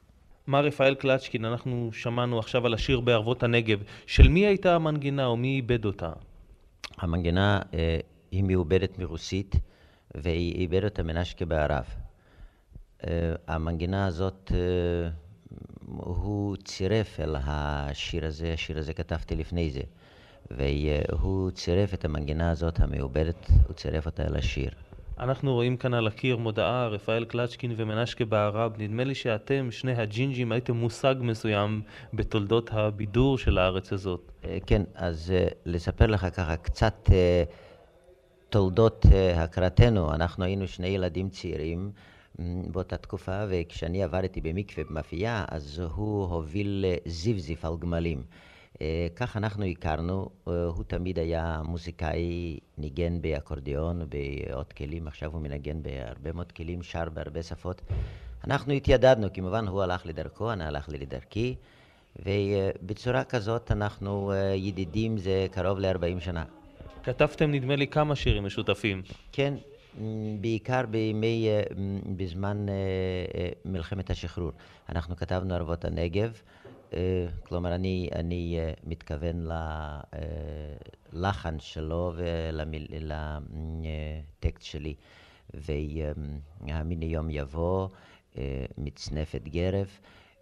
מר 0.47 0.65
רפאל 0.65 0.95
קלצ'קין, 0.95 1.45
אנחנו 1.45 1.91
שמענו 1.93 2.39
עכשיו 2.39 2.67
על 2.67 2.75
השיר 2.75 3.01
בערבות 3.01 3.43
הנגב. 3.43 3.83
של 4.07 4.29
מי 4.29 4.47
הייתה 4.47 4.75
המנגינה 4.75 5.27
או 5.27 5.37
מי 5.37 5.49
איבד 5.49 5.85
אותה? 5.85 6.13
המנגינה 6.99 7.61
uh, 7.63 7.75
היא 8.31 8.45
מעובדת 8.45 8.99
מרוסית, 8.99 9.55
והיא 10.15 10.55
איבד 10.55 10.85
אותה 10.85 11.03
מנשקה 11.03 11.45
בערב. 11.45 11.85
אה, 13.07 13.35
המנגינה 13.47 14.07
הזאת, 14.07 14.53
אה, 14.55 15.11
הוא 15.97 16.57
צירף 16.57 17.21
אל 17.21 17.37
השיר 17.45 18.27
הזה, 18.27 18.53
השיר 18.53 18.79
הזה 18.79 18.93
כתבתי 18.93 19.37
לפני 19.37 19.71
זה, 19.71 19.81
והוא 20.51 21.51
צירף 21.51 21.95
את 21.95 22.05
המנגינה 22.05 22.51
הזאת 22.51 22.81
המעובדת, 22.81 23.47
הוא 23.67 23.75
צירף 23.75 24.07
אותה 24.07 24.23
אל 24.23 24.37
השיר. 24.37 24.71
אנחנו 25.19 25.55
רואים 25.55 25.77
כאן 25.77 25.95
על 25.95 26.07
הקיר 26.07 26.37
מודעה, 26.37 26.89
רפאל 26.89 27.25
קלצ'קין 27.25 27.75
ומנשקה 27.77 28.25
בערב. 28.25 28.73
נדמה 28.79 29.05
לי 29.05 29.15
שאתם, 29.15 29.71
שני 29.71 29.93
הג'ינג'ים, 29.93 30.53
הייתם 30.53 30.77
מושג 30.77 31.15
מסוים 31.21 31.83
בתולדות 32.15 32.71
הבידור 32.73 33.39
של 33.39 33.59
הארץ 33.59 33.93
הזאת. 33.93 34.33
אה, 34.45 34.59
כן, 34.67 34.83
אז 34.95 35.33
אה, 35.35 35.47
לספר 35.67 36.07
לך 36.07 36.27
ככה 36.37 36.57
קצת 36.57 37.09
אה, 37.13 37.45
תולדות 38.51 39.07
הכרתנו. 39.37 40.15
אנחנו 40.15 40.45
היינו 40.45 40.69
שני 40.69 40.89
ילדים 40.89 41.29
צעירים 41.29 41.91
באותה 42.39 42.97
תקופה, 42.97 43.45
וכשאני 43.49 44.03
עבדתי 44.03 44.41
במקווה 44.41 44.85
במאפייה, 44.85 45.45
אז 45.49 45.79
הוא 45.79 46.27
הוביל 46.27 46.85
זיפזיף 47.07 47.65
על 47.65 47.77
גמלים. 47.79 48.23
אה, 48.81 49.07
כך 49.17 49.37
אנחנו 49.37 49.65
הכרנו, 49.65 50.29
אה, 50.49 50.65
הוא 50.65 50.85
תמיד 50.85 51.19
היה 51.19 51.61
מוזיקאי, 51.65 52.59
ניגן 52.79 53.23
באקורדיאון, 53.23 54.03
בעוד 54.09 54.73
כלים, 54.73 55.07
עכשיו 55.09 55.33
הוא 55.33 55.41
מנגן 55.41 55.83
בהרבה 55.83 56.33
מאוד 56.33 56.53
כלים, 56.53 56.83
שר 56.83 57.09
בהרבה 57.15 57.43
שפות. 57.43 57.83
אנחנו 58.45 58.73
התיידדנו, 58.73 59.33
כמובן 59.33 59.69
הוא 59.69 59.83
הלך 59.83 60.07
לדרכו, 60.07 60.53
אני 60.53 60.65
הלכתי 60.65 60.99
לדרכי, 60.99 61.55
ובצורה 62.19 63.25
כזאת 63.25 63.73
אנחנו 63.73 64.33
אה, 64.33 64.55
ידידים 64.55 65.19
זה 65.19 65.47
קרוב 65.51 65.79
ל-40 65.79 66.21
שנה. 66.21 66.45
כתבתם 67.03 67.51
נדמה 67.51 67.77
לי 67.77 67.87
כמה 67.87 68.17
שירים 68.17 68.45
משותפים. 68.45 69.03
כן, 69.33 69.55
בעיקר 70.41 70.87
בימי, 70.87 71.49
בזמן 72.17 72.67
מלחמת 73.65 74.11
השחרור. 74.11 74.51
אנחנו 74.89 75.17
כתבנו 75.17 75.55
ערבות 75.55 75.85
הנגב. 75.85 76.43
אה, 76.95 77.27
כלומר, 77.43 77.75
אני, 77.75 78.09
אני 78.15 78.59
אה, 78.59 78.73
מתכוון 78.85 79.47
ללחן 81.13 81.61
שלו 81.61 82.13
ולטקסט 84.41 84.65
שלי. 84.65 84.95
והמיני 85.55 87.07
יום 87.07 87.31
יבוא, 87.31 87.89
אה, 88.39 88.65
מצנפת 88.79 89.43
גרב, 89.43 89.87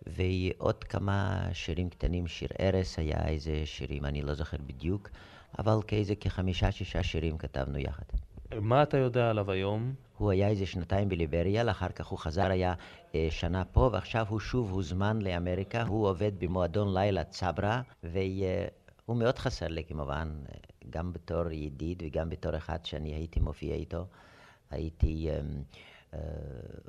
ועוד 0.07 0.85
כמה 0.85 1.49
שירים 1.53 1.91
קטנים, 1.91 2.27
שיר 2.27 2.49
ארס 2.61 2.99
היה 2.99 3.29
איזה 3.29 3.63
שירים, 3.65 4.05
אני 4.05 4.23
לא 4.23 4.35
זוכר 4.35 4.57
בדיוק, 4.67 5.11
אבל 5.59 5.79
כאיזה 5.87 6.15
כחמישה-שישה 6.15 7.03
שירים 7.03 7.39
כתבנו 7.39 7.79
יחד. 7.79 8.05
מה 8.59 8.83
אתה 8.83 8.97
יודע 8.97 9.31
עליו 9.31 9.51
היום? 9.51 9.95
הוא 10.19 10.31
היה 10.31 10.49
איזה 10.49 10.67
שנתיים 10.67 11.09
בליבריה, 11.09 11.71
אחר 11.71 11.89
כך 11.89 12.07
הוא 12.07 12.19
חזר, 12.19 12.51
היה 12.51 12.75
אה, 13.15 13.27
שנה 13.31 13.65
פה, 13.65 13.91
ועכשיו 13.93 14.27
הוא 14.29 14.41
שוב 14.41 14.71
הוזמן 14.71 15.23
לאמריקה. 15.23 15.83
הוא 15.83 16.09
עובד 16.09 16.33
במועדון 16.39 16.95
לילה 16.95 17.25
צברה, 17.25 17.83
והוא 18.03 19.17
מאוד 19.17 19.39
חסר 19.39 19.69
לי 19.69 19.85
כמובן, 19.85 20.29
גם 20.91 21.13
בתור 21.13 21.51
ידיד 21.51 22.03
וגם 22.07 22.31
בתור 22.31 22.57
אחד 22.57 22.79
שאני 22.85 23.15
הייתי 23.15 23.41
מופיע 23.41 23.75
איתו. 23.75 24.07
הייתי 24.71 25.31
אה, 25.31 25.41
אה, 26.15 26.21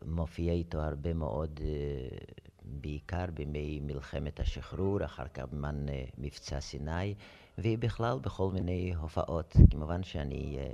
מופיע 0.05 0.53
איתו 0.53 0.79
הרבה 0.79 1.13
מאוד, 1.13 1.59
אה, 1.63 2.17
בעיקר 2.63 3.25
בימי 3.33 3.79
מלחמת 3.79 4.39
השחרור, 4.39 5.05
אחר 5.05 5.27
כך 5.33 5.43
בזמן 5.43 5.89
אה, 5.89 6.03
מבצע 6.17 6.59
סיני. 6.59 7.13
ובכלל 7.57 8.19
בכל 8.21 8.49
מיני 8.53 8.93
הופעות. 9.01 9.53
כמובן 9.71 10.03
שאני, 10.03 10.57
אה, 10.59 10.65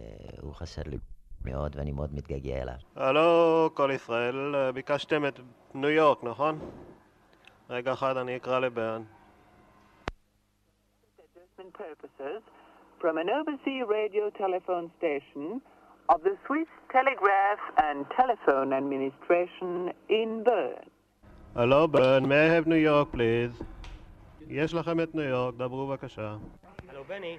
הוא 0.42 0.54
חסר 0.54 0.82
לי 0.86 0.98
מאוד 1.46 1.76
ואני 1.76 1.92
מאוד 1.92 2.16
מתגעגע 2.16 2.62
אליו. 2.62 2.76
הלו, 2.96 3.70
כל 3.74 3.92
ישראל, 3.94 4.56
ביקשתם 4.74 5.26
את 5.26 5.40
ניו 5.74 5.90
יורק, 5.90 6.24
נכון? 6.24 6.60
רגע 7.70 7.94
אחד 7.94 8.18
אני 8.18 8.36
אקרא 8.36 8.60
לבן. 8.60 9.02
from 13.02 13.18
an 13.18 13.30
overseas 13.30 13.86
radio 13.88 14.30
telephone 14.44 14.88
station 14.98 15.62
of 16.10 16.20
the 16.24 16.36
Swiss 16.46 16.72
Telegraph 16.92 17.62
and 17.88 17.98
Telephone 18.20 18.74
Administration 18.74 19.94
in 20.10 20.44
Bern. 20.44 20.90
הלו, 21.56 21.88
ברן, 21.88 22.26
may 22.26 22.50
I 22.50 22.50
have 22.50 22.68
New 22.68 22.84
York, 22.90 23.16
please? 23.16 23.64
יש 24.50 24.74
לכם 24.74 25.00
את 25.00 25.16
ניו 25.16 25.24
יורק, 25.24 25.56
דברו 25.56 25.88
בבקשה. 25.88 26.36
הלו, 26.98 27.06
בני. 27.06 27.38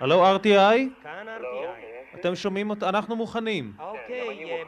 הלו, 0.00 0.36
RTI? 0.36 1.02
כאן 1.02 1.26
RTI. 1.40 2.16
אתם 2.20 2.34
שומעים 2.34 2.70
אותנו? 2.70 2.88
אנחנו 2.88 3.16
מוכנים. 3.16 3.72
אוקיי, 3.78 4.64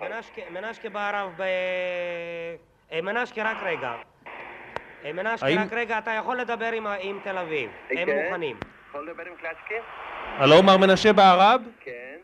מנשקה 0.50 0.88
בערב 0.88 1.32
ב... 1.36 3.02
מנשקה, 3.02 3.42
רק 3.42 3.56
רגע. 3.62 3.94
מנשקה, 5.04 5.46
רק 5.46 5.72
רגע, 5.72 5.98
אתה 5.98 6.10
יכול 6.10 6.36
לדבר 6.36 6.72
עם 7.00 7.18
תל 7.24 7.38
אביב. 7.38 7.70
הם 7.90 8.08
מוכנים. 8.10 8.56
יכול 8.88 9.08
לדבר 9.08 9.22
עם 9.22 9.34
קלצ'קי? 9.36 9.74
הלו, 10.38 10.62
מר 10.62 10.76
מנשה 10.76 11.12
בערב? 11.12 11.62
כן. 11.80 12.16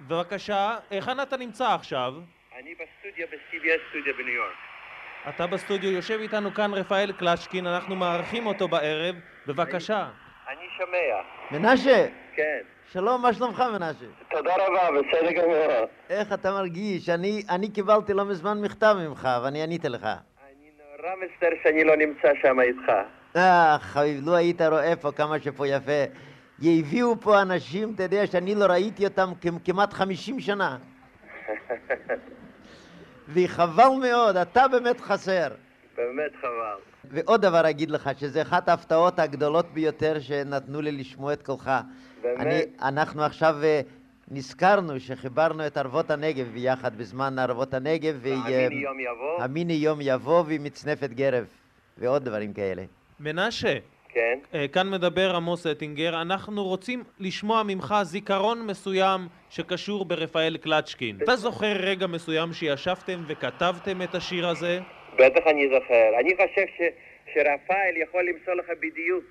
בבקשה, 0.00 0.76
היכן 0.90 1.20
אתה 1.20 1.36
נמצא 1.36 1.74
עכשיו? 1.74 2.14
אני 2.58 2.74
בסטודיו, 2.74 3.26
ב-CBS 3.30 3.90
סטודיו 3.90 4.14
בניו 4.18 4.34
יורק. 4.34 4.52
אתה 5.28 5.46
בסטודיו, 5.46 5.90
יושב 5.90 6.18
איתנו 6.20 6.54
כאן 6.54 6.74
רפאל 6.74 7.12
קלצ'קין, 7.12 7.66
אנחנו 7.66 7.96
מארחים 7.96 8.46
אותו 8.46 8.68
בערב, 8.68 9.16
בבקשה. 9.46 10.08
אני 10.48 10.66
שומע. 10.76 11.20
מנשה! 11.50 12.06
כן. 12.34 12.58
שלום, 12.92 13.22
מה 13.22 13.32
שלומך 13.32 13.64
מנשה? 13.72 14.06
תודה 14.30 14.54
רבה, 14.54 15.00
בסדר 15.00 15.32
גמור. 15.32 15.86
איך 16.10 16.32
אתה 16.32 16.50
מרגיש? 16.50 17.08
אני, 17.08 17.42
אני 17.50 17.70
קיבלתי 17.70 18.14
לא 18.14 18.24
מזמן 18.24 18.60
מכתב 18.60 18.96
ממך, 18.98 19.28
ואני 19.42 19.62
עניתי 19.62 19.88
לך. 19.88 20.02
אני 20.02 20.70
נורא 20.78 21.14
מצטער 21.16 21.50
שאני 21.62 21.84
לא 21.84 21.96
נמצא 21.96 22.28
שם 22.42 22.60
איתך. 22.60 22.92
אה, 23.36 23.76
חביב, 23.80 24.26
לו 24.26 24.36
היית 24.36 24.62
רואה 24.62 24.96
פה 24.96 25.12
כמה 25.12 25.40
שפה 25.40 25.66
יפה. 25.66 26.04
הביאו 26.62 27.20
פה 27.20 27.42
אנשים, 27.42 27.92
אתה 27.94 28.02
יודע, 28.02 28.26
שאני 28.26 28.54
לא 28.54 28.64
ראיתי 28.64 29.04
אותם 29.04 29.32
כמעט 29.64 29.92
חמישים 29.92 30.40
שנה. 30.40 30.76
וחבל 33.34 33.88
מאוד, 34.00 34.36
אתה 34.36 34.68
באמת 34.68 35.00
חסר. 35.00 35.48
באמת 35.98 36.36
חבל. 36.40 36.80
ועוד 37.04 37.42
דבר 37.42 37.70
אגיד 37.70 37.90
לך, 37.90 38.10
שזה 38.18 38.42
אחת 38.42 38.68
ההפתעות 38.68 39.18
הגדולות 39.18 39.66
ביותר 39.74 40.20
שנתנו 40.20 40.80
לי 40.80 40.92
לשמוע 40.92 41.32
את 41.32 41.42
קולך. 41.42 41.70
באמת? 42.22 42.40
אני, 42.40 42.60
אנחנו 42.82 43.22
עכשיו 43.22 43.56
אה, 43.62 43.80
נזכרנו 44.30 45.00
שחיברנו 45.00 45.66
את 45.66 45.76
ערבות 45.76 46.10
הנגב 46.10 46.46
ביחד 46.52 46.98
בזמן 46.98 47.38
ערבות 47.38 47.74
הנגב. 47.74 48.26
המיני 48.26 48.74
יום 48.74 49.00
יבוא. 49.00 49.42
המיני 49.42 49.72
יום 49.72 49.98
יבוא 50.02 50.44
ומצנפת 50.46 51.10
גרב, 51.10 51.44
ועוד 51.98 52.24
דברים 52.24 52.52
כאלה. 52.52 52.82
מנשה. 53.20 53.78
כן. 54.08 54.38
כאן 54.72 54.90
מדבר 54.90 55.36
עמוס 55.36 55.66
אטינגר, 55.66 56.22
אנחנו 56.22 56.64
רוצים 56.64 57.04
לשמוע 57.20 57.62
ממך 57.62 57.94
זיכרון 58.02 58.66
מסוים 58.66 59.28
שקשור 59.50 60.04
ברפאל 60.04 60.56
קלצ'קין. 60.56 61.16
אתה 61.22 61.36
זוכר 61.36 61.72
רגע 61.72 62.06
מסוים 62.06 62.52
שישבתם 62.52 63.22
וכתבתם 63.26 64.02
את 64.02 64.14
השיר 64.14 64.48
הזה? 64.48 64.80
בטח 65.18 65.46
אני 65.46 65.68
זוכר. 65.68 66.20
אני 66.20 66.34
חושב 66.36 66.66
ש, 66.76 66.80
שרפאל 67.34 67.96
יכול 67.96 68.22
למסור 68.28 68.54
לך 68.54 68.66
בדיוק 68.80 69.24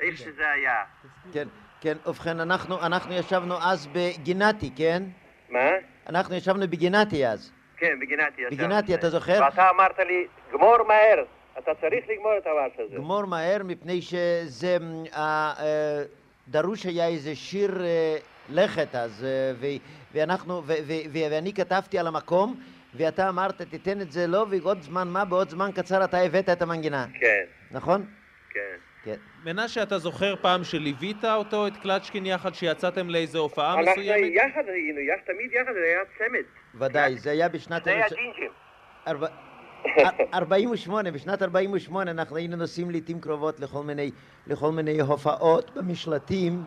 איך 0.00 0.16
שזה 0.16 0.50
היה. 0.50 0.84
כן, 1.32 1.48
כן, 1.80 1.96
ובכן, 2.06 2.40
אנחנו, 2.40 2.86
אנחנו 2.86 3.14
ישבנו 3.14 3.54
אז 3.62 3.88
בגינתי, 3.92 4.70
כן? 4.76 5.02
מה? 5.48 5.70
אנחנו 6.08 6.34
ישבנו 6.34 6.68
בגינתי 6.68 7.26
אז. 7.26 7.52
כן, 7.76 8.00
בגינתי 8.00 8.42
ישבנו. 8.42 8.56
בגינתי, 8.56 8.94
אתה 8.94 9.10
זוכר? 9.10 9.40
ואתה 9.44 9.70
אמרת 9.70 9.98
לי, 9.98 10.26
גמור 10.52 10.82
מהר. 10.82 11.24
אתה 11.58 11.70
צריך 11.80 12.04
לגמור 12.08 12.32
את 12.38 12.46
הווארס 12.46 12.72
הזה. 12.78 12.96
גמור 12.96 13.24
מהר, 13.24 13.62
מפני 13.64 14.02
שזה... 14.02 14.78
אה, 15.14 15.52
אה, 15.58 16.02
דרוש 16.48 16.86
היה 16.86 17.08
איזה 17.08 17.34
שיר 17.34 17.84
אה, 17.84 18.16
לכת 18.48 18.94
אז, 18.94 19.26
ואנחנו, 20.14 20.62
ואני 21.12 21.52
כתבתי 21.52 21.98
על 21.98 22.06
המקום, 22.06 22.60
ואתה 22.96 23.28
אמרת, 23.28 23.62
תיתן 23.62 24.00
את 24.00 24.12
זה 24.12 24.26
לו, 24.26 24.50
ועוד 24.50 24.82
זמן 24.82 25.08
מה, 25.08 25.24
בעוד 25.24 25.48
זמן 25.50 25.70
קצר 25.74 26.04
אתה 26.04 26.18
הבאת 26.18 26.48
את 26.48 26.62
המנגינה. 26.62 27.06
כן. 27.20 27.44
נכון? 27.70 28.06
כן. 28.50 28.76
כן. 29.04 29.16
מנשה, 29.44 29.82
אתה 29.82 29.98
זוכר 29.98 30.34
פעם 30.36 30.64
שליווית 30.64 31.24
אותו, 31.24 31.66
את 31.66 31.76
קלצ'קין 31.76 32.26
יחד, 32.26 32.54
שיצאתם 32.54 33.10
לאיזה 33.10 33.38
הופעה 33.38 33.74
אנחנו 33.74 33.90
מסוימת? 33.90 34.10
אנחנו 34.10 34.26
יחד 34.26 34.68
היינו, 34.68 35.00
יחד, 35.00 35.22
תמיד 35.26 35.52
יחד, 35.52 35.72
זה 35.72 35.84
היה 35.84 36.00
צמד. 36.18 36.44
ודאי, 36.74 37.18
זה 37.18 37.30
היה 37.30 37.48
בשנת... 37.48 37.84
זה 37.84 37.90
היה 37.90 38.06
ג'ינג'ים. 38.08 38.50
48, 40.34 41.10
בשנת 41.16 41.42
48 41.42 42.10
אנחנו 42.10 42.36
היינו 42.36 42.56
נוסעים 42.56 42.90
לעיתים 42.90 43.20
קרובות 43.20 43.60
לכל 43.60 43.82
מיני, 43.82 44.10
לכל 44.46 44.72
מיני 44.72 45.00
הופעות 45.00 45.70
במשלטים, 45.76 46.62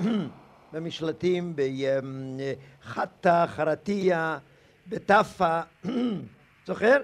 במשלטים 0.72 1.54
בחטא, 1.56 3.46
חרטיה, 3.46 4.38
בטאפה, 4.90 5.60
זוכר? 6.66 6.96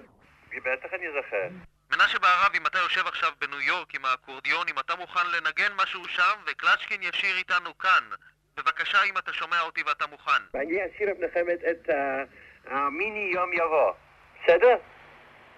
בטח 0.57 0.95
אני 0.95 1.07
זוכר. 1.17 1.49
מנשה 1.91 2.19
בערב, 2.19 2.51
אם 2.55 2.67
אתה 2.67 2.79
יושב 2.79 3.07
עכשיו 3.07 3.29
בניו 3.41 3.61
יורק 3.61 3.95
עם 3.95 4.05
האקורדיון, 4.05 4.67
אם 4.69 4.79
אתה 4.79 4.97
מוכן 4.97 5.27
לנגן 5.27 5.73
משהו 5.83 6.05
שם, 6.05 6.39
וקלצ'קין 6.47 7.03
ישיר 7.03 7.37
איתנו 7.37 7.79
כאן. 7.79 8.05
בבקשה, 8.57 8.99
אם 9.11 9.19
אתה 9.19 9.33
שומע 9.33 9.61
אותי 9.61 9.83
ואתה 9.87 10.07
מוכן. 10.07 10.43
אני 10.55 10.79
אשיר 10.87 11.09
לכם 11.19 11.47
את 11.71 11.89
המיני 12.67 13.31
יום 13.35 13.53
יבוא. 13.53 13.93
בסדר? 14.45 14.77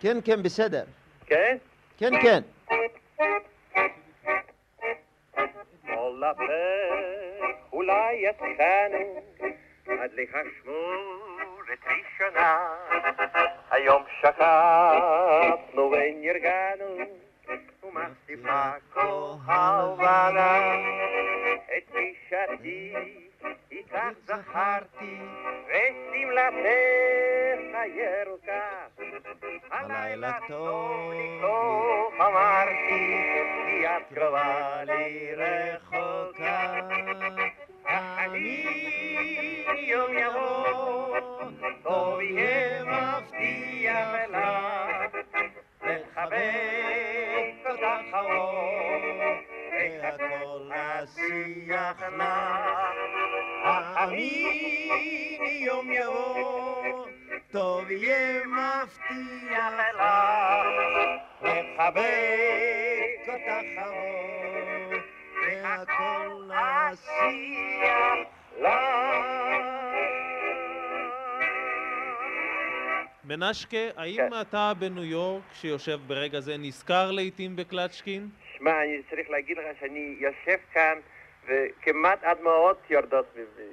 כן, 0.00 0.16
כן, 0.24 0.42
בסדר. 0.42 0.84
כן? 1.26 1.56
כן, 1.98 2.10
כן. 2.22 2.40
כל 5.86 6.22
אולי 7.72 8.14
יצאנו 8.14 9.22
עד 10.02 10.10
להשמורת 11.67 11.79
ראשונה. 11.85 12.75
היום 13.71 14.03
שקפנו 14.21 15.91
ונרגענו 15.91 16.97
ומחטיפה 17.83 18.71
כה 18.93 19.01
הבנה. 19.53 20.75
את 21.77 21.95
פגישתי 23.40 23.76
איתך 23.76 24.18
זכרתי 24.24 25.18
ושמלתך 25.66 26.98
הירוקה. 27.74 28.86
הלילה 29.70 30.38
טוב 30.48 31.12
כה 31.40 32.26
אמרתי 32.26 33.16
כי 33.66 33.86
את 33.86 34.14
קרובה 34.14 34.84
לי 34.84 35.34
רחוקה. 35.34 36.88
אני 37.88 38.66
יום 39.78 40.18
יבוא 40.18 41.18
טוב 41.82 42.20
יהיה 42.20 42.84
מבטיח 42.84 44.08
לך 44.28 44.38
לחבק 45.82 47.66
אותך 47.66 47.86
חמור 48.10 49.07
והכל 50.08 50.68
נשיח 50.68 52.02
לך 52.02 52.22
האמיני 53.64 55.62
יום 55.66 55.92
יבוא 55.92 57.06
טוב 57.50 57.90
יהיה 57.90 58.40
מבטיח 58.46 59.72
לך. 59.78 60.02
לחבק 61.42 63.28
אותך 63.28 63.66
חמור 63.76 64.92
והכל 65.42 66.48
נשיח 66.48 68.18
מנשקה, 73.24 73.76
האם 73.96 74.20
אתה 74.40 74.72
בניו 74.78 75.04
יורק, 75.04 75.42
שיושב 75.60 76.00
ברגע 76.06 76.40
זה, 76.40 76.56
נזכר 76.58 77.10
לעיתים 77.10 77.56
בקלצ'קין? 77.56 78.28
שמע, 78.58 78.82
אני 78.82 79.02
צריך 79.10 79.30
להגיד 79.30 79.58
לך 79.58 79.64
שאני 79.80 80.16
יושב 80.18 80.58
כאן 80.72 80.98
וכמעט 81.48 82.18
הדמעות 82.22 82.78
יורדות 82.90 83.26
ממני. 83.36 83.72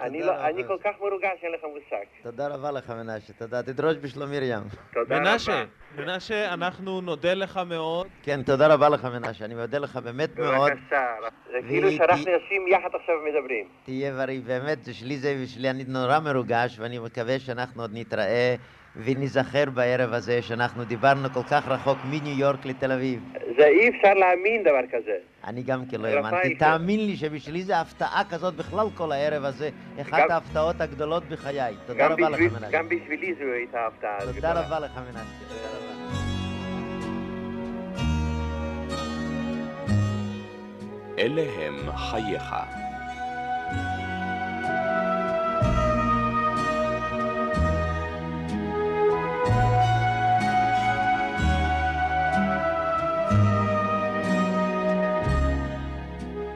אני, 0.00 0.22
לא, 0.22 0.46
אני 0.46 0.64
כל 0.66 0.76
כך 0.84 0.90
מרוגש, 1.00 1.38
אין 1.42 1.52
לך 1.52 1.60
מושג. 1.64 2.04
תודה 2.22 2.48
רבה 2.48 2.70
לך, 2.70 2.90
מנשה. 2.90 3.32
תודה. 3.32 3.62
תדרוש 3.62 3.96
בשלום 3.96 4.30
מרים. 4.30 4.62
תודה 4.92 5.20
מנשה, 5.20 5.64
מנשה, 5.96 6.54
אנחנו 6.54 7.00
נודה 7.00 7.34
לך 7.34 7.60
מאוד. 7.66 8.06
כן, 8.22 8.42
תודה 8.42 8.74
רבה 8.74 8.88
לך, 8.88 9.04
מנשה. 9.04 9.44
אני 9.44 9.54
מודה 9.54 9.78
לך 9.78 9.96
באמת 9.96 10.38
מאוד. 10.38 10.70
בבקשה. 10.70 11.06
זה 11.52 11.58
כאילו 11.68 11.90
שאנחנו 11.90 12.30
יושבים 12.30 12.68
יחד 12.68 12.88
עכשיו 12.94 13.14
ומדברים. 13.24 13.68
תהיה 13.84 14.12
בריא, 14.12 14.40
באמת, 14.40 14.78
שלי 14.92 15.16
זה 15.18 15.36
בשבילי, 15.42 15.70
אני 15.70 15.84
נורא 15.88 16.18
מרוגש, 16.18 16.78
ואני 16.78 16.98
מקווה 16.98 17.38
שאנחנו 17.38 17.82
עוד 17.82 17.90
נתראה 17.94 18.54
וניזכר 18.96 19.64
בערב 19.74 20.12
הזה, 20.12 20.42
שאנחנו 20.42 20.84
דיברנו 20.84 21.28
כל 21.32 21.42
כך 21.50 21.68
רחוק 21.68 21.98
מניו 22.04 22.38
יורק 22.38 22.66
לתל 22.66 22.92
אביב. 22.92 23.20
זה 23.58 23.64
אי 23.66 23.88
אפשר 23.88 24.14
להאמין 24.14 24.62
דבר 24.62 24.80
כזה. 24.92 25.16
אני 25.46 25.62
גם 25.62 25.86
כן 25.86 26.00
לא 26.00 26.08
האמנתי. 26.08 26.54
תאמין 26.54 27.06
לי 27.06 27.16
שבשבילי 27.16 27.62
זה 27.62 27.80
הפתעה 27.80 28.22
כזאת 28.30 28.54
בכלל 28.54 28.86
כל 28.94 29.12
הערב 29.12 29.44
הזה, 29.44 29.70
אחת 30.00 30.10
גם- 30.18 30.30
ההפתעות 30.30 30.80
הגדולות 30.80 31.22
בחיי. 31.28 31.74
תודה 31.86 32.06
רבה 32.06 32.28
לך, 32.28 32.34
בשביל- 32.34 32.52
מנשה. 32.52 32.70
גם 32.70 32.88
בשבילי 32.88 33.34
זו 33.34 33.44
הייתה 33.52 33.86
הפתעה. 33.86 34.18
תודה 34.34 34.52
רבה 34.52 34.80
לך, 34.80 34.90
מנשה. 35.10 35.24
תודה 35.48 35.68
רבה. 35.76 35.90
אלה 41.18 41.42
הם 41.42 41.96
חייך. 41.96 42.54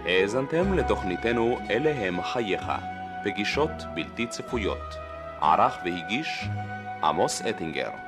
האזנתם 0.06 0.74
לתוכניתנו 0.74 1.58
אלה 1.70 1.92
הם 2.06 2.22
חייך, 2.22 2.72
פגישות 3.24 3.70
בלתי 3.94 4.26
צפויות. 4.26 4.94
ערך 5.40 5.78
והגיש 5.84 6.44
עמוס 7.02 7.42
אטינגר. 7.42 8.03